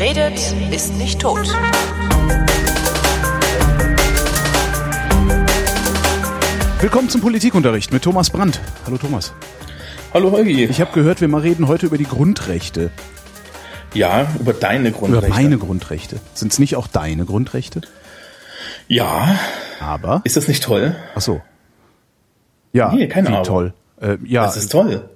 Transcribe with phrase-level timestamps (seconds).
[0.00, 0.40] Wer redet,
[0.72, 1.46] ist nicht tot.
[6.80, 8.62] Willkommen zum Politikunterricht mit Thomas Brandt.
[8.86, 9.34] Hallo Thomas.
[10.14, 10.64] Hallo Holgi.
[10.64, 12.90] Ich habe gehört, wir reden heute über die Grundrechte.
[13.92, 15.26] Ja, über deine Grundrechte.
[15.26, 16.16] Über meine Grundrechte.
[16.32, 17.82] Sind es nicht auch deine Grundrechte?
[18.88, 19.38] Ja.
[19.80, 20.22] Aber?
[20.24, 20.96] Ist das nicht toll?
[21.14, 21.42] Ach so.
[22.72, 23.42] Ja, nee, keine wie Aber.
[23.42, 23.74] toll.
[24.00, 25.10] Äh, ja, Das ist toll.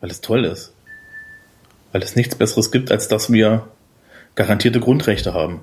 [0.00, 0.73] Weil es toll ist.
[1.94, 3.68] Weil es nichts Besseres gibt, als dass wir
[4.34, 5.60] garantierte Grundrechte haben.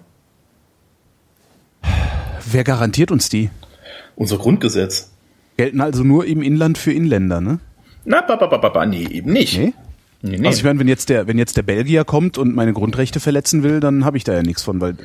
[2.49, 3.49] wer garantiert uns die?
[4.15, 5.11] Unser Grundgesetz.
[5.57, 7.59] Gelten also nur im Inland für Inländer, ne?
[8.05, 9.57] Na, ba, ba, ba, ba, ba, nee, eben nicht.
[9.57, 9.73] Nee?
[10.21, 10.47] Nee, nee.
[10.47, 13.61] Also ich meine, wenn jetzt der, wenn jetzt der Belgier kommt und meine Grundrechte verletzen
[13.63, 14.95] will, dann habe ich da ja nichts von, weil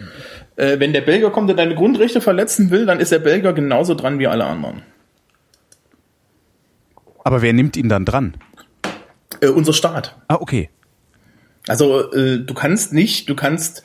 [0.55, 3.97] äh, wenn der Belgier kommt und deine Grundrechte verletzen will, dann ist der Belgier genauso
[3.97, 4.83] dran wie alle anderen.
[7.25, 8.35] aber wer nimmt ihn dann dran?
[9.41, 10.15] Äh, unser Staat.
[10.29, 10.71] Ah, okay.
[11.69, 13.83] Also äh, du kannst nicht, du kannst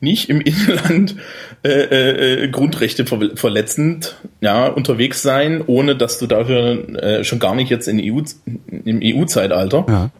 [0.00, 1.16] nicht im Inland
[1.64, 7.54] äh, äh, Grundrechte ver verletzend ja, unterwegs sein, ohne dass du dafür äh, schon gar
[7.54, 8.20] nicht jetzt in EU,
[8.84, 10.10] im EU-Zeitalter, Ja.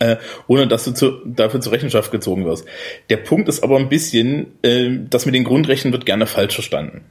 [0.00, 0.16] äh,
[0.48, 2.64] ohne dass du zu, dafür zur Rechenschaft gezogen wirst.
[3.08, 7.02] Der Punkt ist aber ein bisschen, äh, das mit den Grundrechten wird gerne falsch verstanden.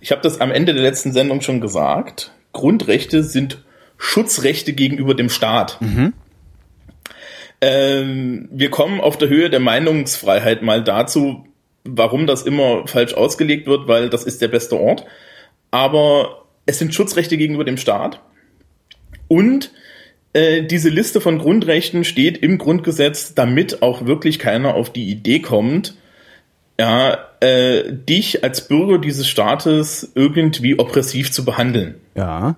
[0.00, 2.32] Ich habe das am Ende der letzten Sendung schon gesagt.
[2.52, 3.58] Grundrechte sind
[3.98, 5.78] Schutzrechte gegenüber dem Staat.
[7.60, 11.44] Ähm, wir kommen auf der Höhe der Meinungsfreiheit mal dazu,
[11.84, 15.04] warum das immer falsch ausgelegt wird, weil das ist der beste Ort.
[15.70, 18.20] Aber es sind Schutzrechte gegenüber dem Staat.
[19.28, 19.70] Und
[20.32, 25.40] äh, diese Liste von Grundrechten steht im Grundgesetz, damit auch wirklich keiner auf die Idee
[25.40, 25.94] kommt,
[26.78, 31.96] ja, äh, dich als Bürger dieses Staates irgendwie oppressiv zu behandeln.
[32.14, 32.56] Ja.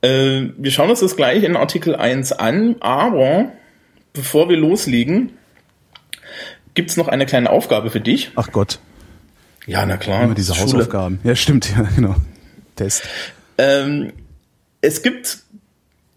[0.00, 3.52] Äh, wir schauen uns das gleich in Artikel 1 an, aber
[4.12, 5.30] bevor wir loslegen,
[6.74, 8.30] gibt's noch eine kleine Aufgabe für dich.
[8.36, 8.78] Ach Gott.
[9.66, 10.24] Ja, na klar.
[10.24, 10.72] Immer diese Schule.
[10.72, 11.20] Hausaufgaben.
[11.24, 12.16] Ja, stimmt, ja, genau.
[12.76, 13.02] Test.
[13.58, 14.12] Ähm,
[14.80, 15.38] es gibt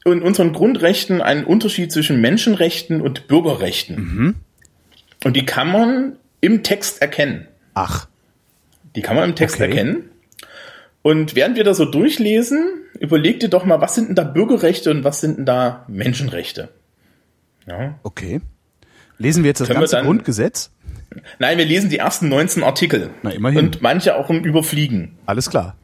[0.06, 4.36] in unseren Grundrechten einen Unterschied zwischen Menschenrechten und Bürgerrechten.
[5.24, 7.48] Und die kann man im Text erkennen.
[7.74, 8.08] Ach.
[8.96, 9.66] Die kann man im Text Okay.
[9.70, 10.10] erkennen.
[11.02, 12.66] Und während wir da so durchlesen,
[13.00, 16.70] überleg dir doch mal, was sind denn da Bürgerrechte und was sind denn da Menschenrechte?
[17.68, 18.00] Ja.
[18.04, 18.42] Okay.
[19.18, 20.72] Lesen wir jetzt das Können ganze dann- Grundgesetz?
[21.38, 23.12] Nein, wir lesen die ersten 19 Artikel.
[23.22, 23.60] Na, immerhin.
[23.60, 25.16] Und manche auch im Überfliegen.
[25.28, 25.76] Alles klar.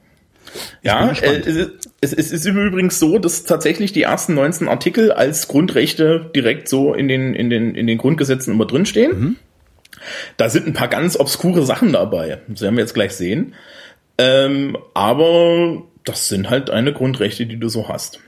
[0.82, 1.46] Ja, bin äh, gespannt.
[1.48, 6.32] es, ist- es, es ist übrigens so, dass tatsächlich die ersten 19 Artikel als Grundrechte
[6.36, 9.20] direkt so in den, in den, in den Grundgesetzen immer drinstehen.
[9.20, 9.36] Mhm.
[10.38, 12.40] Da sind ein paar ganz obskure Sachen dabei.
[12.48, 13.54] Das werden wir jetzt gleich sehen.
[14.18, 18.20] Ähm, aber das sind halt deine Grundrechte, die du so hast.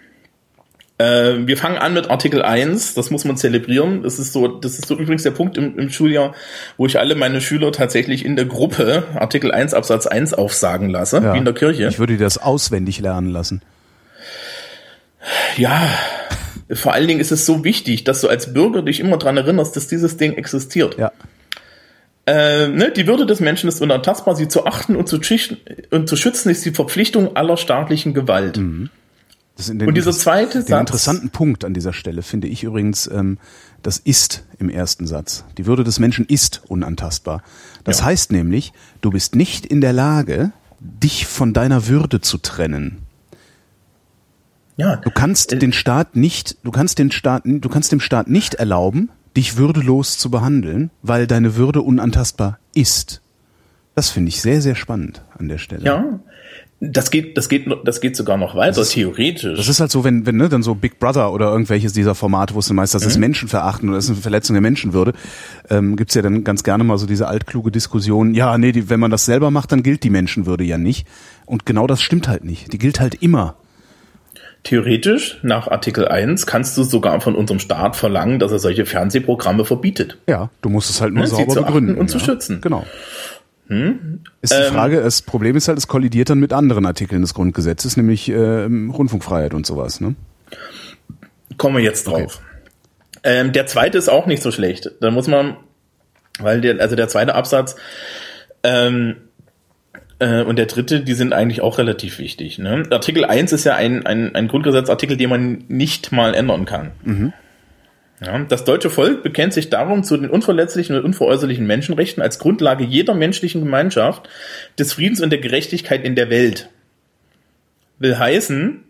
[1.01, 4.03] Äh, wir fangen an mit Artikel 1, das muss man zelebrieren.
[4.03, 6.35] Das ist so, das ist so übrigens der Punkt im, im Schuljahr,
[6.77, 11.17] wo ich alle meine Schüler tatsächlich in der Gruppe Artikel 1 Absatz 1 aufsagen lasse,
[11.23, 11.33] Ja.
[11.33, 11.87] wie in der Kirche.
[11.87, 13.61] Ich würde dir das auswendig lernen lassen.
[15.57, 15.87] Ja,
[16.71, 19.75] vor allen Dingen ist es so wichtig, dass du als Bürger dich immer dran erinnerst,
[19.75, 20.97] dass dieses Ding existiert.
[20.97, 21.11] Ja.
[22.27, 25.19] Äh, ne, die Würde des Menschen ist unantastbar, sie zu achten und zu,
[25.89, 28.59] und zu schützen ist die Verpflichtung aller staatlichen Gewalt.
[29.61, 32.63] Das in den, Und dieser zweite den Satz- interessanten Punkt an dieser Stelle finde ich
[32.63, 33.37] übrigens, ähm,
[33.83, 35.43] das ist im ersten Satz.
[35.57, 37.41] Die Würde des Menschen ist unantastbar.
[37.83, 38.05] Das Ja.
[38.05, 42.99] heißt nämlich, du bist nicht in der Lage, dich von deiner Würde zu trennen.
[44.77, 48.27] Ja, Du kannst Äh, den Staat nicht, du kannst den Staat, du kannst dem Staat
[48.29, 53.21] nicht erlauben, dich würdelos zu behandeln, weil deine Würde unantastbar ist.
[53.95, 55.83] Das finde ich sehr, sehr spannend an der Stelle.
[55.85, 56.19] ja.
[56.83, 59.55] Das geht, das geht, das geht sogar noch weiter, Das ist- theoretisch.
[59.55, 62.55] Das ist halt so, wenn, wenn ne, dann so Big Brother oder irgendwelches dieser Formate,
[62.55, 63.21] wo es dann meist, das ist Mhm.
[63.21, 65.13] Menschenverachten oder das ist eine Verletzung der Menschenwürde,
[65.69, 68.99] ähm, gibt's ja dann ganz gerne mal so diese altkluge Diskussion, ja, nee, die, wenn
[68.99, 71.07] man das selber macht, dann gilt die Menschenwürde ja nicht.
[71.45, 72.73] Und genau das stimmt halt nicht.
[72.73, 73.53] Die gilt halt immer.
[74.63, 79.65] Theoretisch, nach Artikel 1, kannst du sogar von unserem Staat verlangen, dass er solche Fernsehprogramme
[79.65, 80.19] verbietet.
[80.27, 81.95] Ja, du musst es halt nur Ne, sauber zu begründen.
[81.97, 82.23] und zu ja.
[82.25, 82.61] schützen.
[82.61, 82.85] Genau.
[84.41, 87.33] Ist die Ähm, Frage, das Problem ist halt, es kollidiert dann mit anderen Artikeln des
[87.33, 90.01] Grundgesetzes, nämlich ähm, Rundfunkfreiheit und sowas.
[90.01, 90.15] Ne?
[91.57, 92.41] Kommen wir jetzt drauf.
[93.23, 94.91] Ähm, der zweite ist auch nicht so schlecht.
[94.99, 95.55] Da muss man,
[96.39, 97.75] weil der, also der zweite Absatz
[98.63, 99.15] ähm,
[100.19, 102.57] äh, und der dritte, die sind eigentlich auch relativ wichtig.
[102.59, 102.83] Ne?
[102.89, 106.91] Artikel 1 ist ja ein, ein, ein Grundgesetzartikel, den man nicht mal ändern kann.
[108.23, 112.83] Ja, das deutsche Volk bekennt sich darum zu den unverletzlichen und unveräußerlichen Menschenrechten als Grundlage
[112.83, 114.29] jeder menschlichen Gemeinschaft,
[114.77, 116.69] des Friedens und der Gerechtigkeit in der Welt.
[117.97, 118.83] Will heißen,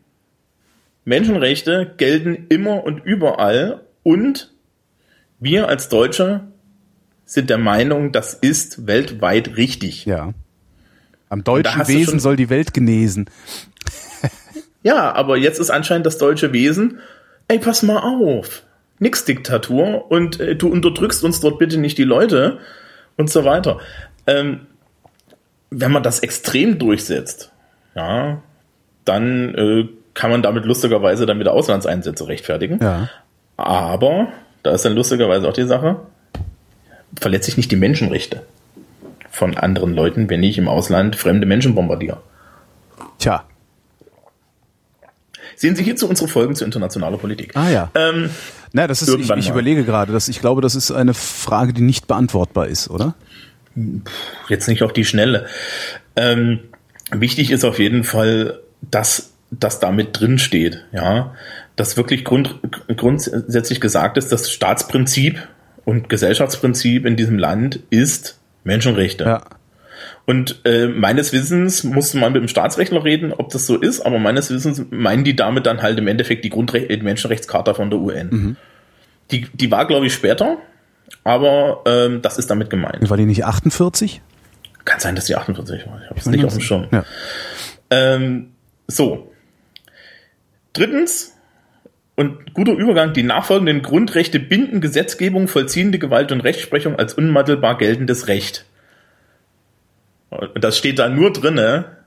[1.06, 4.54] Menschenrechte gelten immer und überall und
[5.39, 6.42] Wir als Deutsche
[7.25, 10.06] sind der Meinung, das ist weltweit richtig.
[10.06, 10.33] Ja.
[11.30, 13.30] Am deutschen Wesen soll die Welt genesen.
[14.83, 17.00] Ja, aber jetzt ist anscheinend das deutsche Wesen,
[17.48, 18.63] ey, pass mal auf,
[19.01, 22.59] nix Diktatur und äh, du unterdrückst uns dort bitte nicht die Leute
[23.18, 23.80] und so weiter.
[24.27, 24.68] Ähm,
[25.71, 27.51] wenn man das extrem durchsetzt,
[27.95, 28.42] ja,
[29.03, 32.80] dann äh, kann man damit lustigerweise dann wieder Auslandseinsätze rechtfertigen.
[32.81, 33.09] Ja.
[33.57, 34.27] Aber,
[34.63, 36.01] da ist dann lustigerweise auch die Sache,
[37.19, 38.44] verletze ich nicht die Menschenrechte
[39.31, 42.21] von anderen Leuten, wenn ich im Ausland fremde Menschen bombardiere.
[43.18, 43.45] Tja.
[45.56, 47.56] Sehen Sie hierzu unsere Folgen zu internationaler Politik.
[47.56, 47.92] Ah ja.
[47.95, 48.30] Ähm,
[48.73, 51.73] Na, das ist, ich, irgendwann ich überlege gerade, dass ich glaube, das ist eine Frage,
[51.73, 53.15] die nicht beantwortbar ist, oder?
[54.50, 55.45] jetzt nicht auf die Schnelle.
[56.15, 56.59] Ähm,
[57.12, 61.33] wichtig ist auf jeden Fall, dass das damit drin steht, ja,
[61.75, 62.59] dass wirklich grund,
[62.95, 65.47] grundsätzlich gesagt ist, das Staatsprinzip
[65.83, 69.23] und Gesellschaftsprinzip in diesem Land ist Menschenrechte.
[69.23, 69.44] Ja.
[70.25, 74.19] Und äh, meines Wissens musste man mit dem Staatsrechtler reden, ob das so ist, aber
[74.19, 78.00] meines Wissens meinen die damit dann halt im Endeffekt die Grundrechte, die Menschenrechtscharta von der
[78.00, 78.57] UN.
[79.31, 80.57] Die, die war, glaube ich, später,
[81.23, 83.09] aber ähm, das ist damit gemeint.
[83.09, 84.21] War die nicht 48?
[84.85, 86.01] Kann sein, dass die 48 war.
[86.03, 86.88] Ich habe es nicht auf dem Schirm.
[86.91, 87.03] Ja.
[87.89, 88.51] Ähm,
[88.88, 89.31] so.
[90.73, 91.33] Drittens,
[92.15, 98.27] und guter Übergang, die nachfolgenden Grundrechte binden Gesetzgebung, vollziehende Gewalt und Rechtsprechung als unmittelbar geltendes
[98.27, 98.65] Recht.
[100.31, 101.98] Und das steht da nur drinne,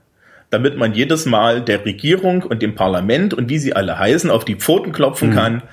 [0.49, 4.45] damit man jedes Mal der Regierung und dem Parlament und wie sie alle heißen auf
[4.45, 5.63] die Pfoten klopfen kann,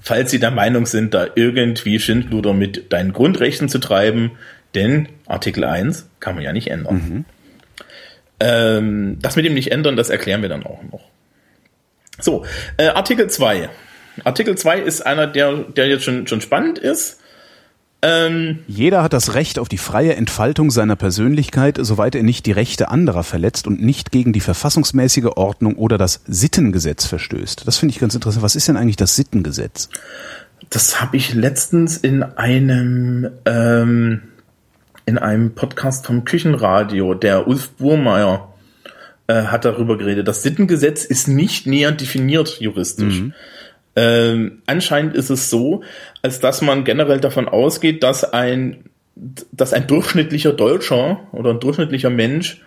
[0.00, 4.32] falls sie der Meinung sind, da irgendwie Schindluder mit deinen Grundrechten zu treiben.
[4.74, 6.96] Denn Artikel 1 kann man ja nicht ändern.
[8.40, 11.02] Ähm, das mit dem nicht ändern, das erklären wir dann auch noch.
[12.18, 12.44] So,
[12.76, 13.68] äh, Artikel 2.
[14.24, 17.19] Artikel 2 ist einer, der, der jetzt schon, schon spannend ist.
[18.02, 22.52] Ähm, Jeder hat das Recht auf die freie Entfaltung seiner Persönlichkeit, soweit er nicht die
[22.52, 27.66] Rechte anderer verletzt und nicht gegen die verfassungsmäßige Ordnung oder das Sittengesetz verstößt.
[27.66, 28.42] Das finde ich ganz interessant.
[28.42, 29.88] Was ist denn eigentlich das Sittengesetz?
[30.68, 34.22] das habe ich letztens in einem ähm,
[35.06, 38.54] in einem Podcast vom Küchenradio, der Ulf Burmeier
[39.26, 40.28] äh, hat darüber geredet.
[40.28, 43.22] Das Sittengesetz ist nicht näher definiert juristisch.
[44.00, 45.82] Ähm, anscheinend ist es so,
[46.22, 48.84] als dass man generell davon ausgeht, dass ein,
[49.52, 52.62] dass ein durchschnittlicher Deutscher oder ein durchschnittlicher Mensch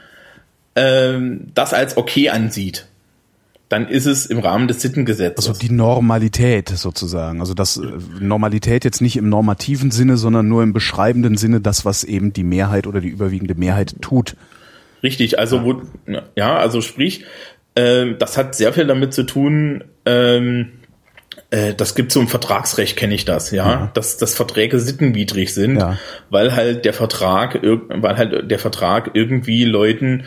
[0.76, 2.88] ähm, das als okay ansieht.
[3.68, 5.48] Dann ist es im Rahmen des Sittengesetzes.
[5.48, 7.40] Also die Normalität sozusagen.
[7.40, 7.88] Also das äh,
[8.20, 12.44] Normalität jetzt nicht im normativen Sinne, sondern nur im beschreibenden Sinne, das, was eben die
[12.44, 14.36] Mehrheit oder die überwiegende Mehrheit tut.
[15.02, 15.82] Richtig, also wo,
[16.36, 17.26] ja, also sprich,
[17.76, 20.74] ähm, das hat sehr viel damit zu tun, ähm,
[21.54, 25.78] äh, das gibt so im Vertragsrecht, kenne ich das, ja, dass, dass Verträge sittenwidrig sind,
[25.78, 25.98] Ja.
[26.30, 30.24] weil halt der Vertrag, weil halt der Vertrag irgendwie Leuten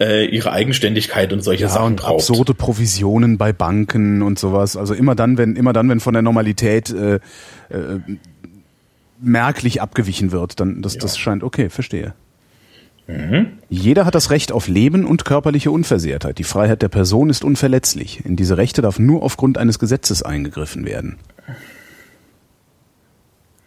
[0.00, 2.14] äh, ihre Eigenständigkeit und solche Ja, Sachen und braucht.
[2.22, 4.76] absurde Provisionen bei Banken und sowas.
[4.78, 7.20] Also immer dann, wenn immer dann, wenn von der Normalität äh, äh,
[9.20, 12.14] merklich abgewichen wird, dann das, das scheint okay, verstehe.
[13.68, 16.38] Jeder hat das Recht auf Leben und körperliche Unversehrtheit.
[16.38, 18.24] Die Freiheit der Person ist unverletzlich.
[18.24, 21.18] In diese Rechte darf nur aufgrund eines Gesetzes eingegriffen werden.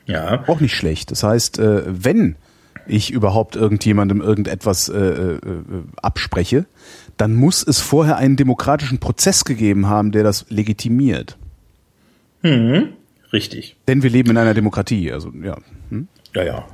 [0.05, 1.11] Ja, Auch nicht schlecht.
[1.11, 2.35] Das heißt, äh, wenn
[2.85, 5.39] ich überhaupt irgendjemandem irgendetwas äh, äh,
[6.01, 6.65] abspreche,
[7.15, 11.37] dann muss es vorher einen demokratischen Prozess gegeben haben, der das legitimiert.
[13.31, 13.77] richtig.
[13.87, 15.11] Denn wir leben in einer Demokratie.
[15.11, 15.57] Also ja.
[15.89, 16.07] Hm?
[16.35, 16.67] Ja, ja.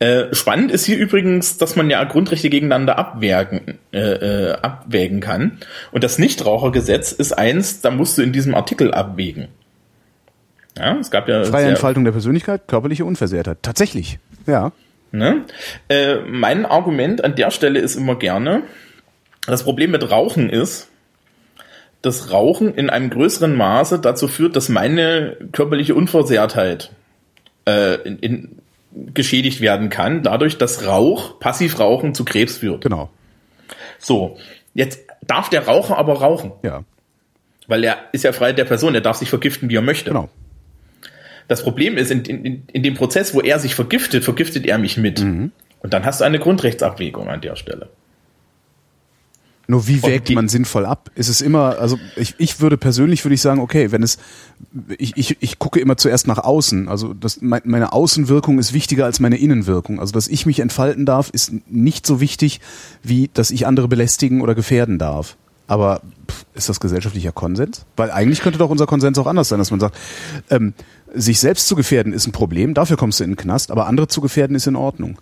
[0.00, 5.58] Äh, spannend ist hier übrigens, dass man ja Grundrechte gegeneinander abwägen, äh, äh, abwägen kann.
[5.92, 9.48] Und das Nichtrauchergesetz ist eins, da musst du in diesem Artikel abwägen.
[10.78, 13.58] Ja, es gab ja Freie Entfaltung der Persönlichkeit, körperliche Unversehrtheit.
[13.60, 14.18] Tatsächlich.
[14.46, 14.72] Ja.
[15.12, 15.44] Ne?
[15.88, 18.62] Äh, mein Argument an der Stelle ist immer gerne,
[19.46, 20.88] das Problem mit Rauchen ist,
[22.00, 26.90] dass Rauchen in einem größeren Maße dazu führt, dass meine körperliche Unversehrtheit
[27.66, 28.59] äh, in, in,
[28.92, 32.82] geschädigt werden kann, dadurch, dass Rauch, Passivrauchen zu Krebs führt.
[32.82, 33.10] Genau.
[33.98, 34.36] So,
[34.74, 36.84] jetzt darf der Raucher aber rauchen, Ja.
[37.68, 40.10] weil er ist ja frei der Person, er darf sich vergiften, wie er möchte.
[40.10, 40.28] Genau.
[41.48, 44.96] Das Problem ist, in, in, in dem Prozess, wo er sich vergiftet, vergiftet er mich
[44.96, 45.20] mit.
[45.20, 45.52] Mhm.
[45.80, 47.88] Und dann hast du eine Grundrechtsabwägung an der Stelle.
[49.70, 51.10] Nur wie wägt man sinnvoll ab?
[51.14, 54.18] Ist es immer, also ich, ich würde persönlich würde ich sagen, okay, wenn es,
[54.98, 56.88] ich, ich, ich gucke immer zuerst nach außen.
[56.88, 60.00] Also das, mein- meine Außenwirkung ist wichtiger als meine Innenwirkung.
[60.00, 62.60] Also dass ich mich entfalten darf, ist nicht so wichtig,
[63.02, 65.36] wie dass ich andere belästigen oder gefährden darf.
[65.68, 67.84] aber pff, ist das gesellschaftlicher Konsens?
[67.96, 69.96] Weil eigentlich könnte doch unser Konsens auch anders sein, dass man sagt,
[70.50, 70.74] ähm,
[71.14, 74.08] sich selbst zu gefährden ist ein Problem, dafür kommst du in den Knast, aber andere
[74.08, 75.18] zu gefährden ist in Ordnung.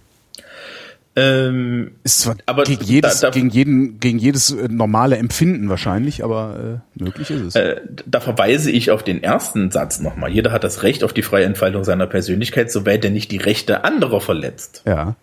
[1.20, 5.68] Ähm, Ist zwar Aber gegen, jedes, da- da- gegen, jeden, gegen jedes äh, normale Empfinden
[5.68, 7.54] wahrscheinlich, aber äh, möglich ist es.
[7.56, 10.30] äh, da verweise ich auf den ersten Satz nochmal.
[10.30, 13.84] Jeder hat das Recht auf die freie Entfaltung seiner Persönlichkeit, soweit er nicht die Rechte
[13.84, 14.82] anderer verletzt.
[14.86, 15.16] ja.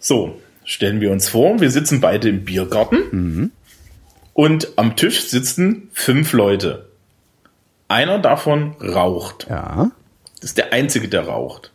[0.00, 3.50] So, stellen wir uns vor, wir sitzen beide im Biergarten
[4.32, 6.86] und am Tisch sitzen fünf Leute.
[7.88, 9.46] Einer davon raucht.
[9.50, 9.90] Ja.
[10.40, 11.72] Das ist der Einzige, der raucht.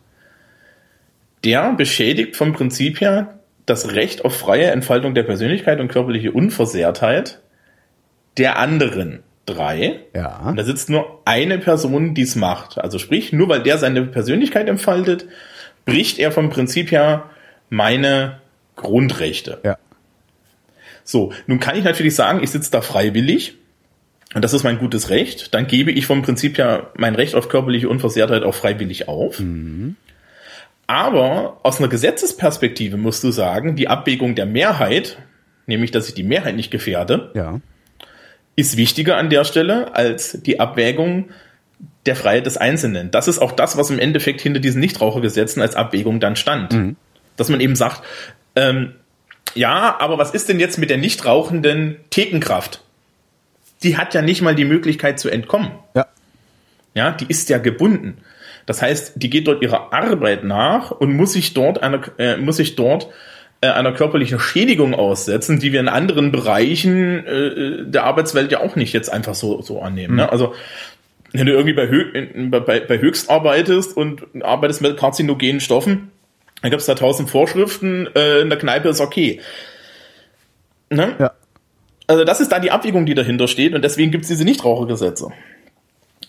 [1.43, 7.39] Der beschädigt vom Prinzip her das Recht auf freie Entfaltung der Persönlichkeit und körperliche Unversehrtheit
[8.37, 9.99] der anderen drei.
[10.15, 10.39] Ja.
[10.49, 12.77] Und da sitzt nur eine Person, die es macht.
[12.77, 15.27] Also sprich, nur weil der seine Persönlichkeit entfaltet,
[15.85, 17.29] bricht er vom Prinzip her
[17.69, 18.39] meine
[18.75, 19.59] Grundrechte.
[19.63, 19.77] Ja.
[21.03, 23.57] So, nun kann ich natürlich sagen, ich sitze da freiwillig
[24.33, 25.53] und das ist mein gutes Recht.
[25.53, 29.39] Dann gebe ich vom Prinzip ja mein Recht auf körperliche Unversehrtheit auch freiwillig auf.
[30.87, 35.17] Aber aus einer Gesetzesperspektive musst du sagen, die Abwägung der Mehrheit,
[35.65, 37.59] nämlich dass ich die Mehrheit nicht gefährde, Ja.
[38.55, 41.29] ist wichtiger an der Stelle als die Abwägung
[42.05, 43.11] der Freiheit des Einzelnen.
[43.11, 46.95] Das ist auch das, was im Endeffekt hinter diesen Nichtrauchergesetzen als Abwägung dann stand.
[47.37, 48.03] Dass man eben sagt,
[48.55, 48.93] ähm,
[49.55, 52.81] ja, aber was ist denn jetzt mit der nicht rauchenden Thekenkraft?
[53.83, 55.71] Die hat ja nicht mal die Möglichkeit zu entkommen.
[55.95, 56.07] Ja.
[56.93, 58.17] Ja, die ist ja gebunden.
[58.65, 62.57] Das heißt, die geht dort ihrer Arbeit nach und muss sich dort einer, äh, muss
[62.57, 63.09] sich dort
[63.61, 68.75] äh, einer körperlichen Schädigung aussetzen, die wir in anderen Bereichen äh, der Arbeitswelt ja auch
[68.75, 70.15] nicht jetzt einfach so, so annehmen.
[70.15, 70.31] Ne?
[70.31, 70.53] Also
[71.31, 76.11] wenn du irgendwie bei, Hö bei, bei Höchst arbeitest und arbeitest mit karzinogenen Stoffen,
[76.61, 79.41] dann gibt es da tausend Vorschriften, äh, in der Kneipe ist okay.
[80.89, 81.15] Ne?
[81.19, 81.33] Ja.
[82.07, 85.29] Also das ist da die Abwägung, die dahinter steht und deswegen gibt es diese Nichtrauchergesetze.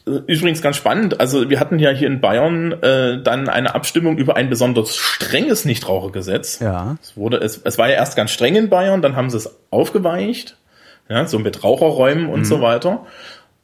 [0.06, 4.37] Übrigens ganz spannend, also wir hatten ja hier in Bayern äh, dann eine Abstimmung über
[4.37, 6.61] ein besonders strenges Nichtrauchergesetz.
[6.61, 6.99] Ja.
[7.02, 9.56] Es, wurde, es, es war ja erst ganz streng in Bayern, dann haben sie es
[9.70, 10.58] aufgeweicht,
[11.08, 13.06] ja, so mit Raucherräumen und so weiter.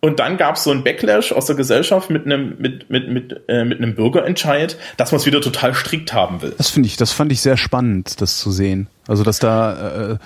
[0.00, 3.40] Und dann gab es so ein Backlash aus der Gesellschaft mit einem mit mit mit
[3.48, 6.54] äh, mit einem Bürgerentscheid, dass man es wieder total strikt haben will.
[6.56, 8.88] Das finde ich, das fand ich sehr spannend, das zu sehen.
[9.06, 10.16] Also dass da äh,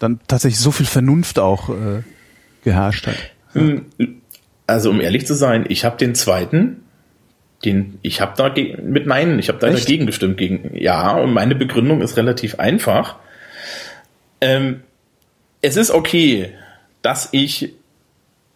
[0.00, 2.02] dann tatsächlich so viel Vernunft auch äh,
[2.64, 3.14] geherrscht hat.
[4.70, 6.84] Also um ehrlich zu sein, ich habe den zweiten,
[7.64, 9.84] den ich habe da mit Nein, ich habe da Echt?
[9.84, 13.16] dagegen gestimmt gegen ja und meine Begründung ist relativ einfach.
[14.40, 14.82] Ähm,
[15.60, 16.52] es ist okay,
[17.02, 17.74] dass ich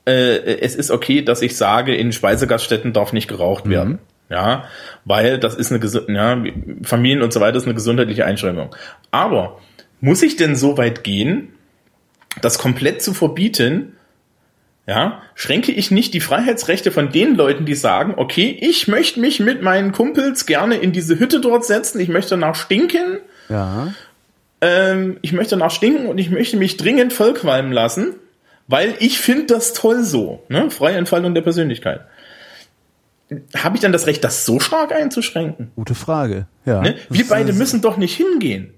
[0.06, 3.98] äh, es ist okay, dass ich sage, in Speisegaststätten darf nicht geraucht werden.
[4.30, 4.64] Ja,
[5.04, 6.42] weil das ist eine ja,
[6.82, 8.74] Familien und so weiter ist eine gesundheitliche Einschränkung.
[9.10, 9.60] Aber
[10.00, 11.48] muss ich denn so weit gehen,
[12.40, 13.96] das komplett zu verbieten,
[14.86, 19.40] ja, schränke ich nicht die Freiheitsrechte von den Leuten, die sagen, okay, ich möchte mich
[19.40, 23.94] mit meinen Kumpels gerne in diese Hütte dort setzen, ich möchte danach stinken, Ja.
[24.60, 28.14] ähm, ich möchte danach stinken und ich möchte mich dringend vollqualmen lassen,
[28.68, 30.70] weil ich finde das toll so, ne?
[30.70, 32.02] freie Entfaltung der Persönlichkeit.
[33.56, 35.70] Habe ich dann das Recht, das so stark einzuschränken?
[35.76, 36.46] Gute Frage.
[36.66, 36.82] Ja.
[36.82, 36.96] Ne?
[37.08, 38.73] Wir beide müssen doch nicht hingehen.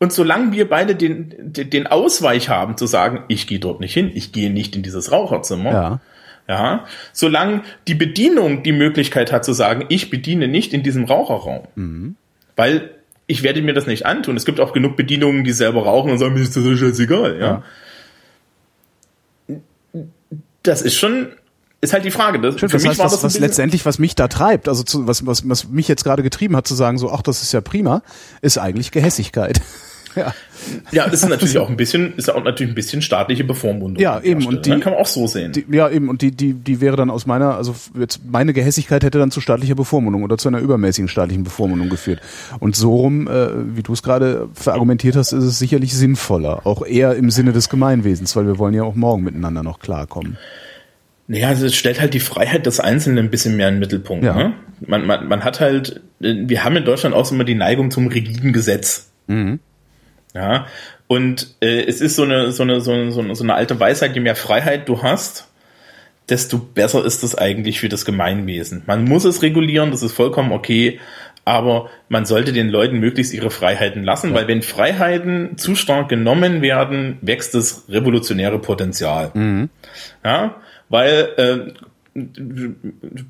[0.00, 4.10] Und solange wir beide den, den Ausweich haben, zu sagen, ich gehe dort nicht hin,
[4.14, 6.00] ich gehe nicht in dieses Raucherzimmer, Ja.
[6.48, 12.16] ja, solange die Bedienung die Möglichkeit hat zu sagen, ich bediene nicht in diesem Raucherraum.
[12.54, 12.90] Weil
[13.26, 14.36] ich werde mir das nicht antun.
[14.36, 17.62] Es gibt auch genug Bedienungen, die selber rauchen und sagen, mir ist das scheißegal, ja.
[20.62, 21.28] Das ist schon,
[21.80, 22.40] ist halt die Frage.
[22.40, 24.68] Das, Stimmt, für das mich heißt, war was, das was letztendlich, was mich da treibt,
[24.68, 27.42] also zu, was, was, was mich jetzt gerade getrieben hat, zu sagen, so, ach, das
[27.42, 28.02] ist ja prima,
[28.42, 29.60] ist eigentlich Gehässigkeit.
[30.16, 30.34] ja.
[30.90, 34.02] Ja, das ist natürlich auch ein bisschen, ist auch natürlich ein bisschen staatliche Bevormundung.
[34.02, 34.80] Ja, eben, und die- ne?
[34.80, 35.52] kann man auch so sehen.
[35.52, 39.04] Die, ja, eben, und die, die, die wäre dann aus meiner, also jetzt meine Gehässigkeit
[39.04, 42.20] hätte dann zu staatlicher Bevormundung oder zu einer übermäßigen staatlichen Bevormundung geführt.
[42.58, 46.66] Und so rum, äh, wie du es gerade verargumentiert hast, ist es sicherlich sinnvoller.
[46.66, 50.38] Auch eher im Sinne des Gemeinwesens, weil wir wollen ja auch morgen miteinander noch klarkommen.
[51.30, 54.24] Naja, also es stellt halt die Freiheit des Einzelnen ein bisschen mehr in den Mittelpunkt.
[54.24, 54.34] Ja.
[54.34, 54.54] Ne?
[54.80, 58.06] Man, man, man hat halt, äh, wir haben in Deutschland auch immer die Neigung zum
[58.08, 59.10] rigiden Gesetz.
[60.34, 60.66] Ja,
[61.06, 63.78] und äh, es ist so eine, so, eine, so, eine, so eine so eine alte
[63.78, 65.48] Weisheit, je mehr Freiheit du hast,
[66.28, 68.82] desto besser ist es eigentlich für das Gemeinwesen.
[68.86, 71.00] Man muss es regulieren, das ist vollkommen okay,
[71.48, 76.62] aber man sollte den Leuten möglichst ihre Freiheiten lassen, weil wenn Freiheiten zu stark genommen
[76.62, 79.68] werden, wächst das revolutionäre Potenzial.
[80.24, 80.56] Ja,
[80.88, 81.74] weil
[82.14, 82.20] äh,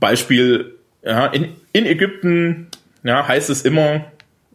[0.01, 2.69] Beispiel ja, in, in Ägypten
[3.05, 4.05] ja, heißt es immer,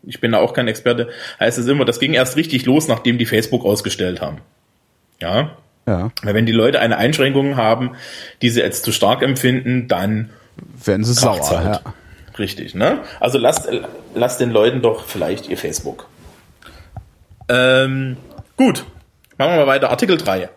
[0.03, 3.17] ich bin da auch kein Experte, heißt es immer, das ging erst richtig los, nachdem
[3.17, 4.39] die Facebook ausgestellt haben.
[5.21, 5.57] Ja.
[5.87, 6.11] Ja.
[6.21, 7.91] Weil wenn die Leute eine Einschränkung haben,
[8.41, 10.29] die sie als zu stark empfinden, dann
[10.83, 11.49] Werden sie sauer.
[11.49, 11.81] halt.
[11.85, 11.93] Ja.
[12.37, 12.99] Richtig, ne?
[13.19, 13.69] Also lasst,
[14.15, 16.07] lasst den Leuten doch vielleicht ihr Facebook.
[17.49, 18.17] Ähm,
[18.57, 18.85] gut,
[19.37, 19.89] machen wir mal weiter.
[19.89, 20.49] Artikel 3.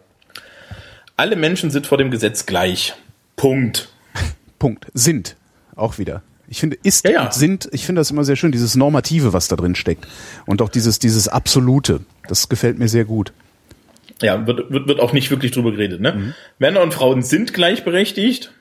[1.16, 2.94] Alle Menschen sind vor dem Gesetz gleich.
[3.36, 3.88] Punkt.
[4.58, 4.86] Punkt.
[4.94, 5.36] Sind.
[5.74, 6.22] Auch wieder.
[6.48, 7.24] Ich finde, ist Ja, ja.
[7.24, 10.06] und sind, ich finde das immer sehr schön, dieses Normative, was da drin steckt.
[10.46, 12.00] Und auch dieses, dieses Absolute.
[12.28, 13.32] Das gefällt mir sehr gut.
[14.22, 16.34] Ja, wird, wird, wird auch nicht wirklich drüber geredet, ne?
[16.58, 18.52] Männer und Frauen sind gleichberechtigt.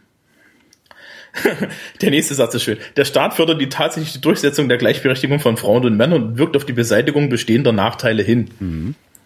[2.01, 2.77] der nächste Satz ist schön.
[2.95, 6.65] Der Staat fördert die tatsächliche Durchsetzung der Gleichberechtigung von Frauen und Männern und wirkt auf
[6.65, 8.49] die Beseitigung bestehender Nachteile hin.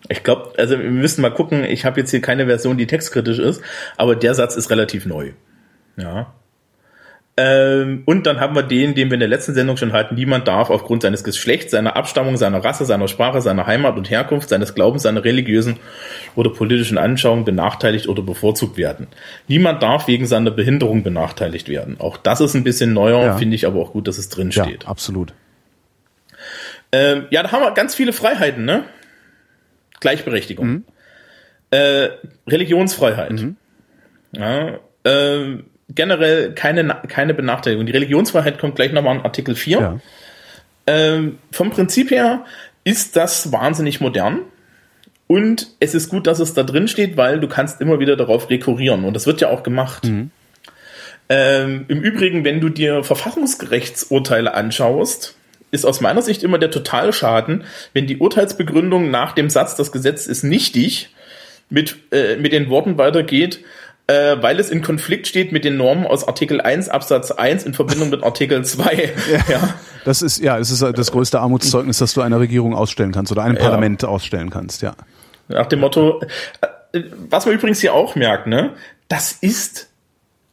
[0.07, 3.39] Ich glaube, also wir müssen mal gucken, ich habe jetzt hier keine Version, die textkritisch
[3.39, 3.61] ist,
[3.97, 5.33] aber der Satz ist relativ neu.
[5.97, 6.33] Ja.
[7.41, 10.15] Ähm, und dann haben wir den, den wir in der letzten Sendung schon hatten.
[10.15, 14.49] Niemand darf aufgrund seines Geschlechts, seiner Abstammung, seiner Rasse, seiner Sprache, seiner Heimat und Herkunft,
[14.49, 15.77] seines Glaubens, seiner religiösen
[16.35, 19.07] oder politischen Anschauung benachteiligt oder bevorzugt werden.
[19.47, 21.95] Niemand darf wegen seiner Behinderung benachteiligt werden.
[21.99, 23.37] Auch das ist ein bisschen neuer, Ja.
[23.37, 24.85] finde ich aber auch gut, dass es drin Ja, steht.
[24.87, 25.33] absolut.
[26.91, 28.83] Ähm, ja, da haben wir ganz viele Freiheiten, ne?
[30.01, 30.67] Gleichberechtigung.
[30.67, 30.83] Mhm.
[31.71, 32.09] Äh,
[32.47, 33.45] Religionsfreiheit.
[34.33, 37.85] Ja, ähm, generell keine, keine Benachteiligung.
[37.85, 39.79] Die Religionsfreiheit kommt gleich nochmal in Artikel 4.
[39.79, 39.99] Ja.
[40.87, 42.45] Ähm, vom Prinzip her
[42.83, 44.41] ist das wahnsinnig modern.
[45.27, 48.49] Und es ist gut, dass es da drin steht, weil du kannst immer wieder darauf
[48.49, 49.05] rekurrieren.
[49.05, 50.07] Und das wird ja auch gemacht.
[51.29, 55.35] Ähm, Im Übrigen, wenn du dir Verfassungsgerichtsurteile anschaust,
[55.69, 60.25] ist aus meiner Sicht immer der Totalschaden, wenn die Urteilsbegründung nach dem Satz, das Gesetz
[60.25, 61.09] ist nichtig,
[61.69, 63.59] mit, äh, mit den Worten weitergeht,
[64.09, 67.75] äh, weil es in Konflikt steht mit den Normen aus Artikel 1 Absatz 1 in
[67.75, 69.13] Verbindung mit Artikel 2.
[69.47, 69.75] Ja.
[70.05, 73.43] Das ist, ja, es ist das größte Armutszeugnis, das du einer Regierung ausstellen kannst oder
[73.43, 74.95] einem Parlament ausstellen kannst, ja.
[75.47, 76.21] Nach dem Motto,
[76.93, 78.71] äh, was man übrigens hier auch merkt, ne,
[79.07, 79.89] das ist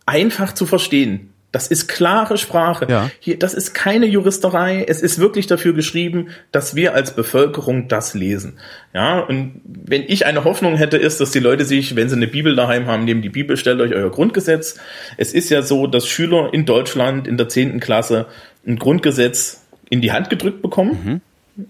[0.04, 1.32] einfach zu verstehen.
[1.56, 2.86] Das ist klare Sprache.
[2.86, 3.10] Ja.
[3.18, 4.84] Hier, das ist keine Juristerei.
[4.86, 8.58] Es ist wirklich dafür geschrieben, dass wir als Bevölkerung das lesen.
[8.92, 12.26] Ja, und wenn ich eine Hoffnung hätte, ist, dass die Leute sich, wenn sie eine
[12.26, 14.78] Bibel daheim haben, nehmen die Bibel, stellt euch euer Grundgesetz.
[15.16, 18.26] Es ist ja so, dass Schüler in Deutschland in der zehnten Klasse
[18.66, 21.22] ein Grundgesetz in die Hand gedrückt bekommen.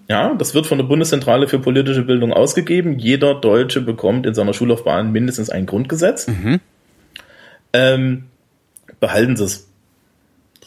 [0.09, 2.99] Ja, das wird von der Bundeszentrale für politische Bildung ausgegeben.
[2.99, 6.27] Jeder Deutsche bekommt in seiner Schullaufbahn mindestens ein Grundgesetz.
[7.71, 8.25] Ähm,
[8.99, 9.66] behalten Sie es.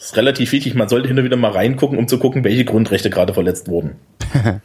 [0.01, 0.73] Das ist relativ wichtig.
[0.73, 3.97] Man sollte hin und wieder mal reingucken, um zu gucken, welche Grundrechte gerade verletzt wurden.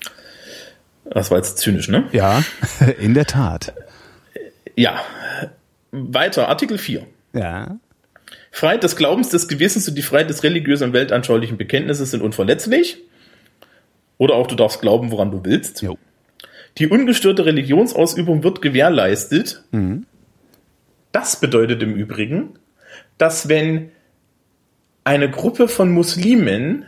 [1.09, 2.09] Das war jetzt zynisch, ne?
[2.11, 2.43] Ja,
[2.99, 3.73] in der Tat.
[4.75, 5.01] Ja.
[5.93, 7.07] Weiter, Artikel 4.
[7.33, 7.79] Ja.
[8.51, 12.99] Freiheit des Glaubens, des Gewissens und die Freiheit des religiösen und weltanschaulichen Bekenntnisses sind unverletzlich.
[14.19, 15.81] Oder auch du darfst glauben, woran du willst.
[15.81, 15.97] Jo.
[16.79, 19.63] Die ungestörte Religionsausübung wird gewährleistet.
[21.13, 22.59] Das bedeutet im Übrigen,
[23.17, 23.93] dass wenn
[25.07, 26.85] eine Gruppe von Muslimen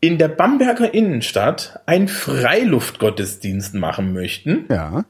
[0.00, 5.04] in der Bamberger Innenstadt einen Freiluftgottesdienst machen möchten, Ja.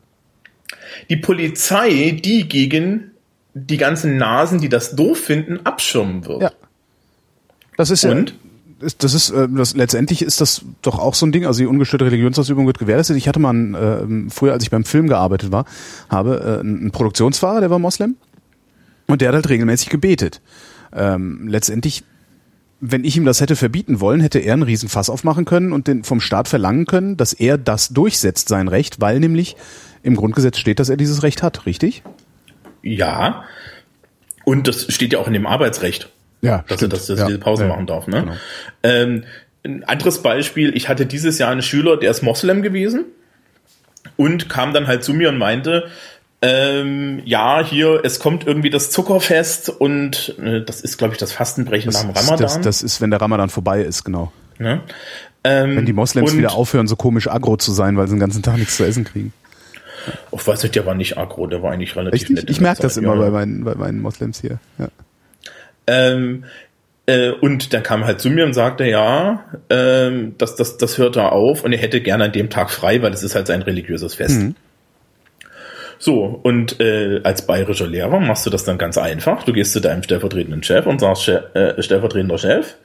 [1.09, 3.11] die Polizei die gegen
[3.55, 6.43] die ganzen Nasen, die das doof finden, abschirmen wird.
[6.43, 6.53] Ja.
[7.77, 8.31] Das ist Und?
[8.31, 8.37] ja.
[8.99, 12.05] Das ist, äh, das, letztendlich ist das doch auch so ein Ding, also die ungestörte
[12.05, 13.17] Religionsausübung wird gewährleistet.
[13.17, 13.75] Ich hatte mal, einen,
[14.29, 15.65] äh, früher, als ich beim Film gearbeitet war,
[16.09, 18.15] habe äh, einen Produktionsfahrer, der war Moslem
[19.09, 20.41] und der hat halt regelmäßig gebetet.
[20.95, 22.05] Ähm, letztendlich,
[22.81, 25.89] wenn ich ihm das hätte verbieten wollen, hätte er einen riesen Fass aufmachen können und
[25.89, 29.57] den vom Staat verlangen können, dass er das durchsetzt, sein Recht, weil nämlich
[30.03, 32.03] im Grundgesetz steht, dass er dieses Recht hat, richtig?
[32.83, 33.45] Ja.
[34.45, 36.11] Und das steht ja auch in dem Arbeitsrecht.
[36.41, 36.93] Ja, dass stimmt.
[36.93, 37.27] er, dass er Ja.
[37.27, 37.69] diese Pause Ja.
[37.71, 38.07] machen darf.
[38.07, 38.21] Ne?
[38.21, 38.37] Genau.
[38.85, 39.25] Ähm,
[39.65, 43.07] ein anderes Beispiel, ich hatte dieses Jahr einen Schüler, der ist Moslem gewesen
[44.17, 45.89] und kam dann halt zu mir und meinte,
[46.41, 51.33] ähm, ja, hier, es kommt irgendwie das Zuckerfest und äh, das ist, glaube ich, das
[51.33, 52.43] Fastenbrechen nach dem Das, Ramadan.
[52.43, 54.33] das, das ist, wenn der Ramadan vorbei ist, genau.
[54.59, 54.83] ne?
[55.43, 58.43] ähm, Wenn die Moslems wieder aufhören, so komisch aggro zu sein, weil sie den ganzen
[58.43, 59.33] Tag nichts zu essen kriegen.
[60.31, 62.49] Ich weiß nicht, der war nicht aggro, der war eigentlich relativ Echt nett.
[62.49, 63.21] Ich merke das immer ja.
[63.21, 64.59] bei, meinen, bei meinen Moslems hier.
[64.79, 64.89] Ja.
[65.89, 66.45] Ähm,
[67.07, 71.17] äh, und dann kam halt zu mir und sagte, ja, ähm, das, das, das hört
[71.17, 73.63] er auf und er hätte gerne an dem Tag frei, weil es ist halt sein
[73.63, 74.39] religiöses Fest.
[74.39, 74.55] Mhm.
[75.99, 79.43] So, und äh, als bayerischer Lehrer machst du das dann ganz einfach.
[79.43, 82.77] Du gehst zu deinem stellvertretenden Chef und sagst, Che äh, stellvertretender Chef,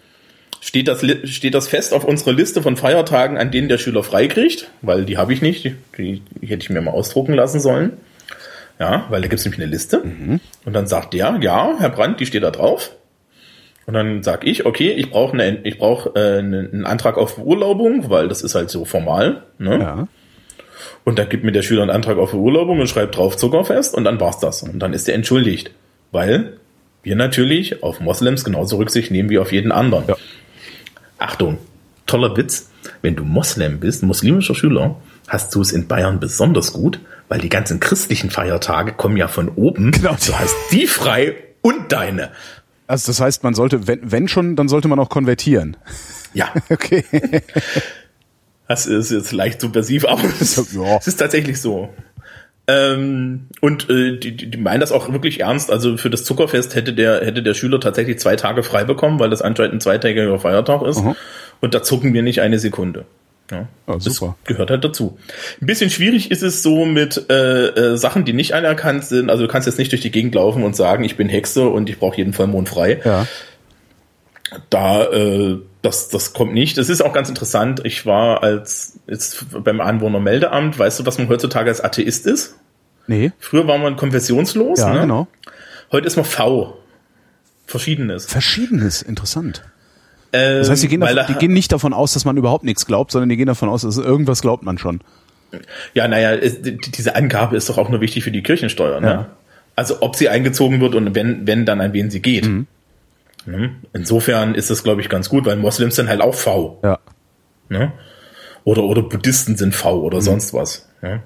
[0.62, 4.28] steht das, steht das fest auf unserer Liste von Feiertagen, an denen der Schüler frei
[4.28, 4.70] kriegt?
[4.82, 7.94] Weil die habe ich nicht, die, die, hätte ich mir mal ausdrucken lassen sollen.
[8.80, 10.02] Ja, weil da gibt es nämlich eine Liste.
[10.66, 12.96] Und dann sagt der, ja, Herr Brandt, die steht da drauf.
[13.86, 17.36] Und dann sag ich, okay, ich brauche eine, ich brauche äh, einen einen Antrag auf
[17.36, 19.44] Beurlaubung, weil das ist halt so formal.
[19.60, 19.80] Ne?
[19.80, 20.08] ja.
[21.04, 24.04] Und dann gibt mir der Schüler einen Antrag auf Beurlaubung und schreibt drauf Zuckerfest und
[24.04, 24.64] dann war's das.
[24.64, 25.72] Und dann ist er entschuldigt.
[26.12, 26.58] Weil
[27.04, 30.06] wir natürlich auf Moslems genauso Rücksicht nehmen wie auf jeden anderen.
[30.08, 30.16] Ja.
[31.18, 31.58] Achtung,
[32.06, 32.70] toller Witz.
[33.02, 34.96] Wenn du Moslem bist, muslimischer Schüler,
[35.28, 39.50] hast du es in Bayern besonders gut, weil die ganzen christlichen Feiertage kommen ja von
[39.50, 39.92] oben.
[39.92, 40.16] Genau.
[40.26, 42.32] Du hast die frei und deine.
[42.88, 45.78] Also das heißt, man sollte, wenn, wenn schon, dann sollte man auch konvertieren.
[46.34, 46.54] Ja.
[46.70, 47.04] okay.
[48.68, 50.98] Das ist jetzt leicht subversiv, aber es, ja.
[50.98, 51.90] es ist tatsächlich so.
[52.66, 55.70] Ähm, und äh, die, die meinen das auch wirklich ernst.
[55.70, 59.30] Also für das Zuckerfest hätte der, hätte der Schüler tatsächlich zwei Tage frei bekommen, weil
[59.30, 61.00] das anscheinend ein zweitägiger Feiertag ist.
[61.00, 61.16] Aha.
[61.60, 63.06] Und da zucken wir nicht eine Sekunde.
[63.52, 63.68] Ja,
[64.00, 64.38] super.
[64.44, 65.18] Das gehört halt dazu.
[65.62, 69.30] Ein bisschen schwierig ist es so mit äh, äh, Sachen, die nicht anerkannt sind.
[69.30, 71.90] Also du kannst jetzt nicht durch die Gegend laufen und sagen, ich bin Hexe und
[71.90, 73.02] ich brauche jeden Vollmond frei.
[73.04, 73.28] Ja.
[74.70, 76.78] Da äh, das, das kommt nicht.
[76.78, 77.82] Das ist auch ganz interessant.
[77.84, 82.56] Ich war als jetzt beim Anwohnermeldeamt, weißt du, was man heutzutage als Atheist ist?
[83.06, 83.34] Nee.
[83.38, 85.02] Früher war man konfessionslos, ja, ne?
[85.02, 85.28] genau.
[85.92, 86.80] Heute ist man V.
[87.68, 88.26] Verschiedenes.
[88.26, 89.64] Verschiedenes, interessant.
[90.32, 92.86] Ähm, das heißt, die gehen, davon, die gehen nicht davon aus, dass man überhaupt nichts
[92.86, 95.02] glaubt, sondern die gehen davon aus, dass irgendwas glaubt man schon.
[95.94, 99.02] Ja, naja, diese Angabe ist doch auch nur wichtig für die Kirchensteuer.
[99.02, 99.08] Ne?
[99.08, 99.30] Ja.
[99.76, 102.46] Also ob sie eingezogen wird und wenn, wenn dann an wen sie geht.
[102.46, 102.68] Mhm.
[103.46, 103.76] Ne?
[103.94, 106.80] Insofern ist das, glaube ich, ganz gut, weil Moslems sind halt auch V.
[106.84, 107.00] Ja.
[107.70, 107.92] Ne?
[108.64, 110.22] Oder, oder Buddhisten sind V oder mhm.
[110.22, 110.90] sonst was.
[111.02, 111.22] Ja?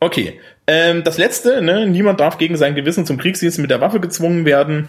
[0.00, 0.40] Okay.
[0.66, 1.86] Ähm, das letzte, ne?
[1.86, 4.88] niemand darf gegen sein Gewissen zum Kriegsdienst mit der Waffe gezwungen werden.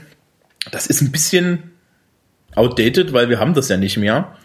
[0.72, 1.72] Das ist ein bisschen
[2.56, 4.36] outdated, weil wir haben das ja nicht mehr.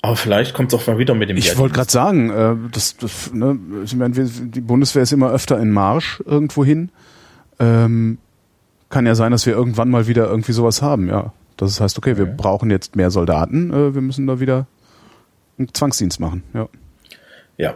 [0.00, 2.96] Aber vielleicht kommt es auch mal wieder mit dem Ich wollte gerade sagen, äh, das,
[2.96, 6.90] das, ne, ich meine, die Bundeswehr ist immer öfter in Marsch irgendwo hin.
[7.58, 8.18] Ähm,
[8.88, 11.32] kann ja sein, dass wir irgendwann mal wieder irgendwie sowas haben, ja.
[11.56, 12.34] Das heißt, okay, wir okay.
[12.36, 14.66] brauchen jetzt mehr Soldaten, äh, wir müssen da wieder
[15.58, 16.68] einen Zwangsdienst machen, ja.
[17.56, 17.74] Ja.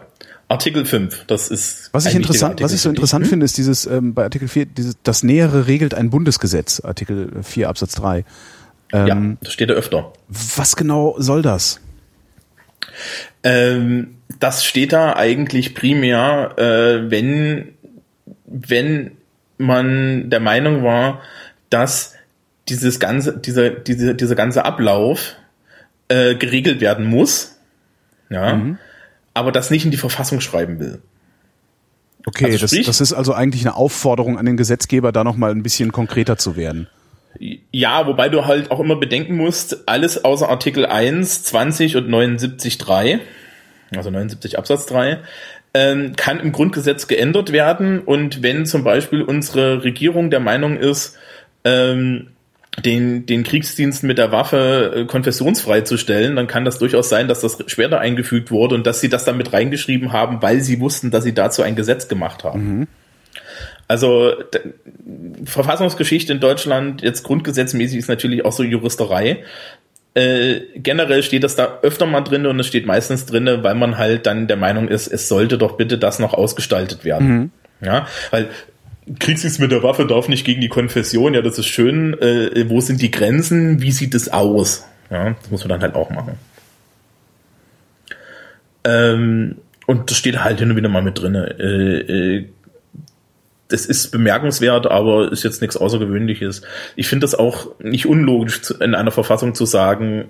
[0.48, 1.88] Artikel 5, das ist.
[1.92, 3.30] Was ich interessant, was ich so interessant hm?
[3.30, 7.70] finde, ist dieses, ähm, bei Artikel 4, dieses, das Nähere regelt ein Bundesgesetz, Artikel 4
[7.70, 8.24] Absatz 3.
[8.92, 10.12] Ähm, ja, das steht da öfter.
[10.28, 11.80] Was genau soll das?
[13.42, 17.68] Ähm, das steht da eigentlich primär, äh, wenn,
[18.44, 19.12] wenn
[19.62, 21.22] man der Meinung war,
[21.70, 22.14] dass
[22.68, 25.36] dieses ganze, dieser, diese, dieser ganze Ablauf
[26.08, 27.58] äh, geregelt werden muss,
[28.28, 28.78] ja, mhm.
[29.34, 31.02] aber das nicht in die Verfassung schreiben will.
[32.26, 35.50] Okay, also sprich, das, das ist also eigentlich eine Aufforderung an den Gesetzgeber, da nochmal
[35.50, 36.88] ein bisschen konkreter zu werden.
[37.38, 43.20] Ja, wobei du halt auch immer bedenken musst, alles außer Artikel 1, 20 und 79.3,
[43.96, 45.18] also 79 Absatz 3,
[45.74, 48.00] ähm, kann im Grundgesetz geändert werden.
[48.00, 51.16] Und wenn zum Beispiel unsere Regierung der Meinung ist,
[51.64, 52.28] ähm,
[52.84, 57.28] den, den Kriegsdienst mit der Waffe äh, konfessionsfrei zu stellen, dann kann das durchaus sein,
[57.28, 61.10] dass das später eingefügt wurde und dass sie das damit reingeschrieben haben, weil sie wussten,
[61.10, 62.78] dass sie dazu ein Gesetz gemacht haben.
[62.78, 62.86] Mhm.
[63.88, 64.32] Also
[65.44, 69.44] Verfassungsgeschichte in Deutschland, jetzt grundgesetzmäßig ist natürlich auch so Juristerei.
[70.14, 73.96] Äh, generell steht das da öfter mal drin und es steht meistens drin, weil man
[73.96, 77.28] halt dann der Meinung ist, es sollte doch bitte das noch ausgestaltet werden.
[77.28, 77.50] Mhm.
[77.80, 78.48] Ja, weil
[79.18, 82.18] Kriegsdienst mit der Waffe darf nicht gegen die Konfession, ja, das ist schön.
[82.20, 83.80] Äh, wo sind die Grenzen?
[83.80, 84.84] Wie sieht es aus?
[85.10, 86.38] Ja, das muss man dann halt auch machen.
[88.84, 91.34] Ähm, und das steht halt hin und wieder mal mit drin.
[91.34, 92.48] Äh, äh,
[93.72, 96.62] das ist bemerkenswert, aber ist jetzt nichts Außergewöhnliches.
[96.94, 100.26] Ich finde das auch nicht unlogisch, in einer Verfassung zu sagen,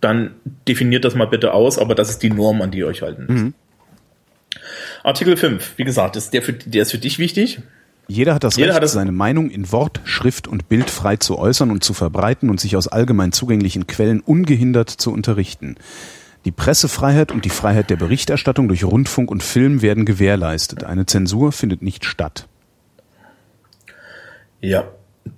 [0.00, 0.32] dann
[0.66, 3.26] definiert das mal bitte aus, aber das ist die Norm, an die ihr euch halten
[3.28, 3.44] müsst.
[3.44, 3.54] Mhm.
[5.04, 7.60] Artikel 5, wie gesagt, ist der, für, der ist für dich wichtig.
[8.08, 11.16] Jeder hat das Jeder Recht, hat das seine Meinung in Wort, Schrift und Bild frei
[11.16, 15.76] zu äußern und zu verbreiten und sich aus allgemein zugänglichen Quellen ungehindert zu unterrichten.
[16.46, 20.84] Die Pressefreiheit und die Freiheit der Berichterstattung durch Rundfunk und Film werden gewährleistet.
[20.84, 22.48] Eine Zensur findet nicht statt.
[24.60, 24.88] Ja.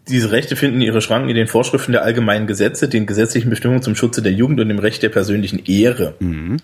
[0.09, 3.97] Diese Rechte finden ihre Schranken in den Vorschriften der allgemeinen Gesetze, den gesetzlichen Bestimmungen zum
[3.97, 6.15] Schutze der Jugend und dem Recht der persönlichen Ehre.
[6.21, 6.59] Mhm.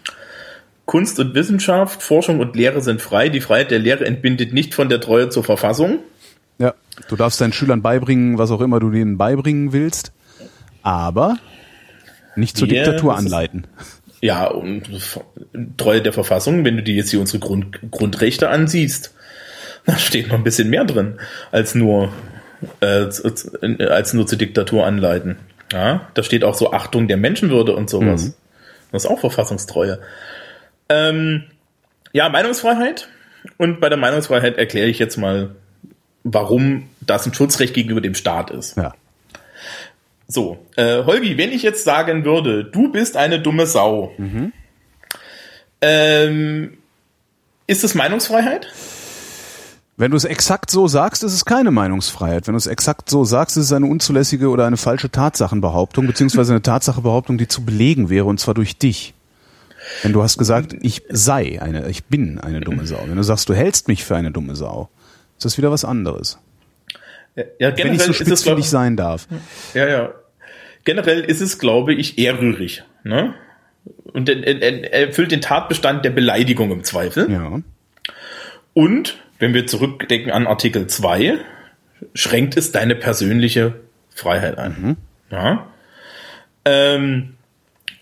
[0.85, 3.29] Kunst und Wissenschaft, Forschung und Lehre sind frei.
[3.29, 5.99] Die Freiheit der Lehre entbindet nicht von der Treue zur Verfassung.
[6.59, 6.75] Ja,
[7.09, 10.13] du darfst deinen Schülern beibringen, was auch immer du denen beibringen willst,
[10.83, 11.39] aber
[12.37, 13.67] nicht zur yeah, Diktatur anleiten.
[14.21, 14.89] Ja, und
[15.77, 19.13] Treue der Verfassung, wenn du dir jetzt hier unsere Grund, Grundrechte ansiehst,
[19.87, 21.19] da steht noch ein bisschen mehr drin
[21.51, 22.13] als nur
[22.81, 23.07] äh,
[23.85, 25.37] als nur zur Diktatur anleiten.
[25.73, 28.27] Ja, da steht auch so Achtung der Menschenwürde und sowas.
[28.27, 28.35] Mhm.
[28.93, 29.99] Das ist auch Verfassungstreue.
[30.89, 31.45] Ähm,
[32.13, 33.09] ja, Meinungsfreiheit.
[33.59, 35.51] Und bei der Meinungsfreiheit erkläre ich jetzt mal,
[36.25, 38.77] warum das ein Schutzrecht gegenüber dem Staat ist.
[38.77, 38.95] Ja.
[40.29, 44.53] So, äh, Holgi, wenn ich jetzt sagen würde, du bist eine dumme Sau, mhm.
[45.81, 46.79] ähm,
[47.67, 48.73] Ist es Meinungsfreiheit?
[49.99, 52.47] Wenn du es exakt so sagst, ist es keine Meinungsfreiheit.
[52.47, 56.53] Wenn du es exakt so sagst, ist es eine unzulässige oder eine falsche Tatsachenbehauptung, beziehungsweise
[56.53, 59.15] eine Tatsachenbehauptung, die zu belegen wäre, und zwar durch dich.
[60.03, 63.01] Wenn du hast gesagt, ich sei eine, ich bin eine dumme Sau.
[63.07, 64.91] Wenn du sagst, du hältst mich für eine dumme Sau,
[65.37, 66.39] ist das wieder was anderes.
[67.37, 69.29] Ja, generell Wenn ich so spitzfindig sein darf.
[69.75, 70.15] Ja, ja.
[70.85, 72.85] Generell ist es, glaube ich, eher rührig.
[73.03, 73.35] Ne?
[74.13, 77.31] Und er, er, er erfüllt den Tatbestand der Beleidigung im Zweifel.
[77.31, 77.61] Ja.
[78.73, 81.39] Und wenn wir zurückdenken an Artikel 2,
[82.15, 83.75] schränkt es deine persönliche
[84.11, 84.77] Freiheit ein.
[84.79, 84.97] Mhm.
[85.31, 85.67] Ja.
[86.65, 87.37] Ähm,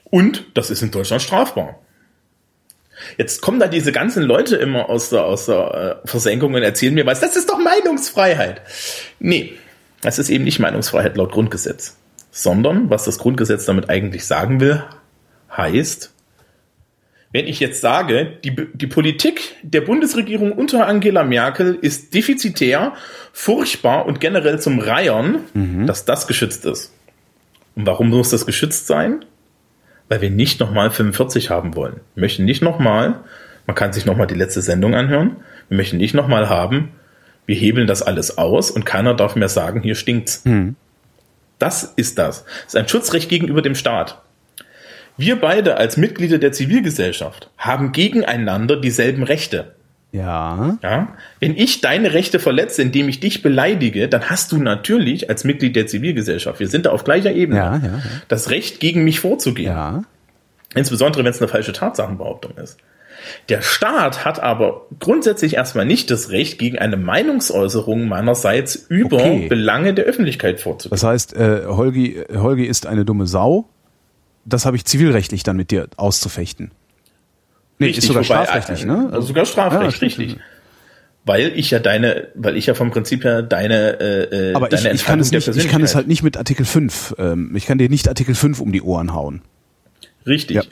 [0.04, 1.80] und das ist in Deutschland strafbar.
[3.18, 6.94] Jetzt kommen da diese ganzen Leute immer aus der, aus der äh, Versenkung und erzählen
[6.94, 8.62] mir was, das ist doch Meinungsfreiheit.
[9.18, 9.54] Nee,
[10.00, 11.96] das ist eben nicht Meinungsfreiheit laut Grundgesetz.
[12.30, 14.82] Sondern, was das Grundgesetz damit eigentlich sagen will,
[15.56, 16.13] heißt,
[17.34, 22.92] wenn ich jetzt sage, die, die Politik der Bundesregierung unter Angela Merkel ist defizitär,
[23.32, 25.86] furchtbar und generell zum Reiern, Mhm.
[25.88, 26.92] dass das geschützt ist.
[27.74, 29.24] Und warum muss das geschützt sein?
[30.08, 32.00] Weil wir nicht nochmal 45 haben wollen.
[32.14, 33.18] Wir möchten nicht nochmal,
[33.66, 36.90] man kann sich nochmal die letzte Sendung anhören, wir möchten nicht nochmal haben,
[37.46, 40.44] wir hebeln das alles aus und keiner darf mehr sagen, hier stinkt's.
[41.58, 42.44] Das ist das.
[42.44, 44.20] Das ist ein Schutzrecht gegenüber dem Staat.
[45.16, 49.74] Wir beide als Mitglieder der Zivilgesellschaft haben gegeneinander dieselben Rechte.
[50.12, 50.78] Ja.
[50.82, 51.08] Ja?
[51.40, 55.74] Wenn ich deine Rechte verletze, indem ich dich beleidige, dann hast du natürlich als Mitglied
[55.74, 59.72] der Zivilgesellschaft, wir sind da auf gleicher Ebene, Ja, ja, das Recht, gegen mich vorzugehen.
[59.72, 60.02] Ja.
[60.74, 62.78] Insbesondere, wenn es eine falsche Tatsachenbehauptung ist.
[63.48, 69.46] Der Staat hat aber grundsätzlich erstmal nicht das Recht, gegen eine Meinungsäußerung meinerseits über Okay.
[69.48, 70.90] Belange der Öffentlichkeit vorzugehen.
[70.90, 73.68] Das heißt, äh, Holgi, Holgi ist eine dumme Sau.
[74.44, 76.70] Das habe ich zivilrechtlich dann mit dir auszufechten.
[77.78, 79.08] Nee, ist sogar wobei, strafrechtlich, äh, ne?
[79.12, 80.40] Also sogar strafrechtlich, Ja, richtig.
[81.26, 84.82] Weil ich ja deine, weil ich ja vom Prinzip her deine, äh, äh, Aber ich,
[84.82, 87.14] deine ich, kann es nicht, ich kann es halt nicht mit Artikel 5.
[87.18, 89.40] Ähm, ich kann dir nicht Artikel 5 um die Ohren hauen.
[90.26, 90.56] Richtig.
[90.56, 90.62] Ja.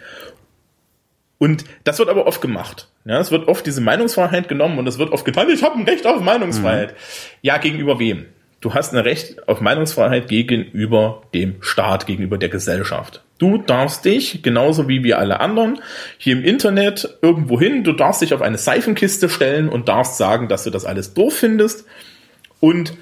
[1.39, 2.89] Und das wird aber oft gemacht.
[3.05, 5.85] Ja, es wird oft diese Meinungsfreiheit genommen und es wird oft getan, ich habe ein
[5.85, 6.93] Recht auf Meinungsfreiheit.
[6.93, 6.97] Mhm.
[7.41, 8.27] Ja, gegenüber wem?
[8.63, 13.21] Du hast ein Recht auf Meinungsfreiheit gegenüber dem Staat, gegenüber der Gesellschaft.
[13.39, 15.81] Du darfst dich, genauso wie wir alle anderen,
[16.17, 20.47] hier im Internet irgendwo hin, du darfst dich auf eine Seifenkiste stellen und darfst sagen,
[20.47, 21.87] dass du das alles doof findest.
[22.61, 22.95] Und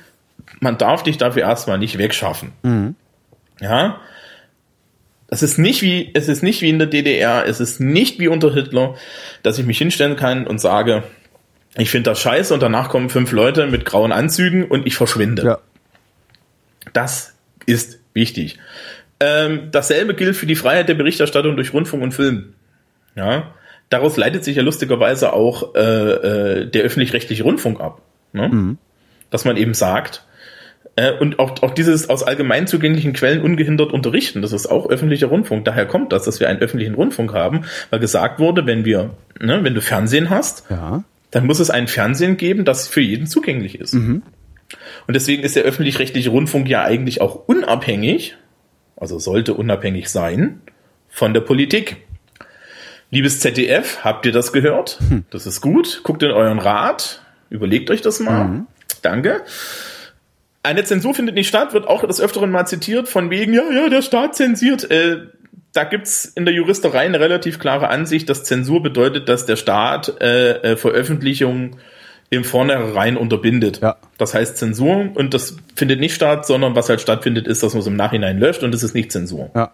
[0.60, 2.52] man darf dich dafür erstmal nicht wegschaffen.
[3.60, 4.00] Ja,
[5.28, 8.28] es ist nicht wie, es ist nicht wie in der DDR, es ist nicht wie
[8.28, 8.94] unter Hitler,
[9.42, 11.02] dass ich mich hinstellen kann und sage,
[11.76, 15.42] ich finde das scheiße und danach kommen fünf Leute mit grauen Anzügen und ich verschwinde.
[15.44, 15.58] Ja.
[16.92, 17.34] Das
[17.66, 18.58] ist wichtig.
[19.20, 22.54] Ähm, dasselbe gilt für die Freiheit der Berichterstattung durch Rundfunk und Film.
[23.14, 23.54] Ja,
[23.90, 28.00] daraus leitet sich ja lustigerweise auch äh, äh, der öffentlich-rechtliche Rundfunk ab.
[28.32, 28.76] Ne?
[29.30, 30.24] Dass man eben sagt,
[30.96, 35.26] äh, und auch, auch dieses aus allgemein zugänglichen Quellen ungehindert unterrichten, das ist auch öffentlicher
[35.26, 35.64] Rundfunk.
[35.64, 39.62] Daher kommt das, dass wir einen öffentlichen Rundfunk haben, weil gesagt wurde, wenn wir, ne,
[39.62, 41.04] wenn du Fernsehen hast, Ja.
[41.30, 43.94] Dann muss es ein Fernsehen geben, das für jeden zugänglich ist.
[45.06, 48.36] Und deswegen ist der öffentlich-rechtliche Rundfunk ja eigentlich auch unabhängig,
[48.96, 50.60] also sollte unabhängig sein,
[51.08, 51.96] von der Politik.
[53.10, 55.00] Liebes ZDF, habt ihr das gehört?
[55.30, 56.02] Das ist gut.
[56.04, 57.22] Guckt in euren Rat.
[57.48, 58.66] Überlegt euch das mal.
[59.02, 59.42] Danke.
[60.62, 63.88] Eine Zensur findet nicht statt, wird auch des Öfteren mal zitiert, von wegen, ja, ja,
[63.88, 64.88] der Staat zensiert.
[64.90, 65.22] Äh,
[65.72, 70.20] da gibt's in der Juristerei eine relativ klare Ansicht, dass Zensur bedeutet, dass der Staat
[70.20, 71.76] äh, äh, Veröffentlichungen
[72.30, 73.80] im Vornherein unterbindet.
[73.80, 73.96] Ja.
[74.18, 77.80] Das heißt Zensur und das findet nicht statt, sondern was halt stattfindet, ist, dass man
[77.80, 79.50] es im Nachhinein löscht und das ist nicht Zensur.
[79.54, 79.72] Ja.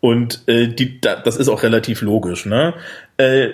[0.00, 2.46] Und äh, die, da, das ist auch relativ logisch.
[2.46, 2.74] Ne?
[3.16, 3.50] Äh,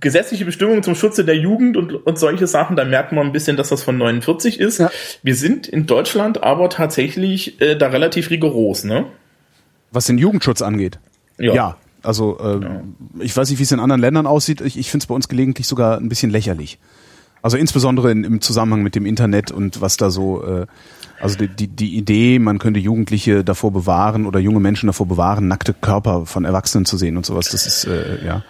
[0.00, 3.56] gesetzliche Bestimmungen zum Schutze der Jugend und, und solche Sachen, da merkt man ein bisschen,
[3.56, 4.78] dass das von 49 ist.
[4.78, 4.90] Ja.
[5.22, 8.84] Wir sind in Deutschland aber tatsächlich äh, da relativ rigoros.
[8.84, 9.06] Ne?
[9.96, 10.98] Was den Jugendschutz angeht.
[11.38, 11.54] Ja.
[11.54, 11.76] Ja.
[12.02, 14.60] Also ähm, ich weiß nicht, wie es in anderen Ländern aussieht.
[14.60, 16.78] Ich, ich finde es bei uns gelegentlich sogar ein bisschen lächerlich.
[17.42, 20.66] Also insbesondere in, im Zusammenhang mit dem Internet und was da so, äh,
[21.20, 25.48] also die, die, die Idee, man könnte Jugendliche davor bewahren oder junge Menschen davor bewahren,
[25.48, 27.48] nackte Körper von Erwachsenen zu sehen und sowas.
[27.50, 28.42] Das ist äh, ja,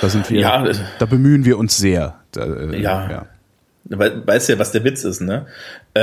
[0.00, 2.16] da sind wir, Ja, das- da bemühen wir uns sehr.
[2.32, 3.10] Da, äh, Ja.
[3.10, 3.26] ja.
[3.84, 5.46] We weißt ja, was der Witz ist, ne?
[5.96, 6.00] Äh,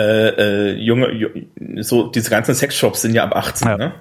[0.71, 1.29] äh, junge, ju
[1.81, 3.77] so diese ganzen Sexshops sind ja ab 18, Ja.
[3.77, 3.93] ne?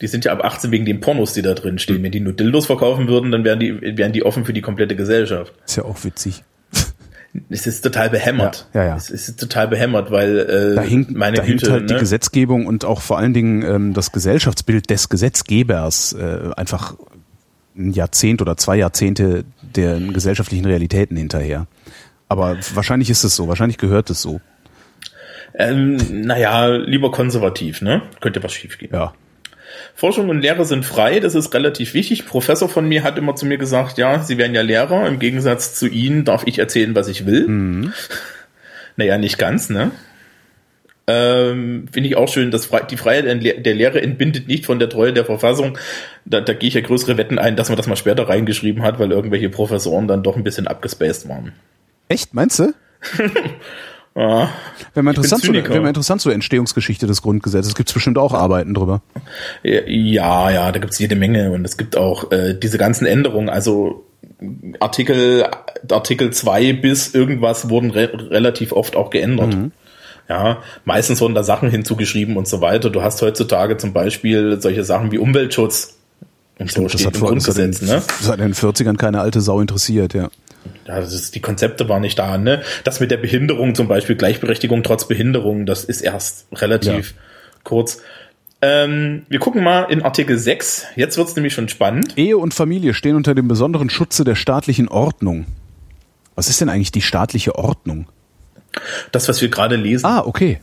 [0.00, 2.02] Die sind ja ab 18 wegen den Pornos, die da drin stehen.
[2.02, 4.96] Wenn die nur Dildos verkaufen würden, dann wären die, wären die offen für die komplette
[4.96, 5.52] Gesellschaft.
[5.66, 6.42] Ist ja auch witzig.
[7.48, 8.68] Es ist total behämmert.
[8.74, 8.96] Ja, ja, ja.
[8.96, 12.00] Es ist total behämmert, weil äh, Da hinkt, meine da hinkt Güte, halt die ne?
[12.00, 16.94] Gesetzgebung und auch vor allen Dingen ähm, das Gesellschaftsbild des Gesetzgebers äh, einfach
[17.76, 21.66] ein Jahrzehnt oder zwei Jahrzehnte der gesellschaftlichen Realitäten hinterher.
[22.28, 24.40] Aber wahrscheinlich ist es so, wahrscheinlich gehört es so.
[25.56, 28.02] Ähm, naja, lieber konservativ, ne?
[28.20, 28.92] Könnte was schiefgehen.
[28.92, 29.12] Ja.
[29.94, 32.26] Forschung und Lehre sind frei, das ist relativ wichtig.
[32.26, 35.74] Professor von mir hat immer zu mir gesagt, ja, Sie werden ja Lehrer, im Gegensatz
[35.74, 37.46] zu Ihnen darf ich erzählen, was ich will.
[37.48, 37.92] Mhm.
[38.96, 39.90] Naja, nicht ganz, ne?
[41.06, 45.12] Ähm, Finde ich auch schön, dass die Freiheit der Lehre entbindet nicht von der Treue
[45.12, 45.76] der Verfassung.
[46.24, 48.98] Da, da gehe ich ja größere Wetten ein, dass man das mal später reingeschrieben hat,
[48.98, 51.52] weil irgendwelche Professoren dann doch ein bisschen abgespaced waren.
[52.08, 52.72] Echt, meinst du?
[54.16, 54.48] Ah,
[54.94, 57.74] Wäre mal interessant, so, wär mal interessant zur Entstehungsgeschichte des Grundgesetzes.
[57.74, 59.02] Gibt es bestimmt auch Arbeiten drüber.
[59.64, 63.48] Ja, ja, da gibt es jede Menge und es gibt auch äh, diese ganzen Änderungen.
[63.48, 64.04] Also
[64.78, 65.44] Artikel
[65.90, 69.56] Artikel 2 bis irgendwas wurden re relativ oft auch geändert.
[69.56, 69.72] Mhm.
[70.28, 72.90] Ja, meistens wurden da Sachen hinzugeschrieben und so weiter.
[72.90, 75.96] Du hast heutzutage zum Beispiel solche Sachen wie Umweltschutz
[76.60, 77.80] und Stimmt, so steht im Grundgesetz.
[77.80, 78.02] Das hat, in, ne?
[78.20, 80.30] das hat in den 40ern keine alte Sau interessiert, ja
[80.86, 82.62] ist, die Konzepte waren nicht da, ne?
[82.84, 87.16] Das mit der Behinderung zum Beispiel, Gleichberechtigung trotz Behinderung, das ist erst relativ ja.
[87.64, 88.02] kurz.
[88.62, 90.86] Ähm, wir gucken mal in Artikel 6.
[90.96, 92.16] Jetzt wird's nämlich schon spannend.
[92.16, 95.46] Ehe und Familie stehen unter dem besonderen Schutze der staatlichen Ordnung.
[96.34, 98.06] Was ist denn eigentlich die staatliche Ordnung?
[99.12, 100.06] Das, was wir gerade lesen.
[100.06, 100.60] Ah, okay.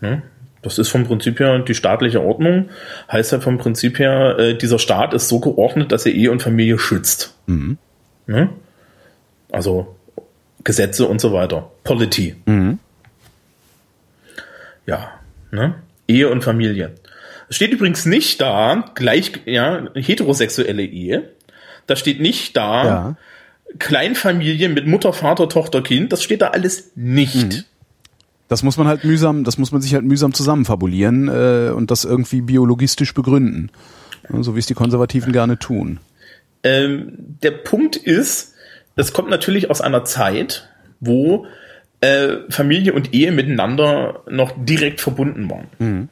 [0.00, 0.22] Hm?
[0.62, 2.68] Das ist vom Prinzip her die staatliche Ordnung.
[3.10, 6.42] Heißt ja vom Prinzip her, äh, dieser Staat ist so geordnet, dass er Ehe und
[6.42, 7.34] Familie schützt.
[7.46, 7.78] Mhm.
[8.26, 8.50] Hm?
[9.50, 9.96] Also
[10.64, 11.70] Gesetze und so weiter.
[11.84, 12.36] Polity.
[12.46, 12.78] Mhm.
[14.86, 15.10] Ja,
[15.50, 15.74] ne?
[16.08, 16.94] Ehe und Familie.
[17.48, 21.30] Es steht übrigens nicht da, gleich, ja, heterosexuelle Ehe.
[21.86, 23.16] Da steht nicht da, ja.
[23.78, 26.12] Kleinfamilie mit Mutter, Vater, Tochter, Kind.
[26.12, 27.52] Das steht da alles nicht.
[27.52, 27.64] Mhm.
[28.48, 32.04] Das muss man halt mühsam, das muss man sich halt mühsam zusammenfabulieren äh, und das
[32.04, 33.70] irgendwie biologistisch begründen.
[34.40, 35.98] So wie es die Konservativen gerne tun.
[36.62, 38.54] Ähm, der Punkt ist,
[38.96, 40.68] das kommt natürlich aus einer Zeit,
[41.00, 41.46] wo
[42.00, 45.66] äh, Familie und Ehe miteinander noch direkt verbunden waren.
[45.78, 46.08] Mhm.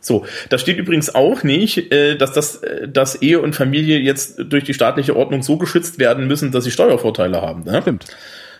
[0.00, 4.38] So, da steht übrigens auch nicht, äh, dass das, äh, dass Ehe und Familie jetzt
[4.38, 7.64] durch die staatliche Ordnung so geschützt werden müssen, dass sie Steuervorteile haben.
[7.64, 7.82] Ne?
[7.82, 8.06] Stimmt.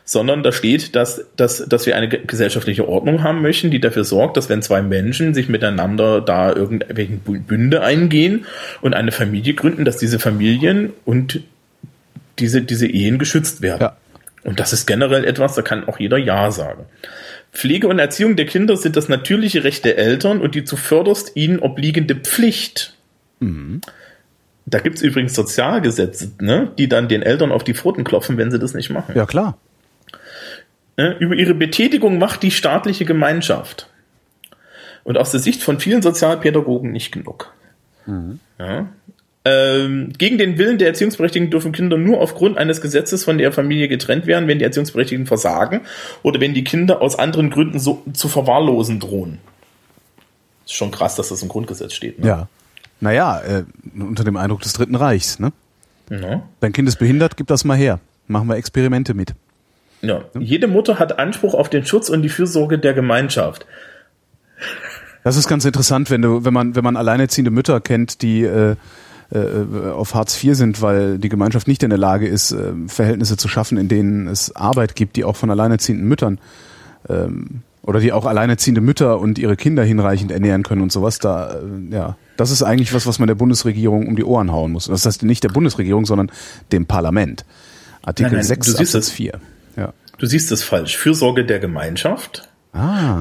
[0.05, 4.39] Sondern da steht, dass, dass, dass wir eine gesellschaftliche Ordnung haben möchten, die dafür sorgt,
[4.39, 8.47] dass wenn zwei Menschen sich miteinander da irgendwelchen Bünde eingehen
[8.81, 11.43] und eine Familie gründen, dass diese Familien und
[12.39, 13.81] diese, diese Ehen geschützt werden.
[13.83, 13.97] Ja.
[14.45, 16.87] Und das ist generell etwas, da kann auch jeder Ja sagen.
[17.53, 21.59] Pflege und Erziehung der Kinder sind das natürliche Recht der Eltern und die zuvörderst ihnen
[21.59, 22.95] obliegende Pflicht.
[23.41, 23.81] Mhm.
[24.67, 28.59] Da gibt's übrigens Sozialgesetze, ne, die dann den Eltern auf die Pfoten klopfen, wenn sie
[28.59, 29.15] das nicht machen.
[29.17, 29.57] Ja, klar.
[30.97, 33.89] Ne, über ihre Betätigung macht die staatliche Gemeinschaft.
[35.05, 37.53] Und aus der Sicht von vielen Sozialpädagogen nicht genug.
[38.05, 38.41] Mhm.
[38.59, 38.89] Ja,
[39.45, 43.89] ähm, gegen den Willen der Erziehungsberechtigten dürfen Kinder nur aufgrund eines Gesetzes von der Familie
[43.89, 45.83] getrennt werden, wenn die Erziehungsberechtigten versagen
[46.23, 49.39] oder wenn die Kinder aus anderen Gründen so zu verwahrlosen drohen.
[50.67, 52.19] Ist schon krass, dass das im Grundgesetz steht.
[52.19, 52.27] Ne?
[52.27, 52.49] Ja.
[53.01, 53.65] Naja, äh,
[53.99, 55.53] unter dem Eindruck des Dritten Reichs, ne?
[56.11, 56.43] Ja.
[56.61, 58.01] Dein Kind ist behindert, gib das mal her.
[58.27, 59.35] Machen wir Experimente mit.
[60.03, 60.25] Ja.
[60.39, 63.67] Jede Mutter hat Anspruch auf den Schutz und die Fürsorge der Gemeinschaft.
[65.25, 68.77] Das ist ganz interessant, wenn du, wenn man, wenn man alleinerziehende Mütter kennt, die äh,
[69.31, 73.37] äh, auf Hartz IV sind, weil die Gemeinschaft nicht in der Lage ist, äh, Verhältnisse
[73.37, 76.39] zu schaffen, in denen es Arbeit gibt, die auch von alleinerziehenden Müttern
[77.09, 81.19] ähm, oder die auch alleinerziehende Mütter und ihre Kinder hinreichend ernähren können und sowas.
[81.19, 84.73] Da, äh, ja, das ist eigentlich was, was man der Bundesregierung um die Ohren hauen
[84.73, 84.87] muss.
[84.87, 86.31] Das heißt nicht der Bundesregierung, sondern
[86.73, 87.45] dem Parlament.
[88.03, 89.41] Artikel nein, nein, 6 Absatz 4.
[89.77, 89.93] Ja.
[90.17, 90.97] Du siehst es falsch.
[90.97, 92.49] Fürsorge der Gemeinschaft.
[92.73, 93.21] Ah.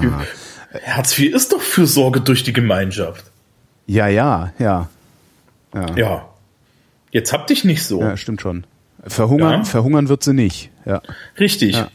[0.85, 3.25] Hartz IV ist doch Fürsorge durch die Gemeinschaft.
[3.85, 4.89] Ja, ja, ja.
[5.73, 5.95] Ja.
[5.95, 6.29] ja.
[7.11, 8.01] Jetzt hab dich nicht so.
[8.01, 8.65] Ja, stimmt schon.
[9.05, 9.63] Verhungern, ja.
[9.63, 10.69] verhungern wird sie nicht.
[10.85, 11.01] Ja.
[11.39, 11.75] Richtig.
[11.75, 11.89] Ja.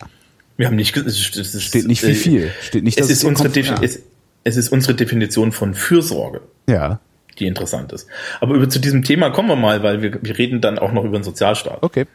[0.56, 2.52] Wir haben nicht, es steht nicht wie äh, viel.
[2.60, 3.48] Steht nicht, es ist unsere
[3.82, 4.02] es,
[4.44, 6.40] es ist unsere Definition von Fürsorge.
[6.68, 7.00] Ja.
[7.38, 8.06] Die interessant ist.
[8.40, 11.04] Aber über zu diesem Thema kommen wir mal, weil wir, wir reden dann auch noch
[11.04, 11.82] über den Sozialstaat.
[11.82, 12.06] Okay.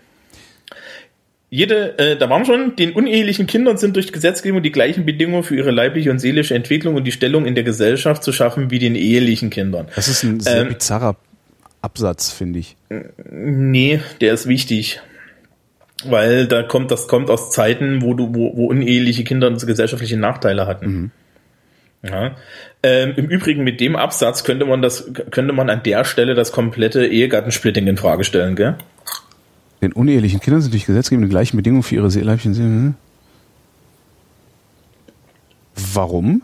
[1.49, 5.43] Jede, äh, da waren wir schon, den unehelichen Kindern sind durch Gesetzgebung die gleichen Bedingungen
[5.43, 8.79] für ihre leibliche und seelische Entwicklung und die Stellung in der Gesellschaft zu schaffen wie
[8.79, 9.87] den ehelichen Kindern.
[9.95, 11.15] Das ist ein sehr ähm, bizarrer
[11.81, 12.75] Absatz, finde ich.
[13.29, 15.01] Nee, der ist wichtig.
[16.05, 20.67] Weil da kommt, das kommt aus Zeiten, wo du, wo, wo uneheliche Kinder gesellschaftliche Nachteile
[20.67, 20.85] hatten.
[20.91, 21.11] Mhm.
[22.03, 22.35] Ja.
[22.83, 26.51] Ähm, Im Übrigen mit dem Absatz könnte man das, könnte man an der Stelle das
[26.51, 28.77] komplette Ehegattensplitting in Frage stellen, gell?
[29.81, 32.95] Den unehelichen Kindern sind durch Gesetzgebung die gleichen Bedingungen für ihre leiblichen Seelen.
[35.93, 36.43] Warum?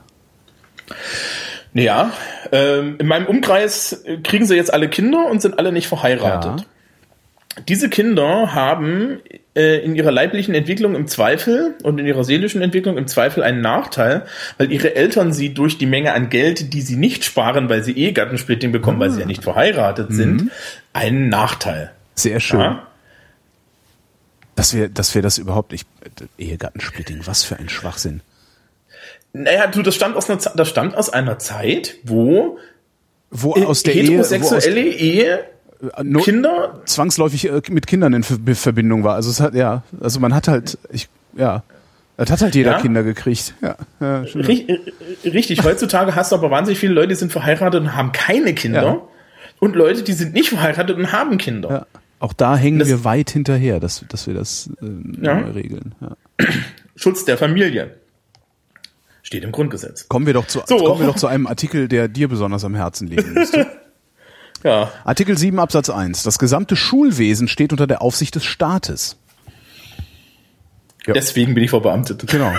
[1.73, 2.11] Ja,
[2.51, 6.61] ähm, in meinem Umkreis kriegen sie jetzt alle Kinder und sind alle nicht verheiratet.
[6.61, 7.63] Ja.
[7.67, 9.19] diese Kinder haben
[9.55, 13.61] äh, in ihrer leiblichen Entwicklung im Zweifel und in ihrer seelischen Entwicklung im Zweifel einen
[13.61, 14.25] Nachteil,
[14.57, 17.93] weil ihre Eltern sie durch die Menge an Geld, die sie nicht sparen, weil sie
[17.93, 19.05] Ehegattensplitting bekommen, ah.
[19.05, 20.15] weil sie ja nicht verheiratet mhm.
[20.15, 20.51] sind,
[20.93, 21.91] einen Nachteil.
[22.15, 22.59] Sehr schön.
[22.59, 22.87] Ja?
[24.55, 25.87] Dass wir, dass wir das überhaupt nicht,
[26.37, 28.21] Ehegattensplitting, was für ein Schwachsinn.
[29.33, 32.59] Naja, du, das stammt aus einer, das stammt aus einer Zeit, wo,
[33.31, 35.39] wo aus der heterosexuelle Ehe, Ehe
[35.97, 39.15] äh, Kinder zwangsläufig äh, mit Kindern in Verbindung war.
[39.15, 41.63] Also es hat ja, also man hat halt, ich, ja,
[42.15, 42.79] es hat halt jeder ja?
[42.79, 43.55] Kinder gekriegt.
[43.61, 44.79] Ja, ja äh,
[45.27, 48.83] Richtig, heutzutage hast du aber wahnsinnig viele Leute, die sind verheiratet und haben keine Kinder.
[48.83, 49.01] Ja.
[49.59, 51.87] Und Leute, die sind nicht verheiratet und haben Kinder.
[52.19, 55.95] Auch da hängen das, wir weit hinterher, dass, dass wir das äh, regeln.
[56.95, 57.95] Schutz der Familie.
[59.33, 60.07] Steht im Grundgesetz.
[60.09, 60.77] Kommen wir doch zu, so.
[60.77, 63.65] kommen wir doch zu einem Artikel, der dir besonders am Herzen liegen müsste.
[64.63, 64.93] Ja.
[65.03, 66.23] Artikel 7 Absatz 1.
[66.23, 69.17] Das gesamte Schulwesen steht unter der Aufsicht des Staates.
[71.05, 71.11] Ja.
[71.11, 72.25] Deswegen bin ich verbeamtet.
[72.27, 72.53] Genau.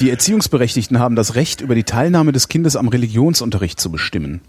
[0.00, 4.42] Die Erziehungsberechtigten haben das Recht, über die Teilnahme des Kindes am Religionsunterricht zu bestimmen.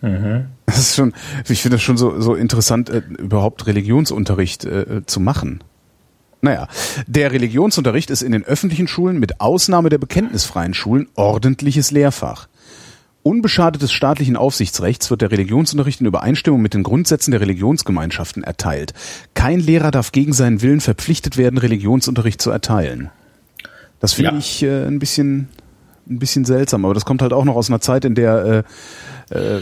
[0.00, 0.46] Mhm.
[0.66, 1.12] Das ist schon,
[1.48, 5.64] ich finde das schon so, so interessant, äh, überhaupt Religionsunterricht äh, zu machen.
[6.40, 6.68] Naja,
[7.06, 12.48] der Religionsunterricht ist in den öffentlichen Schulen mit Ausnahme der bekenntnisfreien Schulen ordentliches Lehrfach.
[13.24, 18.94] Unbeschadet des staatlichen Aufsichtsrechts wird der Religionsunterricht in Übereinstimmung mit den Grundsätzen der Religionsgemeinschaften erteilt.
[19.34, 23.10] Kein Lehrer darf gegen seinen Willen verpflichtet werden, Religionsunterricht zu erteilen.
[24.00, 24.38] Das finde ja.
[24.38, 25.48] ich äh, ein bisschen
[26.08, 28.64] ein bisschen seltsam, aber das kommt halt auch noch aus einer Zeit, in der
[29.30, 29.60] äh, äh,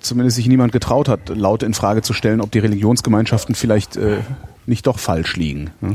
[0.00, 4.18] zumindest sich niemand getraut hat, laut in Frage zu stellen, ob die Religionsgemeinschaften vielleicht äh,
[4.66, 5.70] nicht doch falsch liegen.
[5.80, 5.94] Ne?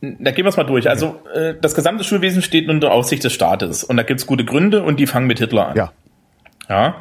[0.00, 0.88] Da gehen wir es mal durch.
[0.88, 4.44] Also äh, das gesamte Schulwesen steht unter Aufsicht des Staates und da gibt es gute
[4.44, 5.76] Gründe und die fangen mit Hitler an.
[5.76, 5.92] Ja.
[6.68, 6.96] Ja.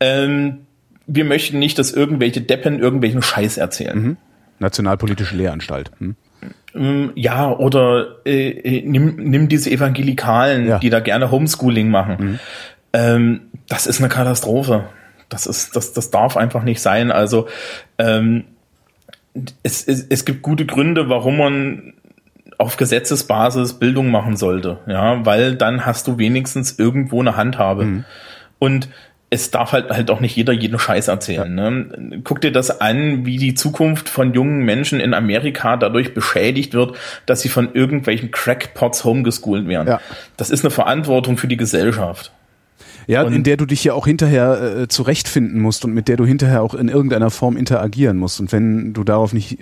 [0.00, 0.66] Ähm,
[1.06, 3.98] wir möchten nicht, dass irgendwelche Deppen irgendwelchen Scheiß erzählen.
[3.98, 4.16] Mhm.
[4.58, 5.90] Nationalpolitische Lehranstalt.
[5.98, 6.16] Hm.
[6.74, 10.78] Ähm, ja, oder äh, äh, nimm, nimm diese Evangelikalen, ja.
[10.78, 12.16] die da gerne Homeschooling machen.
[12.18, 12.38] Mhm.
[12.92, 14.84] Ähm, das ist eine Katastrophe.
[15.28, 17.10] Das ist, das, das darf einfach nicht sein.
[17.10, 17.48] Also
[17.98, 18.44] ähm,
[19.62, 21.92] es, es, es gibt gute Gründe, warum man
[22.58, 27.84] auf Gesetzesbasis Bildung machen sollte, ja, weil dann hast du wenigstens irgendwo eine Handhabe.
[27.84, 28.04] Mhm.
[28.58, 28.88] Und
[29.28, 31.52] es darf halt halt auch nicht jeder jeden Scheiß erzählen.
[31.52, 32.20] Ne?
[32.22, 36.96] Guck dir das an, wie die Zukunft von jungen Menschen in Amerika dadurch beschädigt wird,
[37.26, 39.88] dass sie von irgendwelchen Crackpots homegeschoolt werden.
[39.88, 40.00] Ja.
[40.36, 42.30] Das ist eine Verantwortung für die Gesellschaft.
[43.06, 46.16] Ja, und in der du dich ja auch hinterher äh, zurechtfinden musst und mit der
[46.16, 48.40] du hinterher auch in irgendeiner Form interagieren musst.
[48.40, 49.58] Und wenn du darauf nicht,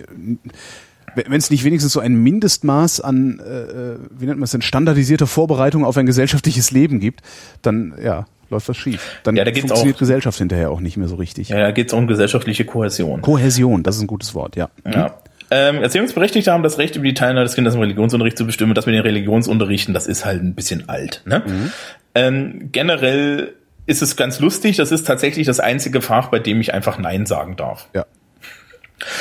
[1.15, 4.63] wenn es nicht wenigstens so ein Mindestmaß an, äh, äh, wie nennt man es denn,
[4.63, 7.21] standardisierter Vorbereitung auf ein gesellschaftliches Leben gibt,
[7.63, 9.21] dann ja, läuft was schief.
[9.25, 11.51] Dann ja, da funktioniert auch, Gesellschaft hinterher auch nicht mehr so richtig.
[11.51, 13.21] Ja, da geht es um gesellschaftliche Kohäsion.
[13.21, 14.71] Kohäsion, das ist ein gutes Wort, ja.
[14.85, 15.15] Ja.
[15.55, 18.75] Ähm, Erziehungsberechtigte haben das Recht, über die Teilnahme des Kindes im Religionsunterricht zu bestimmen.
[18.75, 21.23] Das mit den Religionsunterrichten, das ist halt ein bisschen alt.
[21.27, 21.45] Ne?
[21.47, 21.73] Mhm.
[22.17, 23.55] Ähm, generell
[23.87, 24.79] ist es ganz lustig.
[24.79, 27.89] Das ist tatsächlich das einzige Fach, bei dem ich einfach Nein sagen darf.
[27.95, 28.05] Ja.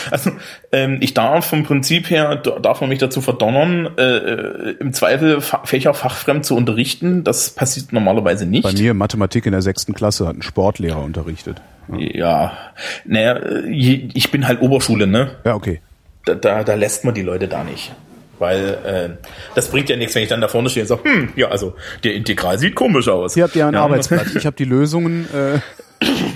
[0.09, 0.31] Also
[0.71, 5.39] ähm, ich darf vom Prinzip her, darf man mich dazu verdonnern, äh, äh im Zweifel
[5.39, 7.23] Fächer fachfremd zu unterrichten.
[7.23, 8.63] Das passiert normalerweise nicht.
[8.63, 11.61] Bei mir Mathematik in der sechsten Klasse hat ein Sportlehrer unterrichtet.
[11.89, 12.57] Ja, ja.
[13.05, 15.35] naja, ich bin halt Oberschule, ne?
[15.45, 15.79] Ja, okay.
[16.25, 17.93] Da, da, da lässt man die Leute da nicht.
[18.39, 21.29] Weil äh, das bringt ja nichts, wenn ich dann da vorne stehe und sage, hm,
[21.35, 23.37] ja, also der Integral sieht komisch aus.
[23.37, 23.81] Ihr habt ja ein ja.
[23.81, 25.59] Arbeitsblatt, ich habe die Lösungen, äh,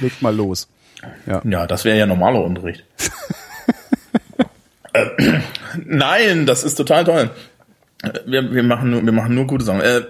[0.01, 0.67] legt mal los.
[1.25, 2.83] Ja, ja das wäre ja normaler Unterricht.
[4.93, 5.05] äh,
[5.83, 7.29] nein, das ist total toll.
[8.25, 9.81] Wir, wir, machen nur, wir machen nur gute Sachen.
[9.81, 10.01] Äh,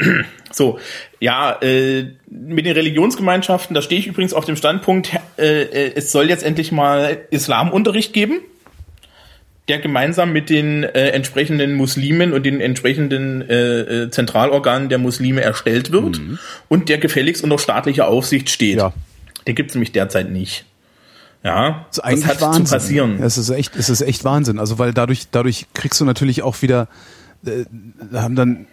[0.52, 0.78] so,
[1.20, 6.12] ja, äh, mit den Religionsgemeinschaften, da stehe ich übrigens auf dem Standpunkt, äh, äh, es
[6.12, 8.42] soll jetzt endlich mal Islamunterricht geben,
[9.68, 15.42] der gemeinsam mit den äh, entsprechenden Muslimen und den entsprechenden äh, äh Zentralorganen der Muslime
[15.42, 16.40] erstellt wird mhm.
[16.70, 18.78] und der gefälligst unter staatlicher Aufsicht steht.
[18.78, 18.94] Ja.
[19.46, 20.66] Den gibt es nämlich derzeit nicht.
[21.44, 22.66] Ja, das, ist eigentlich das hat Wahnsinn.
[22.66, 23.24] zu passieren.
[23.24, 24.60] Es ist echt, es ist echt Wahnsinn.
[24.60, 26.88] Also weil dadurch, dadurch kriegst du natürlich auch wieder,
[27.46, 27.66] äh,
[28.14, 28.68] haben dann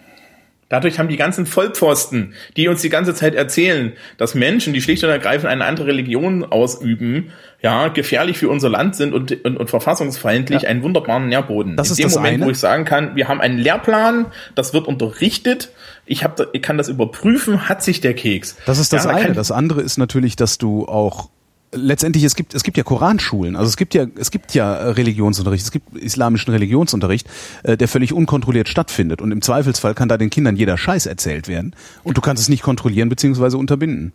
[0.69, 5.05] Dadurch haben die ganzen Vollpfosten, die uns die ganze Zeit erzählen, dass Menschen, die schlicht
[5.05, 9.71] und ergreifend eine andere Religion ausüben, ja, gefährlich für unser Land sind und, und, und
[9.71, 10.69] verfassungsfeindlich, ja.
[10.69, 11.77] einen wunderbaren Nährboden.
[11.77, 12.47] Das In ist dem das Moment, eine.
[12.47, 15.71] wo ich sagen kann, wir haben einen Lehrplan, das wird unterrichtet,
[16.07, 18.57] ich, hab, ich kann das überprüfen, hat sich der Keks.
[18.67, 19.33] Das ist das ja, eine.
[19.33, 21.31] Das andere ist natürlich, dass du auch
[21.75, 25.65] letztendlich, es gibt, es gibt ja Koranschulen, also es gibt ja, es gibt ja Religionsunterricht,
[25.65, 27.29] es gibt islamischen Religionsunterricht,
[27.63, 29.21] äh, der völlig unkontrolliert stattfindet.
[29.21, 31.75] Und im Zweifelsfall kann da den Kindern jeder Scheiß erzählt werden.
[32.03, 33.57] Und du kannst es nicht kontrollieren bzw.
[33.57, 34.13] unterbinden.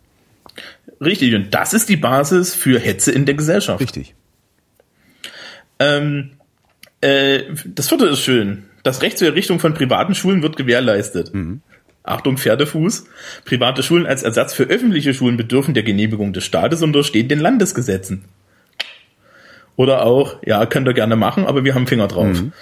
[1.00, 3.80] Richtig, und das ist die Basis für Hetze in der Gesellschaft.
[3.80, 4.14] Richtig.
[5.78, 6.32] Ähm,
[7.00, 8.64] äh, das vierte ist schön.
[8.82, 11.34] Das Recht zur Errichtung von privaten Schulen wird gewährleistet.
[11.34, 11.62] Mhm.
[12.02, 13.04] Achtung, Pferdefuß.
[13.44, 17.40] Private Schulen als Ersatz für öffentliche Schulen bedürfen der Genehmigung des Staates und unterstehen den
[17.40, 18.24] Landesgesetzen.
[19.76, 22.42] Oder auch, ja, könnt ihr gerne machen, aber wir haben Finger drauf.
[22.42, 22.52] Mhm.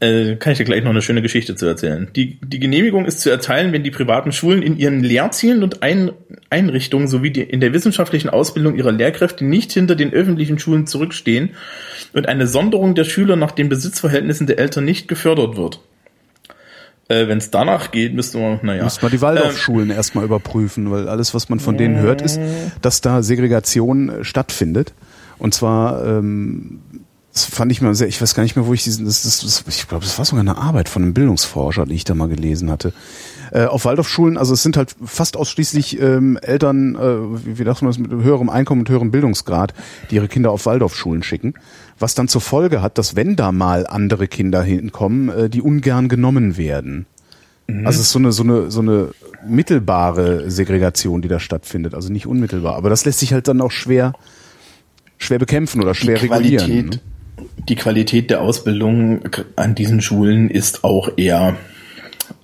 [0.00, 2.08] Äh, kann ich dir gleich noch eine schöne Geschichte zu erzählen.
[2.14, 6.12] Die, die Genehmigung ist zu erteilen, wenn die privaten Schulen in ihren Lehrzielen und Ein
[6.50, 11.50] Einrichtungen sowie die, in der wissenschaftlichen Ausbildung ihrer Lehrkräfte nicht hinter den öffentlichen Schulen zurückstehen
[12.12, 15.80] und eine Sonderung der Schüler nach den Besitzverhältnissen der Eltern nicht gefördert wird.
[17.08, 18.84] Äh, Wenn es danach geht, müsste man, naja.
[18.84, 22.38] Müsste man die Waldorfschulen ähm, erstmal überprüfen, weil alles, was man von denen hört, ist,
[22.82, 24.92] dass da Segregation äh, stattfindet.
[25.38, 26.80] Und zwar ähm,
[27.38, 29.40] das fand ich mal sehr, ich weiß gar nicht mehr, wo ich diesen, das, das,
[29.40, 32.28] das, ich glaube, das war sogar eine Arbeit von einem Bildungsforscher, die ich da mal
[32.28, 32.92] gelesen hatte.
[33.52, 37.82] Äh, auf Waldorfschulen, also es sind halt fast ausschließlich ähm, Eltern, äh, wie, wie sagt
[37.82, 39.72] man das, mit höherem Einkommen und höherem Bildungsgrad,
[40.10, 41.54] die ihre Kinder auf Waldorfschulen schicken.
[41.98, 46.08] Was dann zur Folge hat, dass wenn da mal andere Kinder hinkommen, äh, die ungern
[46.08, 47.06] genommen werden.
[47.66, 47.86] Mhm.
[47.86, 49.10] Also es ist so eine, so eine, so eine
[49.46, 52.76] mittelbare Segregation, die da stattfindet, also nicht unmittelbar.
[52.76, 54.12] Aber das lässt sich halt dann auch schwer,
[55.16, 56.90] schwer bekämpfen oder schwer regulieren.
[56.90, 57.00] Ne?
[57.68, 59.20] die Qualität der Ausbildung
[59.56, 61.56] an diesen Schulen ist auch eher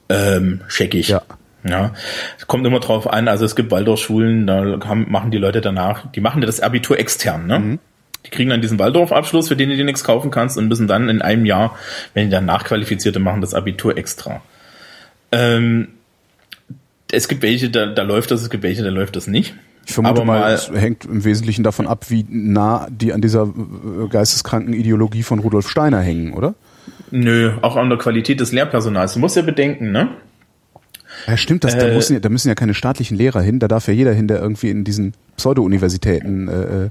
[0.08, 1.08] ähm, scheckig.
[1.08, 1.22] Ja.
[1.66, 1.94] Ja,
[2.38, 6.12] es kommt immer drauf an, also es gibt Waldorfschulen, da haben, machen die Leute danach,
[6.12, 7.58] die machen das Abitur extern, ne?
[7.58, 7.78] Mhm.
[8.26, 11.08] Die kriegen dann diesen Waldorf-Abschluss, für den du dir nichts kaufen kannst und müssen dann
[11.08, 11.76] in einem Jahr,
[12.14, 14.40] wenn die dann Nachqualifizierte machen, das Abitur extra.
[15.30, 15.88] Ähm,
[17.12, 19.54] es gibt welche, da, da läuft das, es gibt welche, da läuft das nicht.
[19.86, 23.42] Ich vermute Aber mal, es hängt im Wesentlichen davon ab, wie nah die an dieser
[23.42, 26.54] äh, geisteskranken Ideologie von Rudolf Steiner hängen, oder?
[27.10, 29.14] Nö, auch an der Qualität des Lehrpersonals.
[29.14, 30.08] Du musst ja bedenken, ne?
[31.26, 33.86] Ja, stimmt, das, äh, da, müssen, da müssen ja keine staatlichen Lehrer hin, da darf
[33.86, 36.90] ja jeder hin, der irgendwie in diesen Pseudo-Universitäten äh,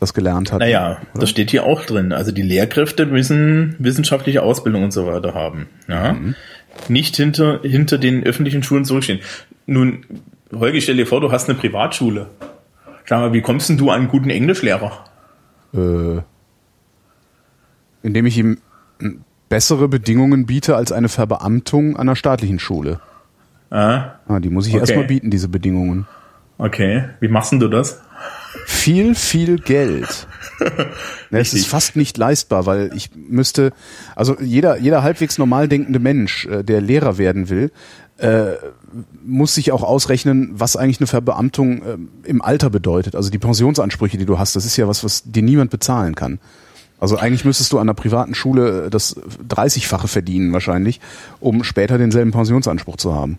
[0.00, 0.60] was gelernt hat.
[0.60, 1.20] Naja, oder?
[1.20, 2.12] das steht hier auch drin.
[2.12, 5.68] Also die Lehrkräfte müssen wissenschaftliche Ausbildung und so weiter haben.
[5.88, 6.12] Ja?
[6.12, 6.34] Mhm.
[6.88, 9.20] Nicht hinter, hinter den öffentlichen Schulen zurückstehen.
[9.66, 10.04] Nun,
[10.52, 12.28] Holger, stell dir vor, du hast eine Privatschule.
[13.06, 15.04] Sag mal, wie kommst denn du an einen guten Englischlehrer?
[15.74, 16.20] Äh,
[18.02, 18.58] indem ich ihm
[19.48, 23.00] bessere Bedingungen biete als eine Verbeamtung an einer staatlichen Schule.
[23.70, 24.80] Ah, ah die muss ich okay.
[24.80, 26.06] erstmal bieten, diese Bedingungen.
[26.58, 28.02] Okay, wie machst denn du das?
[28.66, 30.26] Viel, viel Geld.
[31.30, 33.72] es ist fast nicht leistbar, weil ich müsste,
[34.16, 37.70] also jeder, jeder halbwegs normal denkende Mensch, äh, der Lehrer werden will,
[38.18, 38.54] äh,
[39.24, 43.14] muss sich auch ausrechnen, was eigentlich eine Verbeamtung äh, im Alter bedeutet.
[43.14, 46.40] Also die Pensionsansprüche, die du hast, das ist ja was, was dir niemand bezahlen kann.
[47.00, 49.16] Also eigentlich müsstest du an einer privaten Schule äh, das
[49.48, 51.00] 30-fache verdienen wahrscheinlich,
[51.40, 53.38] um später denselben Pensionsanspruch zu haben.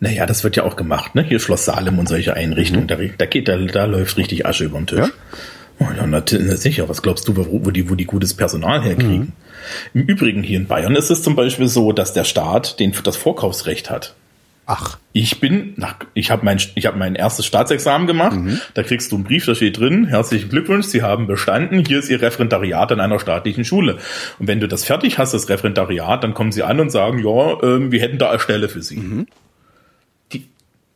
[0.00, 1.22] Naja, das wird ja auch gemacht, ne?
[1.22, 2.88] Hier Schloss Salem und solche Einrichtungen, mhm.
[2.88, 4.98] da, da geht, da, da läuft richtig Asche über den Tisch.
[4.98, 5.10] Ja?
[5.78, 6.88] Oh, ja, natürlich, sicher.
[6.88, 9.18] Was glaubst du, wo, wo, die, wo die gutes Personal herkriegen?
[9.18, 9.32] Mhm.
[9.94, 13.16] Im Übrigen hier in Bayern ist es zum Beispiel so, dass der Staat den, das
[13.16, 14.14] Vorkaufsrecht hat.
[14.66, 14.98] Ach.
[15.12, 18.36] Ich bin, nach, ich habe mein, ich habe mein erstes Staatsexamen gemacht.
[18.36, 18.60] Mhm.
[18.74, 21.84] Da kriegst du einen Brief, da steht drin: Herzlichen Glückwunsch, Sie haben bestanden.
[21.84, 23.98] Hier ist Ihr Referendariat an einer staatlichen Schule.
[24.38, 27.60] Und wenn du das fertig hast, das Referendariat, dann kommen Sie an und sagen: Ja,
[27.62, 28.96] ähm, wir hätten da eine Stelle für Sie.
[28.96, 29.26] Mhm.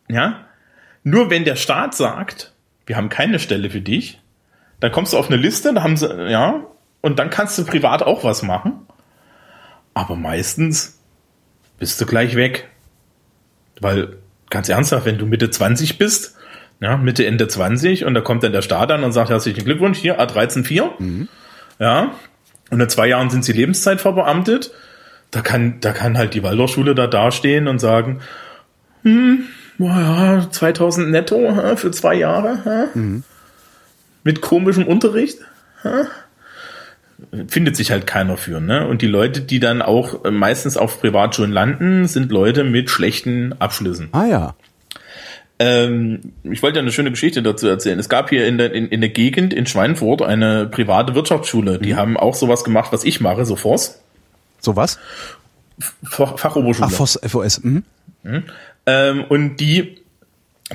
[0.08, 0.46] Ja.
[1.02, 2.52] Nur wenn der Staat sagt,
[2.86, 4.20] wir haben keine Stelle für dich,
[4.80, 6.62] dann kommst du auf eine Liste, da haben sie, ja,
[7.00, 8.86] und dann kannst du privat auch was machen.
[9.94, 10.98] Aber meistens
[11.78, 12.68] bist du gleich weg.
[13.80, 14.16] Weil,
[14.50, 16.36] ganz ernsthaft, wenn du Mitte 20 bist,
[16.80, 19.98] ja, Mitte, Ende 20, und da kommt dann der Staat an und sagt herzlichen Glückwunsch,
[19.98, 21.28] hier, A134, mhm.
[21.78, 22.12] ja,
[22.70, 24.72] und in zwei Jahren sind sie Lebenszeit verbeamtet,
[25.30, 28.20] da kann, da kann halt die Waldorfschule da dastehen und sagen,
[29.02, 29.46] hm,
[29.78, 33.24] ja, 2000 netto für zwei Jahre, mhm
[34.24, 35.38] mit komischem Unterricht.
[35.84, 36.06] Ha?
[37.46, 38.88] Findet sich halt keiner für, ne?
[38.88, 44.08] Und die Leute, die dann auch meistens auf Privatschulen landen, sind Leute mit schlechten Abschlüssen.
[44.12, 44.54] Ah ja.
[45.60, 48.00] Ähm, ich wollte eine schöne Geschichte dazu erzählen.
[48.00, 51.78] Es gab hier in der, in, in der Gegend in Schweinfurt eine private Wirtschaftsschule.
[51.78, 51.96] Die mhm.
[51.96, 54.00] haben auch sowas gemacht, was ich mache, so FOS.
[54.58, 54.98] So was?
[56.02, 56.88] Fach, Fachoberschule.
[56.90, 57.62] Ach, FOS, FOS.
[57.62, 57.84] Mhm.
[58.86, 59.98] Ähm, und die,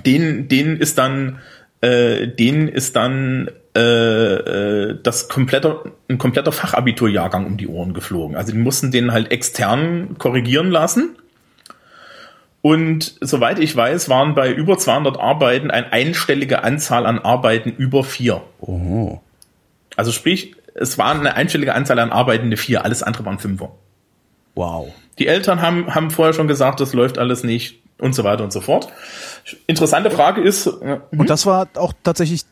[0.06, 1.40] denen, denen ist dann
[1.82, 8.36] äh, denen ist dann äh, äh, das komplette, ein kompletter Fachabiturjahrgang um die Ohren geflogen.
[8.36, 11.16] Also die mussten den halt extern korrigieren lassen.
[12.62, 18.04] Und soweit ich weiß, waren bei über 200 Arbeiten eine einstellige Anzahl an Arbeiten über
[18.04, 18.42] vier.
[18.60, 19.20] Oh.
[19.96, 23.72] Also sprich, es war eine einstellige Anzahl an Arbeiten eine vier, alles andere waren Fünfer.
[24.56, 24.92] Wow.
[25.20, 28.52] Die Eltern haben, haben vorher schon gesagt, das läuft alles nicht und so weiter und
[28.52, 28.88] so fort.
[29.68, 30.68] Interessante Frage ist.
[30.68, 32.46] Äh, und das war auch tatsächlich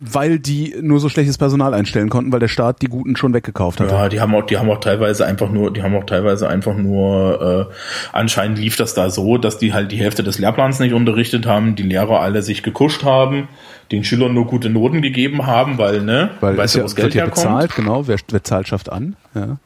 [0.00, 3.80] weil die nur so schlechtes Personal einstellen konnten, weil der Staat die Guten schon weggekauft
[3.80, 3.90] hat.
[3.90, 6.74] Ja, die haben auch, die haben auch teilweise einfach nur, die haben auch teilweise einfach
[6.74, 7.74] nur, äh,
[8.12, 11.76] anscheinend lief das da so, dass die halt die Hälfte des Lehrplans nicht unterrichtet haben,
[11.76, 13.48] die Lehrer alle sich gekuscht haben,
[13.92, 16.96] den Schülern nur gute Noten gegeben haben, weil, ne, weil weißt ja, du, wo das
[16.96, 17.36] Geld ja herkommt.
[17.36, 19.16] bezahlt, genau, wer, wer zahlt, schafft an.
[19.34, 19.56] Ja.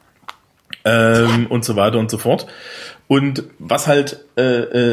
[0.84, 2.46] Ähm, und so weiter und so fort.
[3.08, 4.42] Und was halt äh,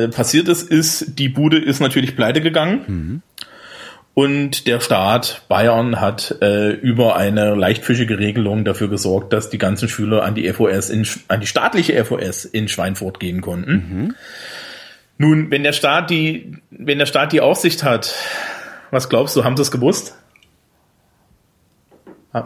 [0.04, 2.82] äh, passiert ist, ist, die Bude ist natürlich pleite gegangen.
[2.88, 3.22] Mhm.
[4.14, 9.90] Und der Staat Bayern hat äh, über eine leichtfischige Regelung dafür gesorgt, dass die ganzen
[9.90, 13.74] Schüler an die FOS in, an die staatliche FOS in Schweinfurt gehen konnten.
[13.74, 14.16] Mhm.
[15.18, 18.16] Nun, wenn der Staat die, wenn der Staat die Aufsicht hat,
[18.90, 20.18] was glaubst du, haben sie es gewusst?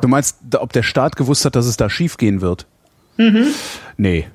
[0.01, 2.65] Du meinst, ob der Staat gewusst hat, dass es da schief gehen wird?
[3.17, 3.47] Mhm.
[3.97, 4.27] Nee.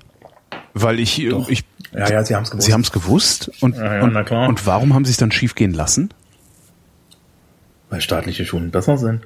[0.75, 2.67] Weil ich, ich Ja, ja, sie haben es gewusst.
[2.67, 4.49] Sie haben es gewusst und, Ja, ja, und, na klar.
[4.49, 6.11] und warum haben Sie es dann schief gehen lassen?
[7.91, 9.23] Weil staatliche Schulen besser sind.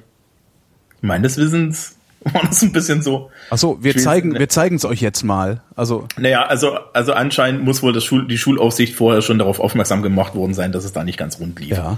[1.01, 1.95] Meines Wissens
[2.33, 3.31] war das ein bisschen so.
[3.49, 5.61] Achso, wir Ich will- zeigen, wir zeigen es euch jetzt mal.
[5.75, 10.01] Also Naja, also, also anscheinend muss wohl das Schul die Schulaufsicht vorher schon darauf aufmerksam
[10.03, 11.69] gemacht worden sein, dass es da nicht ganz rund lief.
[11.69, 11.97] ja,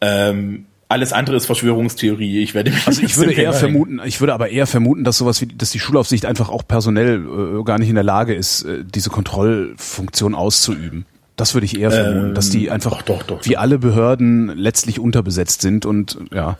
[0.00, 2.42] Ähm, alles andere ist Verschwörungstheorie.
[2.42, 3.90] Ich werde mich also ich würde eher vermuten.
[3.96, 7.58] vermuten, ich würde aber eher vermuten, dass sowas wie, dass die Schulaufsicht einfach auch personell
[7.60, 11.04] äh, gar nicht in der Lage ist, äh, diese Kontrollfunktion auszuüben.
[11.36, 14.48] Das würde ich eher vermuten, dass die einfach Ähm, doch, doch, doch, wie alle Behörden
[14.56, 16.56] letztlich unterbesetzt sind und ja,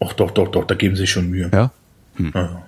[0.00, 1.50] Ach doch, doch, doch, da geben sie sich schon Mühe.
[1.52, 1.70] ja.
[2.18, 2.62] Ja.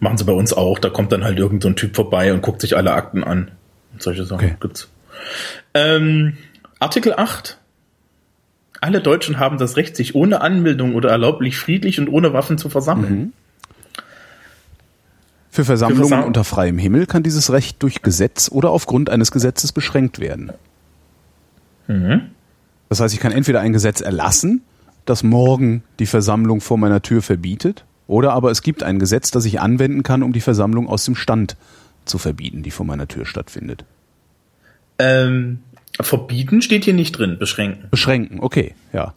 [0.00, 0.78] Machen sie bei uns auch.
[0.78, 3.50] Da kommt dann halt irgend so ein Typ vorbei und guckt sich alle Akten an.
[3.92, 4.56] Und solche Sachen Okay.
[4.60, 4.88] gibt's.
[5.74, 6.36] Ähm,
[6.78, 7.58] Artikel 8.
[8.80, 12.68] Alle Deutschen haben das Recht, sich ohne Anmeldung oder erlaublich friedlich und ohne Waffen zu
[12.68, 13.32] versammeln.
[15.50, 19.72] Für Versammlungen Versam- unter freiem Himmel kann dieses Recht durch Gesetz oder aufgrund eines Gesetzes
[19.72, 20.52] beschränkt werden.
[21.88, 22.28] Mhm.
[22.88, 24.62] Das heißt, ich kann entweder ein Gesetz erlassen,
[25.04, 29.44] das morgen die Versammlung vor meiner Tür verbietet, oder aber es gibt ein Gesetz, das
[29.44, 31.56] ich anwenden kann, um die Versammlung aus dem Stand
[32.04, 33.84] zu verbieten, die vor meiner Tür stattfindet.
[34.98, 35.60] Ähm,
[36.00, 37.88] verbieten steht hier nicht drin, beschränken.
[37.90, 39.14] Beschränken, okay, ja.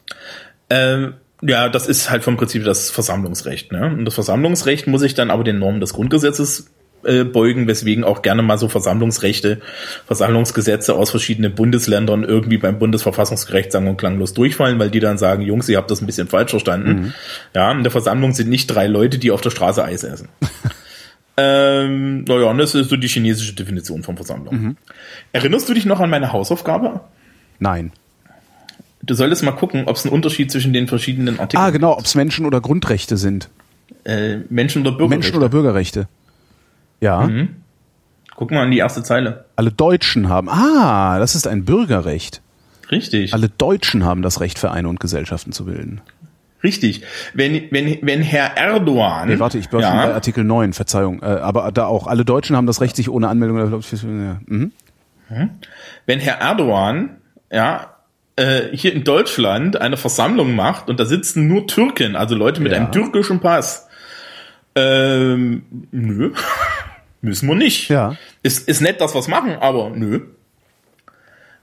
[0.70, 3.72] Ähm, ja, das ist halt vom Prinzip das Versammlungsrecht.
[3.72, 3.86] Ne?
[3.86, 6.70] Und das Versammlungsrecht muss ich dann aber den Normen des Grundgesetzes
[7.04, 9.60] äh, beugen, weswegen auch gerne mal so Versammlungsrechte,
[10.06, 15.42] Versammlungsgesetze aus verschiedenen Bundesländern irgendwie beim Bundesverfassungsgericht sang- und klanglos durchfallen, weil die dann sagen,
[15.42, 17.16] Jungs, ihr habt das ein bisschen falsch verstanden.
[17.56, 20.30] Ja, in der Versammlung sind nicht drei Leute, die auf der Straße Eis essen.
[21.42, 24.76] ähm, naja, das ist so die chinesische Definition von Versammlung.
[25.32, 27.02] Erinnerst du dich noch an meine Hausaufgabe?
[27.60, 27.92] Nein.
[29.04, 32.06] Du solltest mal gucken, ob es einen Unterschied zwischen den verschiedenen Artikeln Ah, genau, ob
[32.06, 33.50] es Menschen oder Grundrechte sind.
[34.04, 35.16] äh, Menschen oder Bürgerrechte.
[35.16, 36.08] Menschen oder Bürgerrechte.
[37.00, 37.28] Ja.
[38.36, 39.46] Guck mal an die erste Zeile.
[39.56, 40.50] Alle Deutschen haben.
[40.50, 42.42] Ah, das ist ein Bürgerrecht.
[42.92, 43.34] Richtig.
[43.34, 46.02] Alle Deutschen haben das Recht, Vereine und Gesellschaften zu bilden.
[46.64, 47.02] Richtig.
[47.34, 49.28] Wenn, wenn, wenn Herr Erdogan.
[49.28, 51.22] Nee, warte, ich war schon bei ja, Artikel 9, Verzeihung.
[51.22, 54.40] Äh, aber da auch, alle Deutschen haben das Recht, sich ohne Anmeldung ja.
[54.46, 54.72] mhm.
[56.06, 57.18] wenn Herr Erdogan,
[57.52, 57.96] ja,
[58.36, 62.72] äh, hier in Deutschland eine Versammlung macht und da sitzen nur Türken, also Leute mit
[62.72, 62.78] Ja.
[62.78, 63.88] einem türkischen Pass.
[64.76, 66.32] Ähm, nö.
[67.22, 67.90] Müssen wir nicht.
[67.90, 68.16] Ja.
[68.42, 70.22] Ist, ist nett, dass wir's machen, aber nö.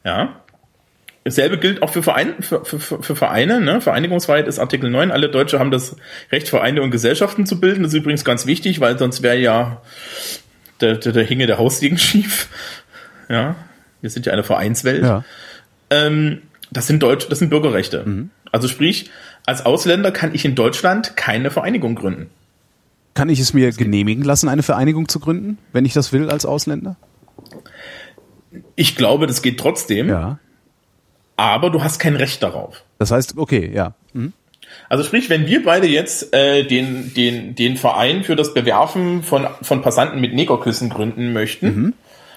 [0.04, 0.40] Ja.
[1.28, 3.60] Dasselbe gilt auch für, Verein, für, für, für Vereine.
[3.60, 3.82] Ne?
[3.82, 5.10] Vereinigungsfreiheit ist Artikel 9.
[5.10, 5.94] Alle Deutsche haben das
[6.32, 7.82] Recht, Vereine und Gesellschaften zu bilden.
[7.82, 9.82] Das ist übrigens ganz wichtig, weil sonst wäre ja
[10.80, 12.48] der, der, der hinge der Hausdegen schief.
[13.28, 13.56] Ja,
[14.00, 15.02] wir sind ja eine Vereinswelt.
[15.02, 15.22] Ja.
[15.90, 18.06] Ähm, das sind Deutsch, das sind Bürgerrechte.
[18.50, 19.10] Also sprich,
[19.44, 22.30] als Ausländer kann ich in Deutschland keine Vereinigung gründen.
[23.12, 26.46] Kann ich es mir genehmigen lassen, eine Vereinigung zu gründen, wenn ich das will als
[26.46, 26.96] Ausländer?
[28.76, 30.38] Ich glaube, das geht trotzdem, Ja.
[31.38, 32.82] Aber du hast kein Recht darauf.
[32.98, 33.94] Das heißt, okay, ja.
[34.12, 34.34] Mhm.
[34.90, 39.46] Also sprich, wenn wir beide jetzt äh, den, den, den Verein für das Bewerfen von,
[39.62, 41.94] von Passanten mit Negerküssen gründen möchten, Mhm.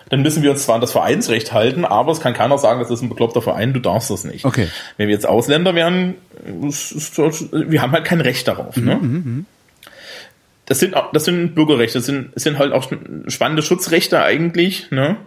[0.09, 2.89] dann müssen wir uns zwar an das Vereinsrecht halten, aber es kann keiner sagen, das
[2.91, 4.45] ist ein bekloppter Verein, du darfst das nicht.
[4.45, 4.67] Okay.
[4.97, 8.75] Wenn wir jetzt Ausländer wären, wir haben halt kein Recht darauf.
[8.77, 9.45] Mhm, Ne?
[10.65, 12.89] Das sind das sind Bürgerrechte, das sind, das sind halt auch
[13.27, 15.17] spannende Schutzrechte eigentlich, ne?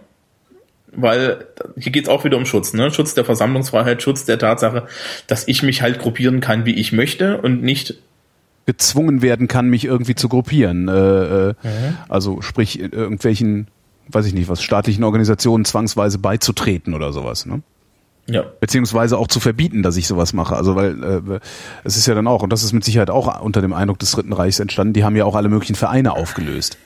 [0.95, 1.45] Weil
[1.77, 2.91] hier geht's auch wieder um Schutz, ne?
[2.91, 4.87] Schutz der Versammlungsfreiheit, Schutz der Tatsache,
[5.27, 7.95] dass ich mich halt gruppieren kann, wie ich möchte und nicht
[8.65, 10.87] Gezwungen werden kann, mich irgendwie zu gruppieren.
[10.87, 11.53] Äh, äh,
[12.09, 13.67] Also sprich, in irgendwelchen,
[14.09, 17.61] weiß ich nicht, was, staatlichen Organisationen zwangsweise beizutreten oder sowas, ne?
[18.27, 18.43] ja.
[18.59, 20.55] beziehungsweise auch zu verbieten, dass ich sowas mache.
[20.55, 21.39] Also weil äh,
[21.83, 24.11] es ist ja dann auch, und das ist mit Sicherheit auch unter dem Eindruck des
[24.11, 26.77] Dritten Reichs entstanden, die haben ja auch alle möglichen Vereine aufgelöst.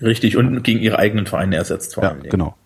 [0.00, 2.22] Richtig, und gegen ihre eigenen Vereine ersetzt vor Ja, allem.
[2.22, 2.56] genau.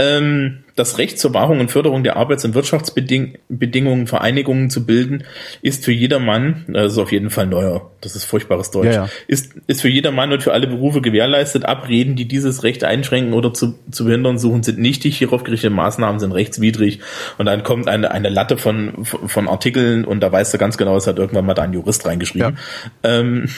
[0.00, 5.24] Ähm, das Recht zur Wahrung und Förderung der Arbeits- und Wirtschaftsbedingungen, Vereinigungen zu bilden,
[5.60, 9.08] ist für jedermann, das ist auf jeden Fall neuer, das ist furchtbares Deutsch, ja, ja.
[9.26, 11.66] Ist, ist für jedermann und für alle Berufe gewährleistet.
[11.66, 15.18] Abreden, die dieses Recht einschränken oder zu, zu behindern suchen, sind nichtig.
[15.18, 17.00] Hierauf gerichtete Maßnahmen sind rechtswidrig.
[17.36, 20.96] Und dann kommt eine, eine Latte von, von Artikeln und da weißt du ganz genau,
[20.96, 22.56] es hat irgendwann mal da ein Jurist reingeschrieben.
[23.04, 23.18] Ja.
[23.18, 23.48] Ähm,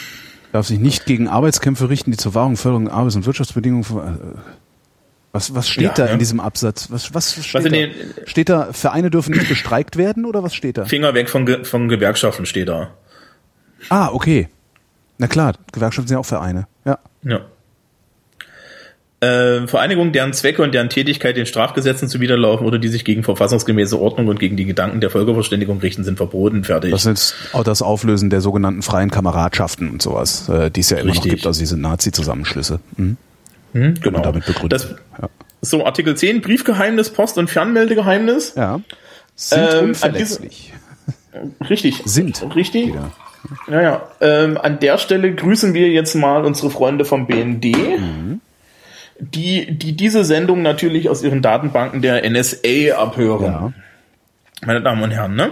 [0.51, 4.39] Darf sich nicht gegen Arbeitskämpfe richten, die zur Wahrung und Förderung Arbeits- und Wirtschaftsbedingungen äh,
[5.33, 6.13] was, was steht ja, da ja.
[6.13, 6.91] in diesem Absatz?
[6.91, 8.27] Was, was steht was da?
[8.27, 10.85] steht da, Vereine dürfen nicht bestreikt werden oder was steht da?
[10.85, 12.91] Finger weg von, von Gewerkschaften steht da.
[13.89, 14.47] Ah, okay.
[15.17, 16.67] Na klar, Gewerkschaften sind ja auch Vereine.
[16.85, 16.99] Ja.
[17.23, 17.41] Ja.
[19.21, 23.99] Äh, Vereinigungen, deren Zwecke und deren Tätigkeit den Strafgesetzen zuwiderlaufen oder die sich gegen verfassungsgemäße
[23.99, 26.63] Ordnung und gegen die Gedanken der Völkerverständigung richten, sind verboten.
[26.63, 26.91] Fertig.
[26.91, 30.97] Das ist auch das Auflösen der sogenannten freien Kameradschaften und sowas, äh, die es ja
[30.97, 31.25] immer Richtig.
[31.25, 32.79] noch gibt, also diese Nazi-Zusammenschlüsse.
[32.97, 33.17] Mhm.
[33.73, 34.21] Hm, genau.
[34.21, 34.71] damit begründet.
[34.71, 35.29] Das, ja.
[35.61, 38.53] So, Artikel 10, Briefgeheimnis, Post- und Fernmeldegeheimnis.
[38.55, 38.81] Ja.
[39.35, 40.73] Sind ähm, unverletzlich.
[41.33, 42.01] Diese, richtig.
[42.05, 42.55] Sind.
[42.55, 42.87] Richtig.
[42.87, 43.11] Wieder.
[43.67, 48.41] Naja, ähm, an der Stelle grüßen wir jetzt mal unsere Freunde vom BND, mhm.
[49.19, 53.45] die, die diese Sendung natürlich aus ihren Datenbanken der NSA abhören.
[53.45, 53.73] Ja.
[54.65, 55.51] Meine Damen und Herren, ne?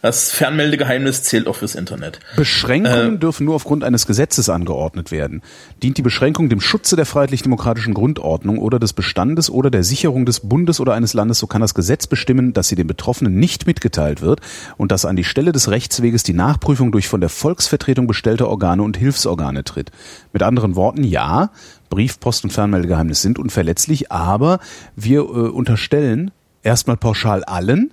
[0.00, 2.20] Das Fernmeldegeheimnis zählt auch fürs Internet.
[2.36, 5.42] Beschränkungen äh, dürfen nur aufgrund eines Gesetzes angeordnet werden.
[5.82, 10.40] Dient die Beschränkung dem Schutze der freiheitlich-demokratischen Grundordnung oder des Bestandes oder der Sicherung des
[10.40, 14.22] Bundes oder eines Landes, so kann das Gesetz bestimmen, dass sie den Betroffenen nicht mitgeteilt
[14.22, 14.40] wird
[14.76, 18.84] und dass an die Stelle des Rechtsweges die Nachprüfung durch von der Volksvertretung bestellte Organe
[18.84, 19.90] und Hilfsorgane tritt.
[20.32, 21.50] Mit anderen Worten, ja,
[21.90, 24.60] Brief, Post und Fernmeldegeheimnis sind unverletzlich, aber
[24.94, 26.30] wir äh, unterstellen
[26.62, 27.92] erstmal pauschal allen,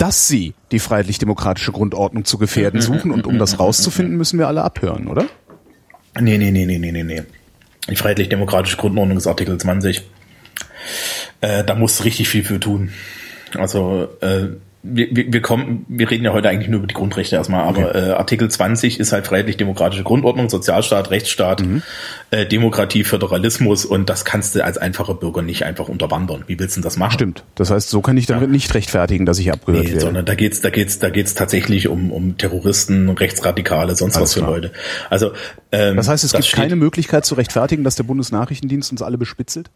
[0.00, 3.10] dass sie die freiheitlich-demokratische Grundordnung zu gefährden suchen.
[3.10, 5.26] Und um das rauszufinden, müssen wir alle abhören, oder?
[6.18, 7.22] Nee, nee, nee, nee, nee, nee.
[7.88, 10.02] Die freiheitlich-demokratische Grundordnung ist Artikel 20.
[11.42, 12.92] Äh, da musst du richtig viel für tun.
[13.54, 14.48] Also äh,
[14.82, 17.90] wir, wir, wir kommen, wir reden ja heute eigentlich nur über die Grundrechte erstmal, aber
[17.90, 18.10] okay.
[18.10, 21.82] äh, Artikel 20 ist halt freiheitlich-demokratische Grundordnung, Sozialstaat, Rechtsstaat, mhm.
[22.30, 26.44] äh, Demokratie, Föderalismus und das kannst du als einfacher Bürger nicht einfach unterwandern.
[26.46, 27.12] Wie willst du denn das machen?
[27.12, 27.44] Stimmt.
[27.56, 28.52] Das heißt, so kann ich damit ja.
[28.52, 30.00] nicht rechtfertigen, dass ich abgehört nee, werde.
[30.00, 34.34] Sondern da geht's, da geht's, da geht's tatsächlich um, um Terroristen, Rechtsradikale, sonst Alles was
[34.34, 34.50] für klar.
[34.52, 34.72] Leute.
[35.10, 35.32] Also
[35.72, 39.70] ähm, das heißt, es gibt keine Möglichkeit zu rechtfertigen, dass der Bundesnachrichtendienst uns alle bespitzelt?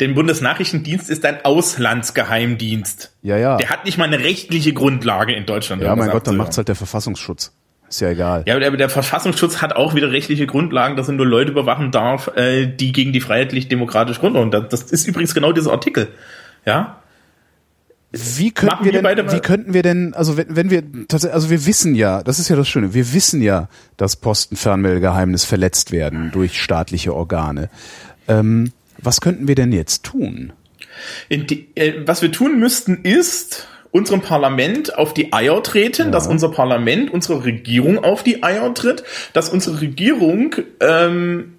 [0.00, 3.12] Denn Bundesnachrichtendienst ist ein Auslandsgeheimdienst.
[3.22, 3.56] Ja, ja.
[3.56, 5.82] Der hat nicht mal eine rechtliche Grundlage in Deutschland.
[5.82, 7.52] Ja, mein Gott, dann macht's halt der Verfassungsschutz.
[7.88, 8.42] Ist ja egal.
[8.46, 12.28] Ja, aber der Verfassungsschutz hat auch wieder rechtliche Grundlagen, dass er nur Leute überwachen darf,
[12.36, 14.68] äh, die gegen die freiheitlich-demokratische Grundordnung.
[14.68, 16.08] Das ist übrigens genau dieser Artikel.
[16.64, 17.00] Ja.
[18.10, 21.50] Wie könnten wir, wir denn, wie könnten wir denn, also wenn, wenn wir tatsächlich, also
[21.50, 26.30] wir wissen ja, das ist ja das Schöne, wir wissen ja, dass Postenfernmeldegeheimnis verletzt werden
[26.32, 27.68] durch staatliche Organe.
[28.26, 28.72] Ähm,
[29.06, 30.52] was könnten wir denn jetzt tun?
[31.30, 36.10] Die, äh, was wir tun müssten ist, unserem Parlament auf die Eier treten, ja.
[36.10, 41.54] dass unser Parlament unserer Regierung auf die Eier tritt, dass unsere Regierung ähm,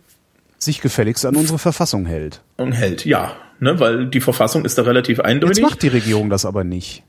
[0.59, 2.41] sich gefälligst an unsere Verfassung hält.
[2.57, 3.35] Und hält, ja.
[3.59, 5.57] Ne, weil die Verfassung ist da relativ eindeutig.
[5.57, 7.01] Jetzt macht die Regierung das aber nicht.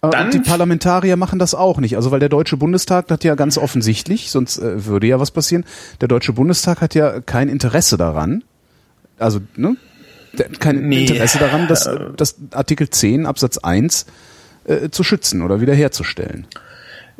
[0.00, 1.96] Dann und die Parlamentarier machen das auch nicht.
[1.96, 5.64] Also weil der Deutsche Bundestag hat ja ganz offensichtlich, sonst äh, würde ja was passieren,
[6.00, 8.44] der Deutsche Bundestag hat ja kein Interesse daran,
[9.18, 9.76] also, ne?
[10.60, 11.06] Kein nee.
[11.06, 14.06] Interesse daran, das, das Artikel 10 Absatz 1
[14.64, 16.46] äh, zu schützen oder wiederherzustellen.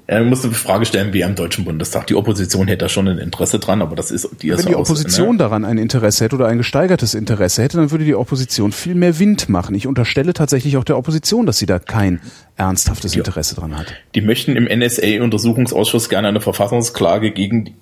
[0.06, 2.06] Er muss eine Frage stellen, wie am Deutschen Bundestag.
[2.06, 4.74] Die Opposition hätte da schon ein Interesse dran, aber das ist die ist Wenn die
[4.74, 5.36] Opposition ne?
[5.36, 9.18] daran ein Interesse hätte oder ein gesteigertes Interesse hätte, dann würde die Opposition viel mehr
[9.18, 9.74] Wind machen.
[9.74, 12.20] Ich unterstelle tatsächlich auch der Opposition, dass sie da kein
[12.56, 13.92] ernsthaftes Interesse dran hat.
[14.14, 17.74] Die möchten im NSA-Untersuchungsausschuss gerne eine Verfassungsklage gegen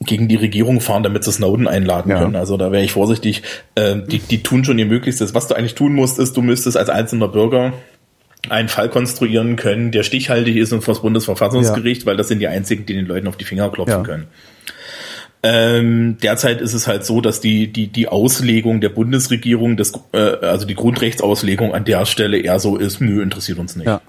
[0.00, 2.18] gegen die Regierung fahren, damit sie Snowden einladen ja.
[2.20, 2.36] können.
[2.36, 3.42] Also da wäre ich vorsichtig.
[3.74, 5.34] Äh, die, die tun schon ihr Möglichstes.
[5.34, 7.72] Was du eigentlich tun musst, ist, du müsstest als einzelner Bürger
[8.48, 12.06] einen Fall konstruieren können, der stichhaltig ist und vor das Bundesverfassungsgericht, ja.
[12.06, 14.02] weil das sind die einzigen, die den Leuten auf die Finger klopfen ja.
[14.02, 14.26] können.
[15.44, 20.18] Ähm, derzeit ist es halt so, dass die, die, die Auslegung der Bundesregierung, das, äh,
[20.18, 23.86] also die Grundrechtsauslegung an der Stelle eher so ist, nö, interessiert uns nicht.
[23.86, 24.00] Ja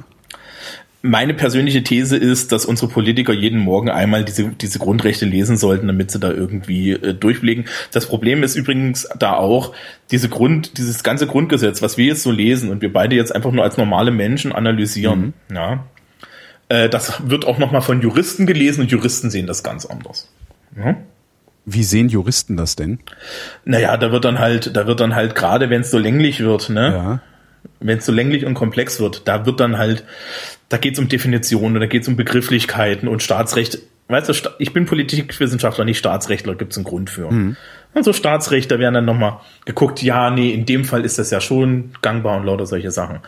[1.06, 5.86] meine persönliche These ist, dass unsere Politiker jeden Morgen einmal diese, diese Grundrechte lesen sollten,
[5.88, 7.66] damit sie da irgendwie äh, durchblicken.
[7.92, 9.76] Das Problem ist übrigens da auch,
[10.12, 13.52] diese Grund, dieses ganze Grundgesetz, was wir jetzt so lesen und wir beide jetzt einfach
[13.52, 15.56] nur als normale Menschen analysieren, mhm.
[15.56, 15.84] ja,
[16.70, 20.32] äh, das wird auch nochmal von Juristen gelesen und Juristen sehen das ganz anders.
[20.78, 20.96] Ja?
[21.66, 23.00] Wie sehen Juristen das denn?
[23.66, 26.70] Naja, da wird dann halt, da wird dann halt gerade, wenn es so länglich wird,
[26.70, 26.94] ne?
[26.94, 27.22] Ja.
[27.80, 30.06] Wenn es so länglich und komplex wird, da wird dann halt
[30.74, 33.78] da geht es um Definitionen, da geht es um Begrifflichkeiten und Staatsrecht.
[34.08, 37.32] Weißt du, ich bin Politikwissenschaftler, nicht Staatsrechtler, gibt es einen Grund für.
[37.32, 37.58] Mhm.
[37.94, 41.92] Also Staatsrechte werden dann nochmal geguckt, ja, nee, in dem Fall ist das ja schon
[42.02, 43.20] gangbar und lauter solche Sachen.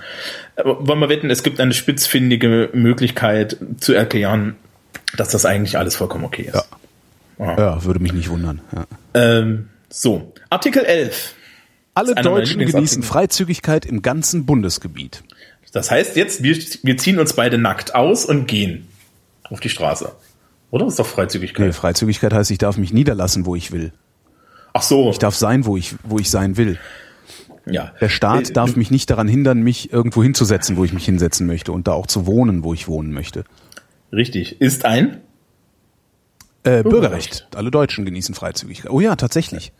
[0.55, 4.55] Aber wollen wir wetten, es gibt eine spitzfindige Möglichkeit zu erklären,
[5.15, 6.67] dass das eigentlich alles vollkommen okay ist.
[7.37, 8.61] Ja, ja würde mich nicht wundern.
[8.73, 8.85] Ja.
[9.13, 11.35] Ähm, so, Artikel 11.
[11.95, 15.23] Alle Deutschen genießen Freizügigkeit im ganzen Bundesgebiet.
[15.71, 18.87] Das heißt jetzt, wir, wir ziehen uns beide nackt aus und gehen
[19.43, 20.11] auf die Straße.
[20.71, 20.85] Oder?
[20.85, 21.65] Das ist doch Freizügigkeit.
[21.65, 23.93] Nee, Freizügigkeit heißt, ich darf mich niederlassen, wo ich will.
[24.73, 25.09] Ach so.
[25.09, 26.77] Ich darf sein, wo ich, wo ich sein will.
[27.65, 27.93] Ja.
[28.01, 31.47] Der Staat äh, darf mich nicht daran hindern, mich irgendwo hinzusetzen, wo ich mich hinsetzen
[31.47, 33.45] möchte und da auch zu wohnen, wo ich wohnen möchte.
[34.11, 34.59] Richtig.
[34.61, 35.21] Ist ein
[36.63, 37.47] äh, Bürgerrecht.
[37.55, 38.91] Alle Deutschen genießen Freizügigkeit.
[38.91, 39.71] Oh ja, tatsächlich.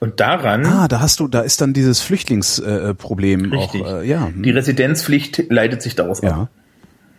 [0.00, 0.64] Und daran.
[0.64, 3.74] Ah, da hast du, da ist dann dieses Flüchtlingsproblem äh, auch.
[3.74, 4.30] Äh, ja.
[4.34, 6.30] Die Residenzpflicht leitet sich daraus ja.
[6.30, 6.48] ab.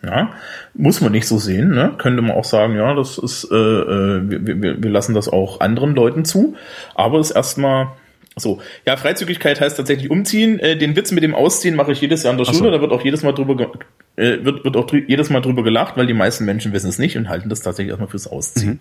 [0.04, 0.32] Ja,
[0.74, 1.70] muss man nicht so sehen.
[1.70, 1.94] Ne?
[2.00, 5.60] Könnte man auch sagen, ja, das ist, äh, äh wir, wir, wir lassen das auch
[5.60, 6.56] anderen Leuten zu.
[6.96, 7.90] Aber es ist erstmal
[8.38, 8.62] so.
[8.86, 10.58] Ja, Freizügigkeit heißt tatsächlich umziehen.
[10.60, 12.60] Äh, den Witz mit dem Ausziehen mache ich jedes Jahr in der Schule.
[12.60, 12.72] So.
[12.72, 13.72] Da wird auch jedes Mal drüber
[14.16, 17.18] äh, wird, wird auch jedes Mal drüber gelacht, weil die meisten Menschen wissen es nicht
[17.18, 18.74] und halten das tatsächlich erstmal fürs Ausziehen.
[18.74, 18.80] Mhm.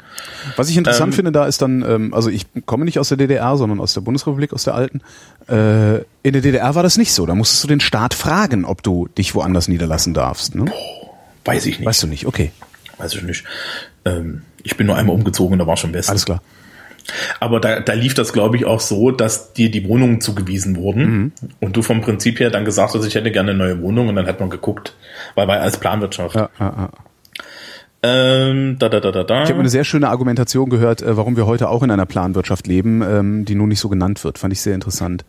[0.56, 3.18] Was ich interessant ähm, finde, da ist dann, ähm, also ich komme nicht aus der
[3.18, 5.00] DDR, sondern aus der Bundesrepublik, aus der alten.
[5.48, 7.26] Äh, in der DDR war das nicht so.
[7.26, 10.54] Da musstest du den Staat fragen, ob du dich woanders niederlassen darfst.
[10.54, 10.66] Ne?
[10.66, 11.10] Boah.
[11.44, 11.86] Weiß ich nicht.
[11.86, 12.52] Weißt du nicht, okay.
[12.98, 13.44] Weiß ich nicht.
[14.04, 16.10] Ähm, ich bin nur einmal umgezogen und da war schon besser.
[16.10, 16.42] Alles klar.
[17.40, 21.02] Aber da, da lief das, glaube ich, auch so, dass dir die Wohnungen zugewiesen wurden
[21.10, 21.32] mhm.
[21.60, 24.16] und du vom Prinzip her dann gesagt hast, ich hätte gerne eine neue Wohnung und
[24.16, 24.94] dann hat man geguckt,
[25.34, 26.34] weil war als Planwirtschaft.
[26.34, 26.90] Ja, ja, ja.
[28.02, 29.42] Ähm, da, da, da, da, da.
[29.42, 32.66] Ich habe eine sehr schöne Argumentation gehört, äh, warum wir heute auch in einer Planwirtschaft
[32.66, 34.38] leben, ähm, die nun nicht so genannt wird.
[34.38, 35.24] Fand ich sehr interessant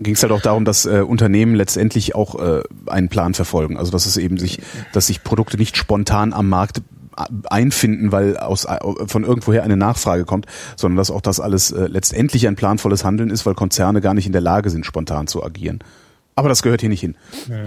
[0.00, 3.76] ging es halt auch darum, dass äh, Unternehmen letztendlich auch äh, einen Plan verfolgen.
[3.76, 4.60] Also dass es eben sich,
[4.92, 6.82] dass sich Produkte nicht spontan am Markt
[7.50, 8.66] einfinden, weil aus
[9.06, 10.46] von irgendwoher eine Nachfrage kommt,
[10.76, 14.26] sondern dass auch das alles äh, letztendlich ein planvolles Handeln ist, weil Konzerne gar nicht
[14.26, 15.80] in der Lage sind, spontan zu agieren.
[16.34, 17.16] Aber das gehört hier nicht hin.
[17.46, 17.66] Hm.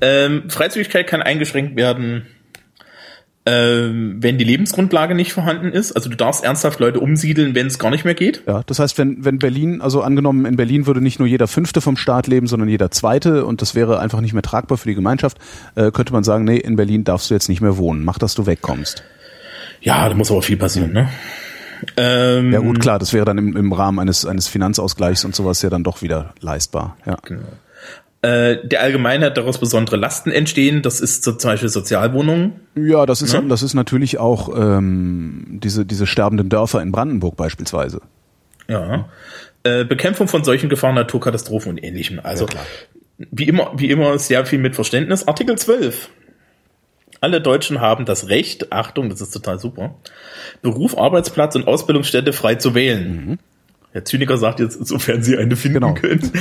[0.00, 2.26] Ähm, Freizügigkeit kann eingeschränkt werden
[3.48, 5.92] ähm, wenn die Lebensgrundlage nicht vorhanden ist.
[5.92, 8.42] Also du darfst ernsthaft Leute umsiedeln, wenn es gar nicht mehr geht.
[8.46, 11.80] Ja, das heißt, wenn, wenn Berlin, also angenommen, in Berlin würde nicht nur jeder Fünfte
[11.80, 14.94] vom Staat leben, sondern jeder Zweite und das wäre einfach nicht mehr tragbar für die
[14.94, 15.38] Gemeinschaft,
[15.76, 18.04] äh, könnte man sagen, nee, in Berlin darfst du jetzt nicht mehr wohnen.
[18.04, 19.02] Mach, dass du wegkommst.
[19.80, 21.08] Ja, da muss aber viel passieren, ne?
[21.96, 25.62] Ähm, ja gut, klar, das wäre dann im, im Rahmen eines, eines Finanzausgleichs und sowas
[25.62, 26.96] ja dann doch wieder leistbar.
[27.06, 27.16] Ja.
[27.22, 27.46] Genau.
[28.20, 30.82] Äh, der Allgemeinheit daraus besondere Lasten entstehen.
[30.82, 32.54] Das ist so zum Beispiel Sozialwohnungen.
[32.74, 33.40] Ja, das ist, ja?
[33.42, 38.00] das ist natürlich auch ähm, diese, diese sterbenden Dörfer in Brandenburg beispielsweise.
[38.66, 39.08] Ja.
[39.62, 42.18] Äh, Bekämpfung von solchen Gefahren, Naturkatastrophen und ähnlichem.
[42.20, 42.58] Also ja,
[43.30, 45.28] wie immer, wie immer sehr viel mit Verständnis.
[45.28, 46.10] Artikel 12.
[47.20, 49.94] Alle Deutschen haben das Recht, Achtung, das ist total super,
[50.62, 53.26] Beruf, Arbeitsplatz und Ausbildungsstätte frei zu wählen.
[53.26, 53.38] Mhm.
[53.92, 55.94] Herr Zyniker sagt jetzt, sofern Sie eine finden genau.
[55.94, 56.32] können.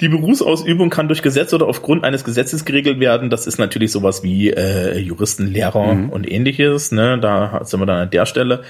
[0.00, 3.30] Die Berufsausübung kann durch Gesetz oder aufgrund eines Gesetzes geregelt werden.
[3.30, 6.10] Das ist natürlich sowas wie äh, Juristen, Lehrer mhm.
[6.10, 6.92] und ähnliches.
[6.92, 7.18] Ne?
[7.18, 8.62] Da sind wir dann an der Stelle.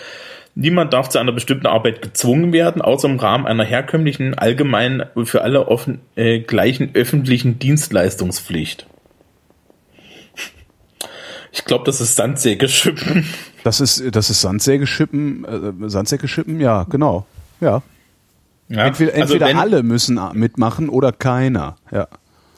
[0.55, 5.43] Niemand darf zu einer bestimmten Arbeit gezwungen werden, außer im Rahmen einer herkömmlichen, allgemein für
[5.43, 8.87] alle offen, äh, gleichen öffentlichen Dienstleistungspflicht.
[11.53, 13.27] Ich glaube, das ist Sandsägeschippen.
[13.65, 17.27] Das ist, das ist Sandsägeschippen, äh, Sandsägeschippen, ja, genau.
[17.61, 17.83] Ja.
[18.69, 21.77] Ja, entweder also entweder wenn, alle müssen mitmachen oder keiner.
[21.93, 22.09] Ja.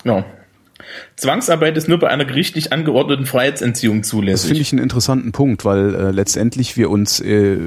[0.02, 0.24] Genau.
[1.16, 4.42] Zwangsarbeit ist nur bei einer gerichtlich angeordneten Freiheitsentziehung zulässig.
[4.42, 7.58] Das finde ich einen interessanten Punkt, weil äh, letztendlich wir uns äh,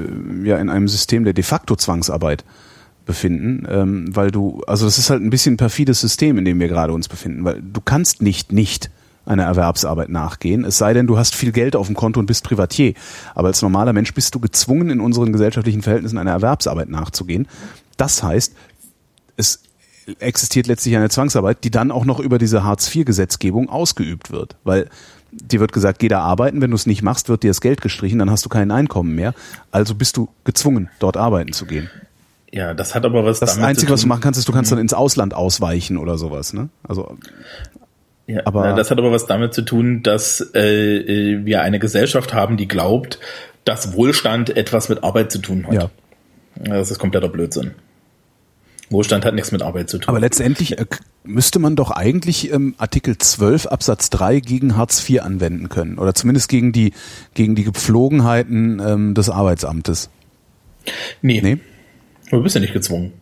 [0.42, 2.44] ja in einem System der de facto Zwangsarbeit
[3.04, 6.58] befinden, ähm, weil du, also das ist halt ein bisschen ein perfides System, in dem
[6.60, 8.90] wir gerade uns befinden, weil du kannst nicht nicht
[9.24, 12.42] einer Erwerbsarbeit nachgehen, es sei denn, du hast viel Geld auf dem Konto und bist
[12.44, 12.94] Privatier.
[13.34, 17.46] Aber als normaler Mensch bist du gezwungen, in unseren gesellschaftlichen Verhältnissen einer Erwerbsarbeit nachzugehen.
[17.96, 18.54] Das heißt,
[19.36, 19.62] es
[20.18, 24.56] existiert letztlich eine Zwangsarbeit, die dann auch noch über diese Hartz-IV-Gesetzgebung ausgeübt wird.
[24.64, 24.88] Weil
[25.32, 27.80] dir wird gesagt, geh da arbeiten, wenn du es nicht machst, wird dir das Geld
[27.80, 29.34] gestrichen, dann hast du kein Einkommen mehr.
[29.70, 31.90] Also bist du gezwungen, dort arbeiten zu gehen.
[32.52, 34.78] Ja, das hat aber was Das Einzige, was du machen kannst, ist, du kannst dann
[34.78, 36.52] ins Ausland ausweichen oder sowas.
[36.52, 36.68] Ne?
[36.86, 37.16] Also
[38.26, 42.34] ja, aber das hat aber was damit zu tun, dass äh, äh, wir eine Gesellschaft
[42.34, 43.18] haben, die glaubt,
[43.64, 45.74] dass Wohlstand etwas mit Arbeit zu tun hat.
[45.74, 45.90] Ja.
[46.56, 47.72] Das ist kompletter Blödsinn.
[48.90, 50.08] Wohlstand hat nichts mit Arbeit zu tun.
[50.08, 50.86] Aber letztendlich äh,
[51.24, 55.98] müsste man doch eigentlich ähm, Artikel 12 Absatz 3 gegen Hartz IV anwenden können.
[55.98, 56.92] Oder zumindest gegen die,
[57.34, 60.10] gegen die Gepflogenheiten ähm, des Arbeitsamtes.
[61.22, 61.40] Nee.
[61.40, 61.58] nee.
[62.30, 63.12] Du bist ja nicht gezwungen.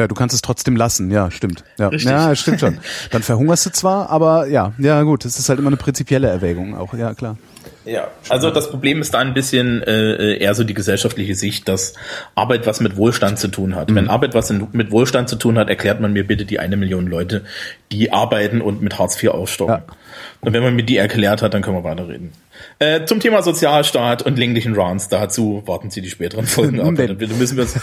[0.00, 1.62] Ja, du kannst es trotzdem lassen, ja, stimmt.
[1.78, 2.10] Ja, Richtig.
[2.10, 2.78] ja stimmt schon.
[3.10, 6.74] Dann verhungerst du zwar, aber ja, ja gut, es ist halt immer eine prinzipielle Erwägung
[6.74, 7.36] auch, ja klar.
[7.84, 11.92] Ja, also das Problem ist da ein bisschen äh, eher so die gesellschaftliche Sicht, dass
[12.34, 13.94] Arbeit was mit Wohlstand zu tun hat.
[13.94, 17.06] Wenn Arbeit was mit Wohlstand zu tun hat, erklärt man mir bitte die eine Million
[17.06, 17.44] Leute,
[17.92, 19.82] die arbeiten und mit Hartz IV ausstocken.
[19.86, 19.94] Ja.
[20.40, 22.32] Und wenn man mir die erklärt hat, dann können wir weiterreden.
[22.78, 26.94] Äh, zum Thema Sozialstaat und länglichen Rants, dazu warten Sie die späteren Folgen ab.
[26.96, 27.78] Dann müssen wir uns,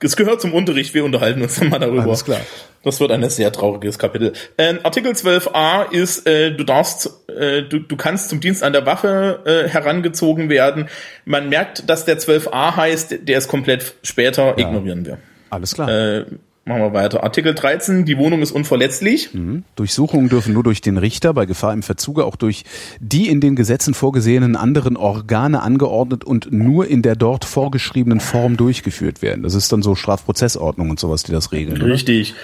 [0.00, 2.02] es gehört zum Unterricht, wir unterhalten uns mal darüber.
[2.02, 2.40] Alles klar.
[2.82, 4.32] Das wird ein sehr trauriges Kapitel.
[4.58, 8.86] Ähm, Artikel 12a ist, äh, du darfst, äh, du, du kannst zum Dienst an der
[8.86, 10.88] Waffe äh, herangezogen werden.
[11.24, 15.18] Man merkt, dass der 12a heißt, der ist komplett später, ignorieren wir.
[15.50, 16.26] Alles klar.
[16.68, 17.22] Machen wir weiter.
[17.22, 19.30] Artikel 13, die Wohnung ist unverletzlich.
[19.76, 22.64] Durchsuchungen dürfen nur durch den Richter, bei Gefahr im Verzuge auch durch
[22.98, 28.56] die in den Gesetzen vorgesehenen anderen Organe angeordnet und nur in der dort vorgeschriebenen Form
[28.56, 29.44] durchgeführt werden.
[29.44, 31.80] Das ist dann so Strafprozessordnung und sowas, die das regeln.
[31.80, 32.34] Richtig.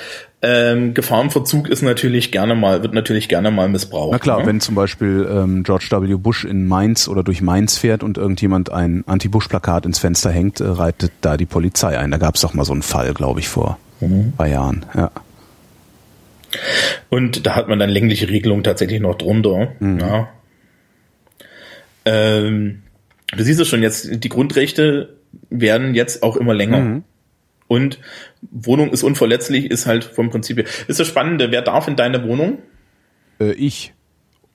[0.41, 4.13] Ähm, Gefahrenverzug ist natürlich gerne mal, wird natürlich gerne mal missbraucht.
[4.13, 4.47] Na klar, ne?
[4.47, 6.15] wenn zum Beispiel ähm, George W.
[6.15, 10.65] Bush in Mainz oder durch Mainz fährt und irgendjemand ein Anti-Bush-Plakat ins Fenster hängt, äh,
[10.65, 12.13] reitet da die Polizei ein.
[12.13, 13.79] Da gab es doch mal so einen Fall, glaube ich, vor
[14.09, 14.33] Mhm.
[14.37, 14.87] zwei Jahren.
[14.95, 15.11] Ja.
[17.09, 19.73] Und da hat man dann längliche Regelungen tatsächlich noch drunter.
[19.81, 20.29] Ja.
[22.05, 22.83] Ähm,
[23.35, 25.17] du siehst es schon jetzt, die Grundrechte
[25.51, 27.03] werden jetzt auch immer länger.
[27.69, 27.99] Und
[28.51, 30.67] Wohnung ist unverletzlich, ist halt vom Prinzip her.
[30.89, 32.59] Ist das Spannende, wer darf in deine Wohnung?
[33.41, 33.95] Äh, ich.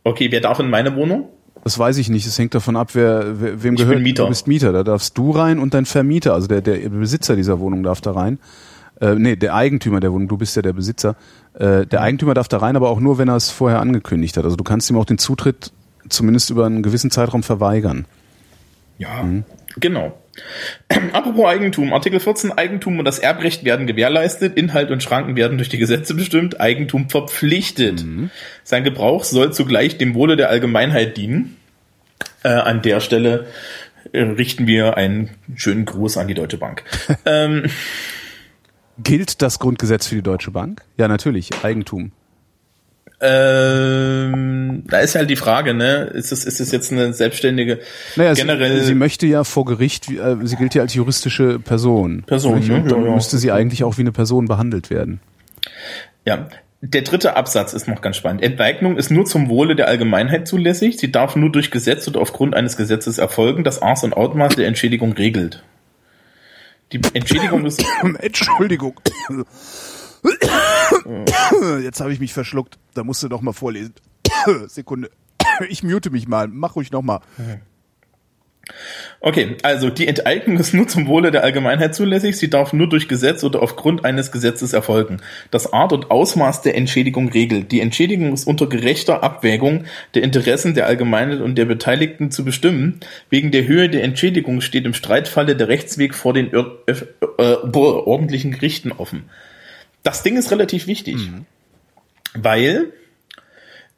[0.04, 1.30] Okay, wer darf in meine Wohnung?
[1.64, 2.28] Das weiß ich nicht.
[2.28, 3.96] Es hängt davon ab, wer, wer wem Ich gehört.
[3.96, 4.24] bin Mieter.
[4.24, 4.72] Du bist Mieter.
[4.72, 8.12] Da darfst du rein und dein Vermieter, also der, der Besitzer dieser Wohnung darf da
[8.12, 8.38] rein.
[9.00, 10.28] Äh, nee, der Eigentümer der Wohnung.
[10.28, 11.16] Du bist ja der Besitzer.
[11.54, 14.44] Äh, der Eigentümer darf da rein, aber auch nur, wenn er es vorher angekündigt hat.
[14.44, 15.72] Also du kannst ihm auch den Zutritt
[16.10, 18.06] zumindest über einen gewissen Zeitraum verweigern.
[18.98, 19.26] Ja,
[19.80, 20.18] genau.
[21.14, 21.94] Apropos Eigentum.
[21.94, 24.58] Artikel 14 Eigentum und das Erbrecht werden gewährleistet.
[24.58, 26.60] Inhalt und Schranken werden durch die Gesetze bestimmt.
[26.60, 28.04] Eigentum verpflichtet.
[28.64, 31.58] Sein Gebrauch soll zugleich dem Wohle der Allgemeinheit dienen.
[32.44, 33.48] Äh, an der Stelle
[34.14, 36.84] äh, richten wir einen schönen Gruß an die Deutsche Bank.
[37.26, 37.66] ähm,
[39.04, 40.82] Gilt das Grundgesetz für die Deutsche Bank?
[40.98, 41.50] Ja, natürlich.
[41.64, 42.12] Eigentum.
[43.20, 46.04] ähm, da ist halt die Frage, ne?
[46.14, 47.80] Ist es, ist es jetzt eine selbstständige,
[48.16, 52.24] Naja, generell, sie, sie möchte ja vor Gericht, äh, sie gilt ja als juristische Person.
[52.24, 52.76] Person, ne?
[52.76, 53.16] Und dann Ja, ja.
[53.16, 55.20] müsste sie eigentlich auch wie eine Person behandelt werden.
[56.26, 56.48] Ja,
[56.82, 58.44] der dritte Absatz ist noch ganz spannend.
[58.44, 60.98] Enteignung ist nur zum Wohle der Allgemeinheit zulässig.
[61.00, 64.68] Sie darf nur durch Gesetz oder aufgrund eines Gesetzes erfolgen, das Maß und Ausmaß der
[64.68, 65.64] Entschädigung regelt.
[66.92, 67.84] Die Entschädigung ist
[68.20, 69.00] Entschuldigung.
[71.82, 72.78] Jetzt habe ich mich verschluckt.
[72.94, 73.94] Da musst du doch mal vorlesen.
[74.68, 75.12] Sekunde.
[75.70, 76.48] Ich mute mich mal.
[76.48, 77.22] Mach ruhig noch mal.
[79.20, 79.56] Okay.
[79.64, 82.38] Also die Enteignung ist nur zum Wohle der Allgemeinheit zulässig.
[82.38, 85.22] Sie darf nur durch Gesetz oder aufgrund eines Gesetzes erfolgen.
[85.52, 87.72] Das Art und Ausmaß der Entschädigung regelt.
[87.72, 93.00] Die Entschädigung ist unter gerechter Abwägung der Interessen der Allgemeinheit und der Beteiligten zu bestimmen.
[93.30, 96.96] Wegen der Höhe der Entschädigung steht im Streitfalle der Rechtsweg vor den äh,
[97.38, 99.30] ordentlichen Gerichten offen.
[100.04, 101.18] Das Ding ist relativ wichtig,
[102.34, 102.94] weil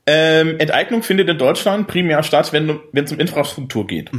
[0.08, 4.12] ähm, Enteignung findet in Deutschland primär statt, wenn wenn es um Infrastruktur geht.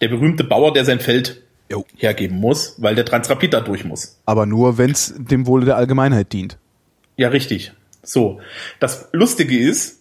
[0.00, 1.84] Der berühmte Bauer, der sein Feld Jo.
[1.96, 4.18] hergeben muss, weil der Transrapid da durch muss.
[4.26, 6.58] Aber nur, wenn es dem Wohle der Allgemeinheit dient.
[7.16, 7.72] Ja, richtig.
[8.02, 8.40] So.
[8.80, 10.00] Das Lustige ist,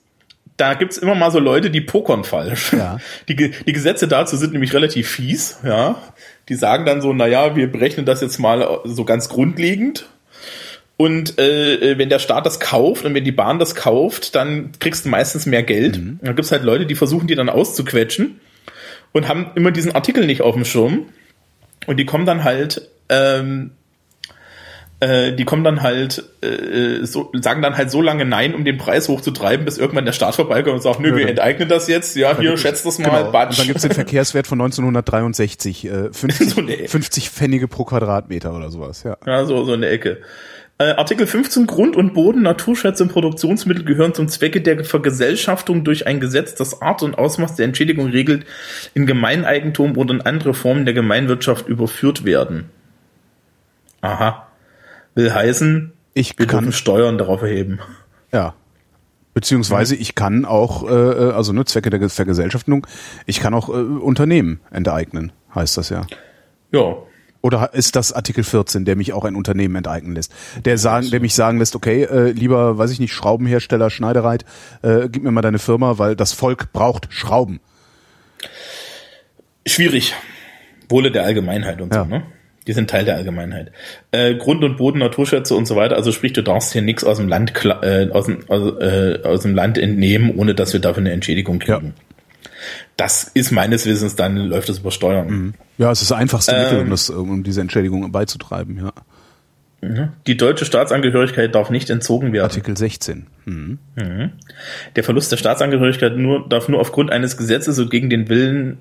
[0.58, 2.74] da gibt's immer mal so Leute, die pokern falsch.
[2.74, 2.98] Ja.
[3.30, 6.02] Die, die Gesetze dazu sind nämlich relativ fies, ja.
[6.50, 10.08] Die sagen dann so, na ja, wir berechnen das jetzt mal so ganz grundlegend.
[10.98, 15.06] Und äh, wenn der Staat das kauft und wenn die Bahn das kauft, dann kriegst
[15.06, 15.98] du meistens mehr Geld.
[15.98, 18.42] Und dann gibt's halt Leute, die versuchen, die dann auszuquetschen
[19.14, 21.06] und haben immer diesen Artikel nicht auf dem Schirm.
[21.88, 23.72] Und die kommen dann halt ähm,
[25.02, 28.78] äh, die kommen dann halt, äh, so, sagen dann halt so lange Nein, um den
[28.78, 32.38] Preis hochzutreiben, bis irgendwann der Staat vorbeikommt und sagt, nö, wir enteignen das jetzt, ja,
[32.38, 33.32] hier, schätzt das mal, Genau.
[33.32, 33.52] batsch.
[33.52, 35.86] Und dann gibt's den Verkehrswert von 1963.
[35.86, 39.04] Äh, 50, So eine- 50 Pfennige pro Quadratmeter oder sowas.
[39.04, 39.16] Ja.
[39.26, 40.18] Ja, so, so in der Ecke.
[40.82, 46.08] Äh, Artikel 15 Grund und Boden, Naturschätze und Produktionsmittel gehören zum Zwecke der Vergesellschaftung durch
[46.08, 48.46] ein Gesetz, das Art und Ausmaß der Entschädigung regelt,
[48.94, 52.70] in Gemeineigentum oder in andere Formen der Gemeinwirtschaft überführt werden.
[54.00, 54.48] Aha.
[55.16, 57.80] Will heißen, Ich wir kann Steuern darauf erheben.
[58.32, 58.54] Ja.
[59.34, 62.88] Beziehungsweise ich kann auch, äh, äh, also ne, Zwecke der Vergesellschaftung,
[63.26, 66.08] ich kann auch äh, Unternehmen enteignen, heißt das ja.
[66.72, 66.96] Ja,
[67.42, 70.34] Oder ist das Artikel 14, der mich auch ein Unternehmen enteignen lässt?
[70.66, 74.44] Der sagen, der mich sagen lässt, okay, äh, lieber, weiß ich nicht, Schraubenhersteller Schneidereit,
[74.82, 77.60] äh, gib mir mal deine Firma, weil das Volk braucht Schrauben.
[79.66, 80.14] schwierig.
[80.90, 82.04] Wohle der Allgemeinheit und Ja.
[82.04, 82.24] so, ne?
[82.68, 83.72] Die sind Teil der Allgemeinheit.
[84.12, 85.96] Äh, Grund und Boden, Naturschätze und so weiter.
[85.96, 89.42] Also sprich, du darfst hier nichts aus dem Land äh, aus, dem, aus, äh, aus
[89.42, 91.94] dem Land entnehmen, ohne dass wir dafür eine Entschädigung kriegen.
[91.98, 92.09] Ja.
[92.98, 95.28] Das ist meines Wissens, dann läuft das über Steuern.
[95.28, 95.54] Mhm.
[95.78, 98.94] Ja, es ist das einfachste ähm, Mittel, um, das, um diese Entschädigung beizutreiben, ja.
[99.82, 100.10] Mhm.
[100.28, 102.44] Die deutsche Staatsangehörigkeit darf nicht entzogen werden.
[102.44, 103.28] Artikel 16.
[103.46, 103.80] Mhm.
[103.96, 104.32] Mhm.
[104.96, 108.80] Der Verlust der Staatsangehörigkeit nur, darf nur aufgrund eines Gesetzes und gegen den Willen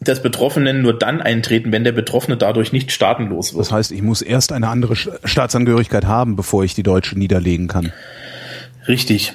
[0.00, 3.60] des Betroffenen nur dann eintreten, wenn der Betroffene dadurch nicht staatenlos wird.
[3.60, 7.92] Das heißt, ich muss erst eine andere Staatsangehörigkeit haben, bevor ich die deutsche niederlegen kann.
[8.88, 9.32] Richtig.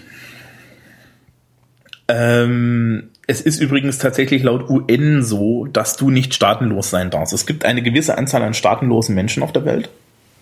[2.07, 7.33] Ähm, es ist übrigens tatsächlich laut UN so, dass du nicht staatenlos sein darfst.
[7.33, 9.89] Es gibt eine gewisse Anzahl an staatenlosen Menschen auf der Welt.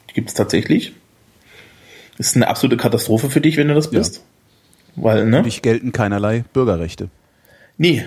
[0.09, 0.93] Die gibt es tatsächlich.
[2.17, 4.17] Ist eine absolute Katastrophe für dich, wenn du das bist.
[4.95, 5.03] Ja.
[5.03, 5.37] Weil, ne?
[5.37, 7.09] Für dich gelten keinerlei Bürgerrechte.
[7.77, 8.05] Nee,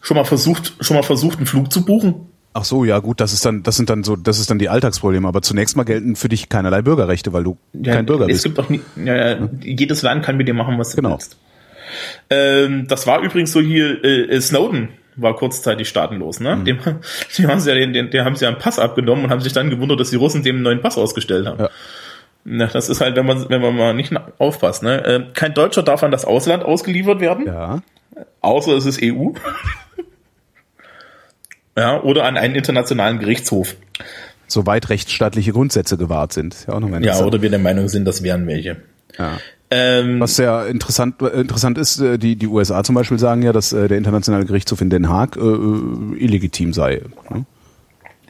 [0.00, 2.14] Schon mal versucht, schon mal versucht, einen Flug zu buchen?
[2.54, 4.68] Ach so, ja gut, das ist dann, das sind dann so, das ist dann die
[4.68, 5.28] Alltagsprobleme.
[5.28, 8.38] Aber zunächst mal gelten für dich keinerlei Bürgerrechte, weil du ja, kein Bürger es bist.
[8.38, 11.12] Es gibt auch nie, ja, ja, jedes Land kann mit dir machen, was du genau.
[11.12, 11.36] willst.
[12.30, 16.56] Ähm, das war übrigens so hier, äh, äh Snowden war kurzzeitig staatenlos, ne?
[16.56, 16.64] Mhm.
[16.64, 16.78] Dem,
[17.36, 19.40] die haben sie ja den, den, den haben sie ja einen Pass abgenommen und haben
[19.40, 21.60] sich dann gewundert, dass die Russen dem einen neuen Pass ausgestellt haben.
[21.60, 21.70] Ja.
[22.44, 25.04] Na, das ist halt, wenn man, wenn man mal nicht aufpasst, ne?
[25.04, 27.46] Äh, kein Deutscher darf an das Ausland ausgeliefert werden.
[27.46, 27.82] Ja.
[28.40, 29.30] Außer es ist EU
[31.76, 33.76] ja, oder an einen internationalen Gerichtshof.
[34.46, 36.66] Soweit rechtsstaatliche Grundsätze gewahrt sind.
[36.66, 38.78] Ja, auch noch ja oder wir der Meinung sind, das wären welche.
[39.18, 39.38] Ja.
[39.70, 43.72] Ähm, Was sehr interessant, interessant ist, äh, die, die USA zum Beispiel sagen ja, dass
[43.72, 47.02] äh, der internationale Gerichtshof in Den Haag äh, äh illegitim sei.
[47.30, 47.44] Ne?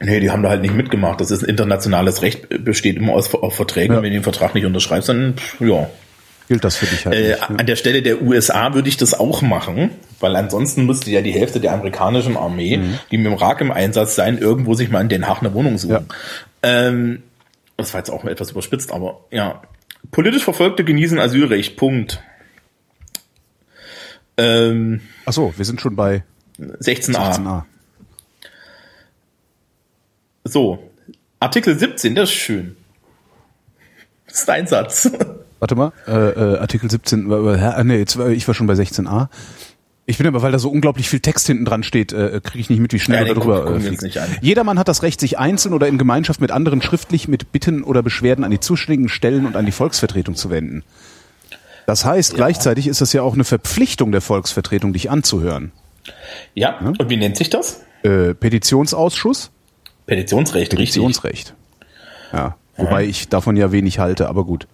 [0.01, 1.19] Nee, die haben da halt nicht mitgemacht.
[1.19, 3.95] Das ist ein internationales Recht, besteht immer aus auf Verträgen.
[3.95, 4.01] Ja.
[4.01, 5.89] Wenn du den Vertrag nicht unterschreibst, dann ja,
[6.47, 7.15] gilt das für dich halt.
[7.15, 7.55] Äh, nicht, ja.
[7.55, 11.31] An der Stelle der USA würde ich das auch machen, weil ansonsten müsste ja die
[11.31, 12.99] Hälfte der amerikanischen Armee, mhm.
[13.11, 15.77] die mit dem Irak im Einsatz sein, irgendwo sich mal in Den Haag eine Wohnung
[15.77, 16.07] suchen.
[16.63, 16.87] Ja.
[16.87, 17.23] Ähm,
[17.77, 19.61] das war jetzt auch etwas überspitzt, aber ja.
[20.11, 21.77] Politisch Verfolgte genießen Asylrecht.
[21.77, 22.21] Punkt.
[24.37, 26.23] Ähm, Ach so, wir sind schon bei
[26.59, 27.37] 16a.
[27.37, 27.63] 16a.
[30.45, 30.91] So,
[31.39, 32.75] Artikel 17, das ist schön.
[34.25, 35.11] Das ist dein Satz.
[35.59, 39.27] Warte mal, äh, äh, Artikel 17, äh, nee, jetzt, ich war schon bei 16a.
[40.09, 42.71] Ich bin aber, weil da so unglaublich viel Text hinten dran steht, äh, kriege ich
[42.71, 44.19] nicht mit, wie schnell ja, darüber äh, fliegt.
[44.41, 48.01] Jedermann hat das Recht, sich einzeln oder in Gemeinschaft mit anderen schriftlich mit Bitten oder
[48.01, 50.83] Beschwerden an die zuständigen Stellen und an die Volksvertretung zu wenden.
[51.85, 52.37] Das heißt, ja.
[52.37, 55.71] gleichzeitig ist das ja auch eine Verpflichtung der Volksvertretung, dich anzuhören.
[56.55, 56.87] Ja, ja?
[56.87, 57.81] und wie nennt sich das?
[58.01, 59.51] Äh, Petitionsausschuss.
[60.07, 61.53] Petitionsrecht, Petitionsrecht.
[61.53, 62.33] Richtig.
[62.33, 64.65] Ja, wobei ich davon ja wenig halte, aber gut.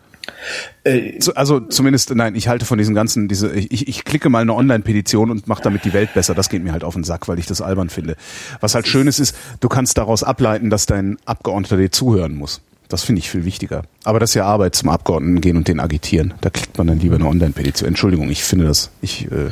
[0.84, 4.54] Äh, also zumindest, nein, ich halte von diesen ganzen, diese, ich, ich klicke mal eine
[4.54, 6.34] Online-Petition und mache damit die Welt besser.
[6.34, 8.16] Das geht mir halt auf den Sack, weil ich das albern finde.
[8.60, 12.62] Was halt schön ist, ist, du kannst daraus ableiten, dass dein Abgeordneter dir zuhören muss.
[12.88, 13.84] Das finde ich viel wichtiger.
[14.04, 16.36] Aber das ist ja Arbeit zum Abgeordneten gehen und den agitieren.
[16.42, 17.88] Da klickt man dann lieber eine Online-Petition.
[17.88, 18.92] Entschuldigung, ich finde das.
[19.02, 19.50] Ich, äh,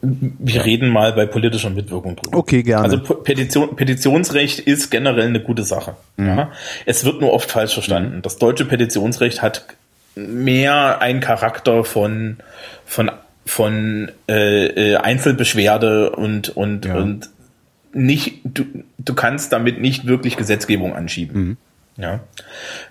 [0.00, 2.36] wir reden mal bei politischer Mitwirkung drüber.
[2.36, 2.84] Okay, gerne.
[2.84, 5.96] Also Petition, Petitionsrecht ist generell eine gute Sache.
[6.16, 6.26] Mhm.
[6.26, 6.52] Ja.
[6.86, 8.22] Es wird nur oft falsch verstanden.
[8.22, 9.66] Das deutsche Petitionsrecht hat
[10.16, 12.38] mehr ein Charakter von
[12.84, 13.10] von
[13.46, 16.96] von äh, äh, Einzelbeschwerde und und ja.
[16.96, 17.30] und
[17.92, 18.64] nicht du
[18.98, 21.40] du kannst damit nicht wirklich Gesetzgebung anschieben.
[21.40, 21.56] Mhm.
[21.96, 22.20] Ja.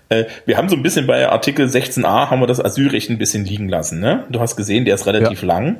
[0.09, 3.43] Äh, wir haben so ein bisschen bei Artikel 16a haben wir das Asylrecht ein bisschen
[3.43, 3.99] liegen lassen.
[3.99, 4.25] Ne?
[4.29, 5.47] Du hast gesehen, der ist relativ ja.
[5.47, 5.77] lang.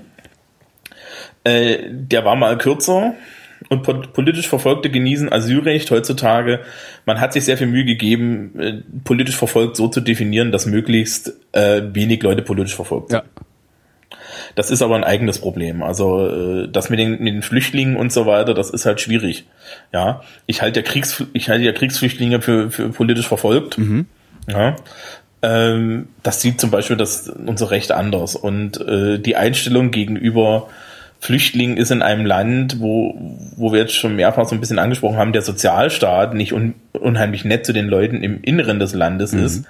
[1.45, 3.13] Äh, der war mal kürzer
[3.69, 6.61] und politisch Verfolgte genießen Asylrecht heutzutage.
[7.05, 11.33] Man hat sich sehr viel Mühe gegeben, äh, politisch verfolgt so zu definieren, dass möglichst
[11.51, 13.23] äh, wenig Leute politisch verfolgt sind.
[13.23, 13.43] Ja.
[14.55, 15.81] Das ist aber ein eigenes Problem.
[15.81, 19.45] Also äh, das mit den, mit den Flüchtlingen und so weiter, das ist halt schwierig.
[19.91, 23.77] Ja, ich halte ja Kriegs, ich halte ja Kriegsflüchtlinge für, für politisch verfolgt.
[23.77, 24.05] Mhm.
[24.47, 24.75] Ja,
[25.41, 30.69] ähm, das sieht zum Beispiel das unser Recht anders und äh, die Einstellung gegenüber
[31.23, 33.15] Flüchtling ist in einem Land, wo,
[33.55, 37.45] wo wir jetzt schon mehrfach so ein bisschen angesprochen haben, der Sozialstaat nicht un, unheimlich
[37.45, 39.45] nett zu den Leuten im Inneren des Landes mhm.
[39.45, 39.65] ist,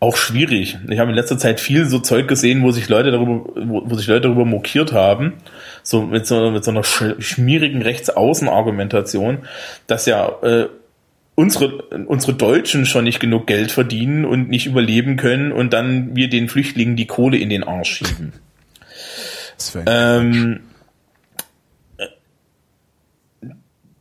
[0.00, 0.78] auch schwierig.
[0.88, 3.94] Ich habe in letzter Zeit viel so Zeug gesehen, wo sich Leute darüber, wo, wo
[3.94, 5.34] sich Leute darüber mokiert haben,
[5.84, 9.38] so mit so, mit so einer schmierigen Rechtsaußenargumentation,
[9.86, 10.66] dass ja äh,
[11.36, 16.28] unsere, unsere Deutschen schon nicht genug Geld verdienen und nicht überleben können und dann wir
[16.28, 18.32] den Flüchtlingen die Kohle in den Arsch schieben.
[19.86, 20.60] Ähm,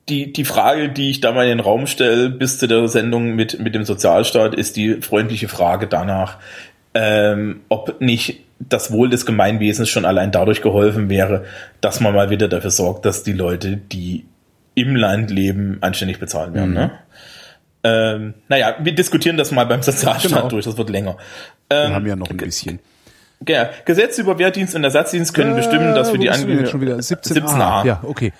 [0.09, 3.35] die, die Frage, die ich da mal in den Raum stelle, bis zu der Sendung
[3.35, 6.37] mit, mit dem Sozialstaat, ist die freundliche Frage danach,
[6.93, 11.45] ähm, ob nicht das Wohl des Gemeinwesens schon allein dadurch geholfen wäre,
[11.81, 14.25] dass man mal wieder dafür sorgt, dass die Leute, die
[14.75, 16.69] im Land leben, anständig bezahlen werden.
[16.71, 16.75] Mhm.
[16.75, 16.91] Ne?
[17.83, 20.47] Ähm, naja, wir diskutieren das mal beim Sozialstaat Genau.
[20.49, 21.15] durch, das wird länger.
[21.69, 22.79] Wir Ähm, haben ja noch ein bisschen.
[23.47, 26.95] ja, Gesetze über Wehrdienst und Ersatzdienst können bestimmen, dass Äh, für wo die Angehörigen wieder
[26.97, 27.45] 17a.
[27.45, 27.85] 17a.
[27.85, 28.33] Ja, okay.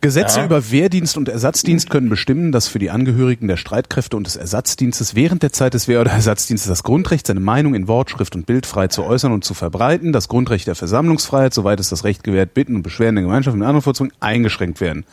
[0.00, 0.44] Gesetze Ja.
[0.46, 5.16] über Wehrdienst und Ersatzdienst können bestimmen, dass für die Angehörigen der Streitkräfte und des Ersatzdienstes
[5.16, 8.46] während der Zeit des Wehr- oder Ersatzdienstes das Grundrecht, seine Meinung in Wort, Schrift und
[8.46, 12.22] Bild frei zu äußern und zu verbreiten, das Grundrecht der Versammlungsfreiheit, soweit es das Recht
[12.22, 15.04] gewährt, Bitten und Beschwerden der Gemeinschaft und anderen vorzubringen, eingeschränkt werden.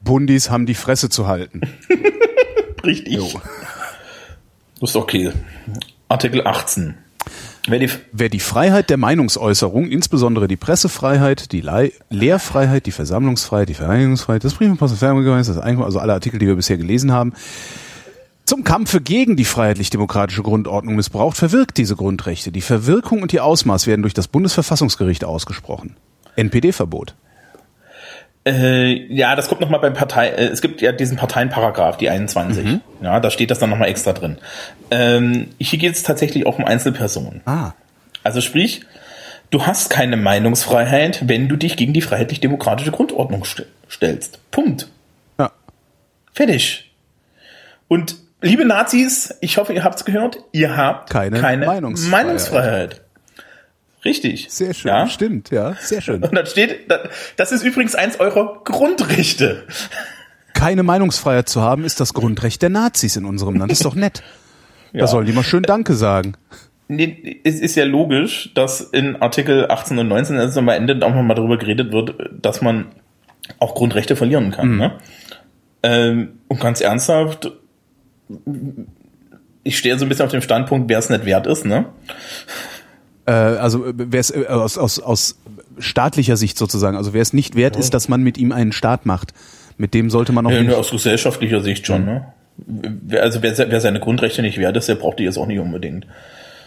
[0.00, 1.62] Bundis haben die Fresse zu halten.
[2.84, 3.14] Richtig.
[3.14, 3.28] Jo.
[4.80, 5.32] Das ist okay.
[6.08, 6.94] Artikel 18.
[7.68, 13.68] Wer die, Wer die Freiheit der Meinungsäußerung, insbesondere die Pressefreiheit, die Lei- Lehrfreiheit, die Versammlungsfreiheit,
[13.68, 16.56] die Vereinigungsfreiheit, das Brief- und Post- und Ferngeheimnis, das Einkommen, also alle Artikel, die wir
[16.56, 17.34] bisher gelesen haben,
[18.44, 22.50] zum Kampfe gegen die freiheitlich-demokratische Grundordnung missbraucht, verwirkt diese Grundrechte.
[22.50, 25.94] Die Verwirkung und ihr Ausmaß werden durch das Bundesverfassungsgericht ausgesprochen.
[26.34, 27.14] NPD-Verbot.
[28.44, 32.64] Äh, ja, das kommt nochmal beim Partei, äh, es gibt ja diesen Parteienparagraph, die 21.
[32.64, 32.80] Mhm.
[33.00, 34.38] Ja, da steht das dann nochmal extra drin.
[34.90, 37.42] Ähm, hier geht es tatsächlich auch um Einzelpersonen.
[37.44, 37.72] Ah.
[38.24, 38.82] Also sprich,
[39.50, 44.38] du hast keine Meinungsfreiheit, wenn du dich gegen die freiheitlich-demokratische Grundordnung st stellst.
[44.50, 44.88] Punkt.
[45.38, 45.52] Ja.
[46.32, 46.90] Fertig.
[47.88, 52.24] Und liebe Nazis, ich hoffe, ihr habt's gehört, ihr habt Keine keine, Meinungsfreiheit.
[52.24, 53.01] Meinungsfreiheit.
[54.04, 54.46] Richtig.
[54.50, 54.88] Sehr schön.
[54.88, 55.06] Ja?
[55.06, 55.74] Stimmt, ja.
[55.80, 56.22] Sehr schön.
[56.24, 56.90] Und dann steht,
[57.36, 59.64] das ist übrigens eins eurer Grundrechte.
[60.54, 63.72] Keine Meinungsfreiheit zu haben, ist das Grundrecht der Nazis in unserem Land.
[63.72, 64.22] Ist doch nett.
[64.94, 65.00] Ja.
[65.00, 66.34] Da sollen die mal schön Danke sagen.
[66.86, 71.14] Nee, es ist ja logisch, dass in Artikel 18 und 19 also am Ende auch
[71.14, 72.88] nochmal darüber geredet wird, dass man
[73.58, 74.76] auch Grundrechte verlieren kann.
[74.76, 74.92] Ne?
[75.82, 77.52] Ähm, und ganz ernsthaft,
[79.62, 81.64] ich stehe so ein bisschen auf dem Standpunkt, wer es nicht wert ist.
[81.64, 81.86] Ne?
[83.26, 85.38] Äh, also wer es äh, aus, aus, aus
[85.78, 89.06] staatlicher Sicht sozusagen, also wer es nicht wert ist, dass man mit ihm einen Staat
[89.06, 89.32] macht,
[89.78, 92.04] mit dem sollte man auch Ja, nicht, aus gesellschaftlicher Sicht schon.
[92.04, 92.26] Ne?
[93.20, 96.06] Also wer, wer seine Grundrechte nicht wert ist, der braucht die jetzt auch nicht unbedingt.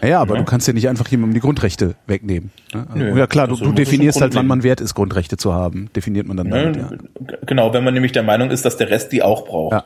[0.02, 2.52] ja, ja, aber du kannst ja nicht einfach jemandem die Grundrechte wegnehmen.
[2.73, 2.86] Ne?
[2.90, 5.53] Also, Nö, ja klar, du, das du definierst halt, wann man wert ist, Grundrechte zu
[5.53, 5.90] haben.
[5.95, 6.82] Definiert man dann damit, ja.
[6.90, 6.98] Ne?
[7.19, 9.73] G- Genau, wenn man nämlich der Meinung ist, dass der Rest die auch braucht.
[9.73, 9.84] ja.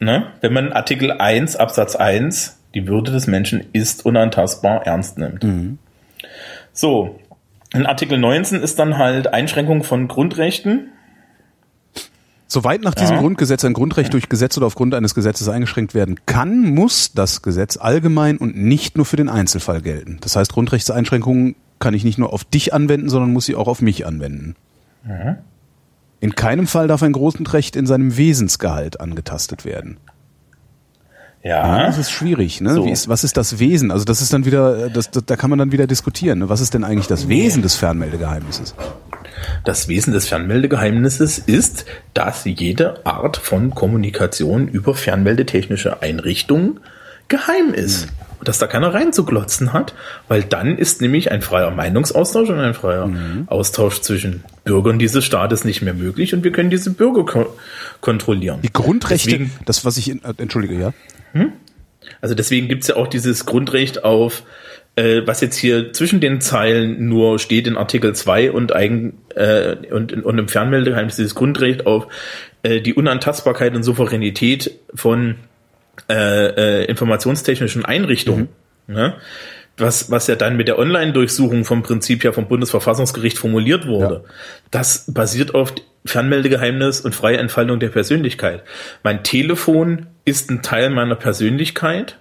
[0.00, 0.26] Ne?
[0.40, 5.44] Wenn man Artikel 1 Absatz 1, die Würde des Menschen ist unantastbar, ernst nimmt.
[6.72, 7.18] So,
[7.72, 10.88] in Artikel 19 ist dann halt Einschränkung von Grundrechten.
[12.46, 13.20] Soweit nach diesem Ja.
[13.20, 17.76] Grundgesetz ein Grundrecht durch Gesetz oder aufgrund eines Gesetzes eingeschränkt werden kann, muss das Gesetz
[17.76, 20.16] allgemein und nicht nur für den Einzelfall gelten.
[20.22, 23.82] Das heißt, Grundrechtseinschränkungen kann ich nicht nur auf dich anwenden, sondern muss sie auch auf
[23.82, 24.56] mich anwenden.
[26.20, 29.98] In keinem Fall darf ein Grundrecht in seinem Wesensgehalt angetastet werden.
[31.48, 32.74] Ja, Das ist schwierig, ne?
[32.74, 32.86] So.
[32.86, 33.90] Ist, was ist das Wesen?
[33.90, 36.40] Also das ist dann wieder, das, das, da kann man dann wieder diskutieren.
[36.40, 36.48] Ne?
[36.48, 38.74] Was ist denn eigentlich das Wesen des Fernmeldegeheimnisses?
[39.64, 46.80] das Wesen des Fernmeldegeheimnisses ist, dass jede Art von Kommunikation über fernmeldetechnische Einrichtungen
[47.28, 48.08] geheim ist.
[48.40, 49.94] Und dass da keiner reinzuglotzen hat,
[50.28, 53.10] weil dann ist nämlich ein freier Meinungsaustausch und ein freier
[53.46, 57.46] Austausch zwischen Bürgern dieses Staates nicht mehr möglich und wir können diese Bürger ko
[58.00, 58.60] kontrollieren.
[58.62, 60.92] Die Grundrechte, Deswegen- das was ich, in, äh, entschuldige, ja?
[62.20, 64.42] Also deswegen gibt's ja auch dieses Grundrecht auf,
[64.96, 69.76] äh, was jetzt hier zwischen den Zeilen nur steht in Artikel 2 und, eigen, äh,
[69.90, 72.08] und, und im Fernmeldegeheimnis, dieses Grundrecht auf
[72.62, 75.36] äh, die Unantastbarkeit und Souveränität von
[76.08, 78.48] äh, äh, informationstechnischen Einrichtungen.
[78.86, 79.14] Ne?
[79.76, 84.24] Was, was ja dann mit der Online-Durchsuchung vom Prinzip ja vom Bundesverfassungsgericht formuliert wurde.
[84.72, 85.72] Das basiert auf
[86.08, 88.64] Fernmeldegeheimnis und freie Entfaltung der Persönlichkeit.
[89.02, 92.18] Mein Telefon ist ein Teil meiner Persönlichkeit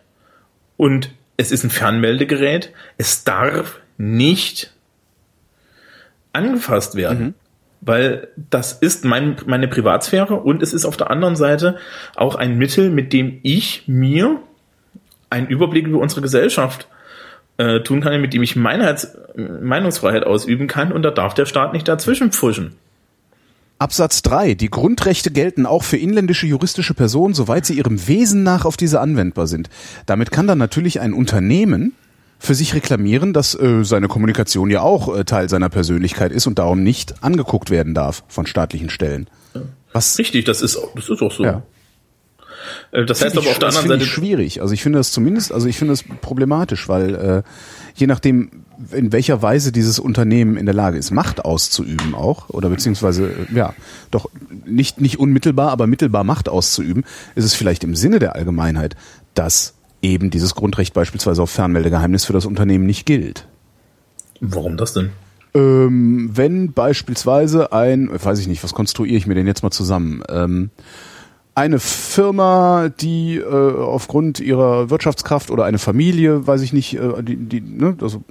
[0.77, 2.71] und es ist ein Fernmeldegerät.
[2.97, 4.73] Es darf nicht
[6.33, 7.35] angefasst werden.
[7.79, 11.77] Weil das ist mein, meine Privatsphäre und es ist auf der anderen Seite
[12.15, 14.39] auch ein Mittel, mit dem ich mir
[15.29, 16.87] einen Überblick über unsere Gesellschaft
[17.57, 21.73] äh, tun kann, mit dem ich Meinheits, Meinungsfreiheit ausüben kann und da darf der Staat
[21.73, 22.75] nicht dazwischen pfuschen.
[23.79, 24.55] Absatz 3.
[24.55, 28.99] Die Grundrechte gelten auch für inländische juristische Personen, soweit sie ihrem Wesen nach auf diese
[28.99, 29.69] anwendbar sind.
[30.05, 31.93] Damit kann dann natürlich ein Unternehmen
[32.39, 36.59] für sich reklamieren, dass äh, seine Kommunikation ja auch äh, Teil seiner Persönlichkeit ist und
[36.59, 39.29] darum nicht angeguckt werden darf von staatlichen Stellen.
[39.93, 41.43] Was Richtig, das ist, das ist auch so.
[41.43, 41.63] Ja.
[42.91, 44.61] Äh, Das heißt Finde aber ich- auf der anderen Seite, ich schwierig.
[44.61, 47.43] Also ich finde das zumindest, also ich finde das problematisch, weil äh,
[47.95, 48.49] je nachdem,
[48.91, 53.73] in welcher Weise dieses Unternehmen in der Lage ist, Macht auszuüben auch, oder beziehungsweise, ja,
[54.11, 54.29] doch
[54.65, 57.03] nicht, nicht unmittelbar, aber mittelbar Macht auszuüben,
[57.35, 58.95] ist es vielleicht im Sinne der Allgemeinheit,
[59.33, 59.73] dass
[60.03, 63.47] eben dieses Grundrecht beispielsweise auf Fernmeldegeheimnis für das Unternehmen nicht gilt.
[64.39, 65.09] warum das denn?
[65.55, 70.21] Ähm, wenn beispielsweise ein, weiß ich nicht, was konstruiere ich mir denn jetzt mal zusammen?
[70.29, 70.69] Ähm,
[71.57, 77.35] eine Firma, die äh, aufgrund ihrer Wirtschaftskraft oder eine Familie, weiß ich nicht, äh, die,
[77.35, 78.23] die, ne, also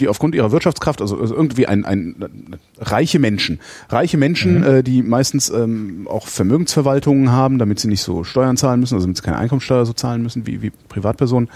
[0.00, 3.60] die aufgrund ihrer Wirtschaftskraft, also, also irgendwie ein, ein reiche Menschen,
[3.90, 4.64] reiche Menschen, mhm.
[4.64, 9.06] äh, die meistens ähm, auch Vermögensverwaltungen haben, damit sie nicht so Steuern zahlen müssen, also
[9.06, 11.50] damit sie keine Einkommensteuer so zahlen müssen wie, wie Privatpersonen,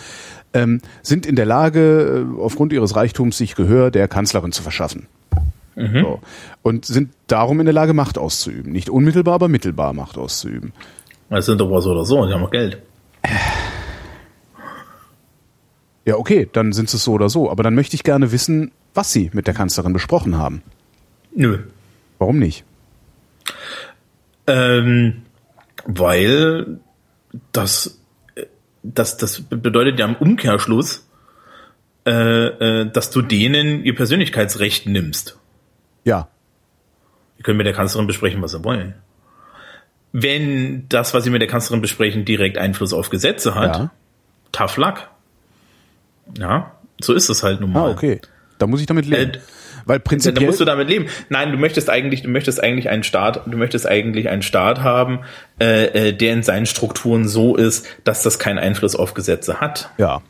[0.54, 5.08] ähm, sind in der Lage, äh, aufgrund ihres Reichtums sich Gehör der Kanzlerin zu verschaffen.
[5.74, 6.00] Mhm.
[6.00, 6.20] So.
[6.62, 8.70] Und sind darum in der Lage, Macht auszuüben.
[8.70, 10.72] Nicht unmittelbar, aber mittelbar Macht auszuüben.
[11.30, 12.82] Das sind doch was oder so, die haben auch Geld.
[16.04, 17.50] Ja, okay, dann sind es so oder so.
[17.50, 20.62] Aber dann möchte ich gerne wissen, was Sie mit der Kanzlerin besprochen haben.
[21.34, 21.58] Nö.
[22.18, 22.64] Warum nicht?
[24.46, 25.22] Ähm,
[25.84, 26.80] weil
[27.52, 28.00] das,
[28.82, 31.06] das, das bedeutet ja im Umkehrschluss,
[32.06, 35.38] äh, äh, dass du denen ihr Persönlichkeitsrecht nimmst.
[36.04, 36.28] Ja.
[37.38, 38.94] Die können mit der Kanzlerin besprechen, was sie wollen.
[40.12, 43.90] Wenn das, was sie mit der Kanzlerin besprechen, direkt Einfluss auf Gesetze hat, ja.
[44.52, 45.08] tough luck.
[46.38, 47.88] Ja, so ist es halt nun mal.
[47.88, 48.20] Ah, okay.
[48.58, 49.34] Da muss ich damit leben.
[49.34, 49.38] Äh,
[49.88, 50.44] weil prinzipiell.
[50.44, 51.06] Da musst du damit leben.
[51.30, 55.20] Nein, du möchtest eigentlich, du möchtest eigentlich einen Staat, du möchtest eigentlich einen Staat haben,
[55.58, 59.90] äh, äh, der in seinen Strukturen so ist, dass das keinen Einfluss auf Gesetze hat.
[59.96, 60.20] Ja.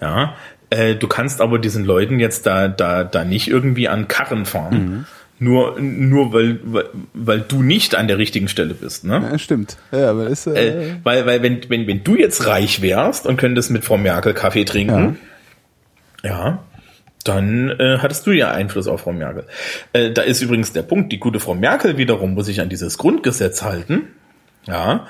[0.00, 0.34] Ja.
[0.70, 4.74] Äh, du kannst aber diesen Leuten jetzt da, da, da nicht irgendwie an Karren fahren.
[4.74, 5.06] Mhm.
[5.42, 9.28] Nur, nur weil, weil, weil du nicht an der richtigen Stelle bist, ne?
[9.32, 9.76] Ja, stimmt.
[9.90, 13.38] Ja, aber ist, äh, äh, weil, weil, wenn, wenn, wenn du jetzt reich wärst und
[13.38, 15.18] könntest mit Frau Merkel Kaffee trinken,
[16.22, 16.64] ja, ja
[17.24, 19.46] dann äh, hattest du ja Einfluss auf Frau Merkel.
[19.92, 22.96] Äh, da ist übrigens der Punkt, die gute Frau Merkel wiederum muss sich an dieses
[22.98, 24.08] Grundgesetz halten.
[24.66, 25.08] Ja.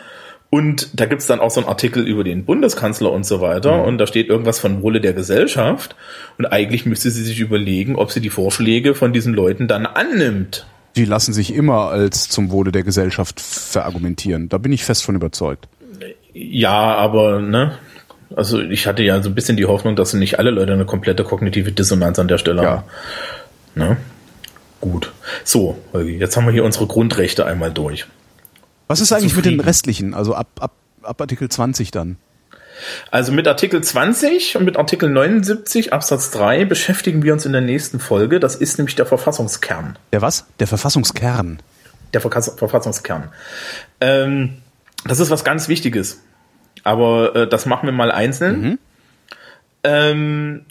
[0.54, 3.78] Und da gibt's dann auch so einen Artikel über den Bundeskanzler und so weiter.
[3.78, 3.84] Mhm.
[3.84, 5.96] Und da steht irgendwas von Wohle der Gesellschaft.
[6.36, 10.66] Und eigentlich müsste sie sich überlegen, ob sie die Vorschläge von diesen Leuten dann annimmt.
[10.94, 14.50] Die lassen sich immer als zum Wohle der Gesellschaft verargumentieren.
[14.50, 15.68] Da bin ich fest von überzeugt.
[16.34, 17.78] Ja, aber ne,
[18.36, 21.24] also ich hatte ja so ein bisschen die Hoffnung, dass nicht alle Leute eine komplette
[21.24, 22.70] kognitive Dissonanz an der Stelle ja.
[22.70, 22.84] haben.
[23.74, 23.96] Ne?
[24.82, 25.12] Gut.
[25.44, 28.06] So, jetzt haben wir hier unsere Grundrechte einmal durch.
[28.92, 29.56] Was ist eigentlich zufrieden?
[29.56, 30.14] mit den restlichen?
[30.14, 32.18] Also ab, ab, ab Artikel 20 dann?
[33.10, 37.62] Also mit Artikel 20 und mit Artikel 79 Absatz 3 beschäftigen wir uns in der
[37.62, 38.38] nächsten Folge.
[38.38, 39.98] Das ist nämlich der Verfassungskern.
[40.12, 40.46] Der was?
[40.60, 41.60] Der Verfassungskern.
[42.12, 43.30] Der Verfassungskern.
[44.00, 44.58] Ähm,
[45.06, 46.20] das ist was ganz Wichtiges.
[46.84, 48.60] Aber äh, das machen wir mal einzeln.
[48.60, 48.78] Mhm.
[49.84, 50.66] Ähm,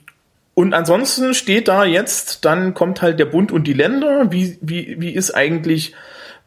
[0.54, 4.32] und ansonsten steht da jetzt, dann kommt halt der Bund und die Länder.
[4.32, 5.96] Wie, wie, wie ist eigentlich,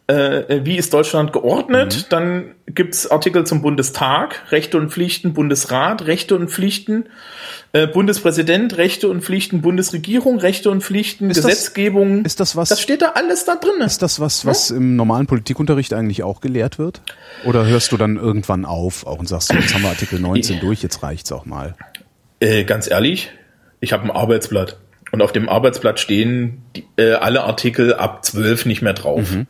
[0.07, 1.97] äh, wie ist Deutschland geordnet?
[1.97, 2.05] Mhm.
[2.11, 7.07] Dann gibt's Artikel zum Bundestag, Rechte und Pflichten, Bundesrat, Rechte und Pflichten,
[7.73, 12.23] äh, Bundespräsident, Rechte und Pflichten, Bundesregierung, Rechte und Pflichten, ist Gesetzgebung.
[12.23, 12.69] Das, ist das was?
[12.69, 13.81] Das steht da alles da drin.
[13.81, 14.77] Ist das was, was ja?
[14.77, 17.01] im normalen Politikunterricht eigentlich auch gelehrt wird?
[17.45, 20.83] Oder hörst du dann irgendwann auf auch und sagst, jetzt haben wir Artikel 19 durch,
[20.83, 21.77] jetzt reicht's auch mal?
[22.41, 23.31] Äh, ganz ehrlich,
[23.81, 24.79] ich habe ein Arbeitsblatt
[25.13, 29.31] und auf dem Arbeitsblatt stehen die, äh, alle Artikel ab 12 nicht mehr drauf.
[29.31, 29.47] Mhm.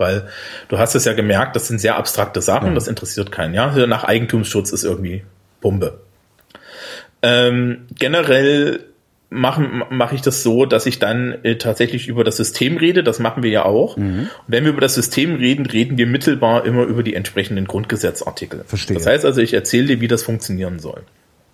[0.00, 0.26] Weil
[0.68, 2.74] du hast es ja gemerkt, das sind sehr abstrakte Sachen, ja.
[2.74, 3.54] das interessiert keinen.
[3.54, 5.22] Ja, nach Eigentumsschutz ist irgendwie
[5.60, 6.00] Pumpe.
[7.22, 8.86] Ähm, generell
[9.28, 13.04] mache mach ich das so, dass ich dann äh, tatsächlich über das System rede.
[13.04, 13.96] Das machen wir ja auch.
[13.96, 14.20] Mhm.
[14.20, 18.64] Und wenn wir über das System reden, reden wir mittelbar immer über die entsprechenden Grundgesetzartikel.
[18.66, 18.96] Verstehe.
[18.96, 21.02] Das heißt also, ich erzähle dir, wie das funktionieren soll.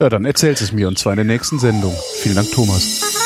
[0.01, 1.95] Ja, dann erzählst es mir und zwar in der nächsten Sendung.
[2.23, 3.26] Vielen Dank, Thomas.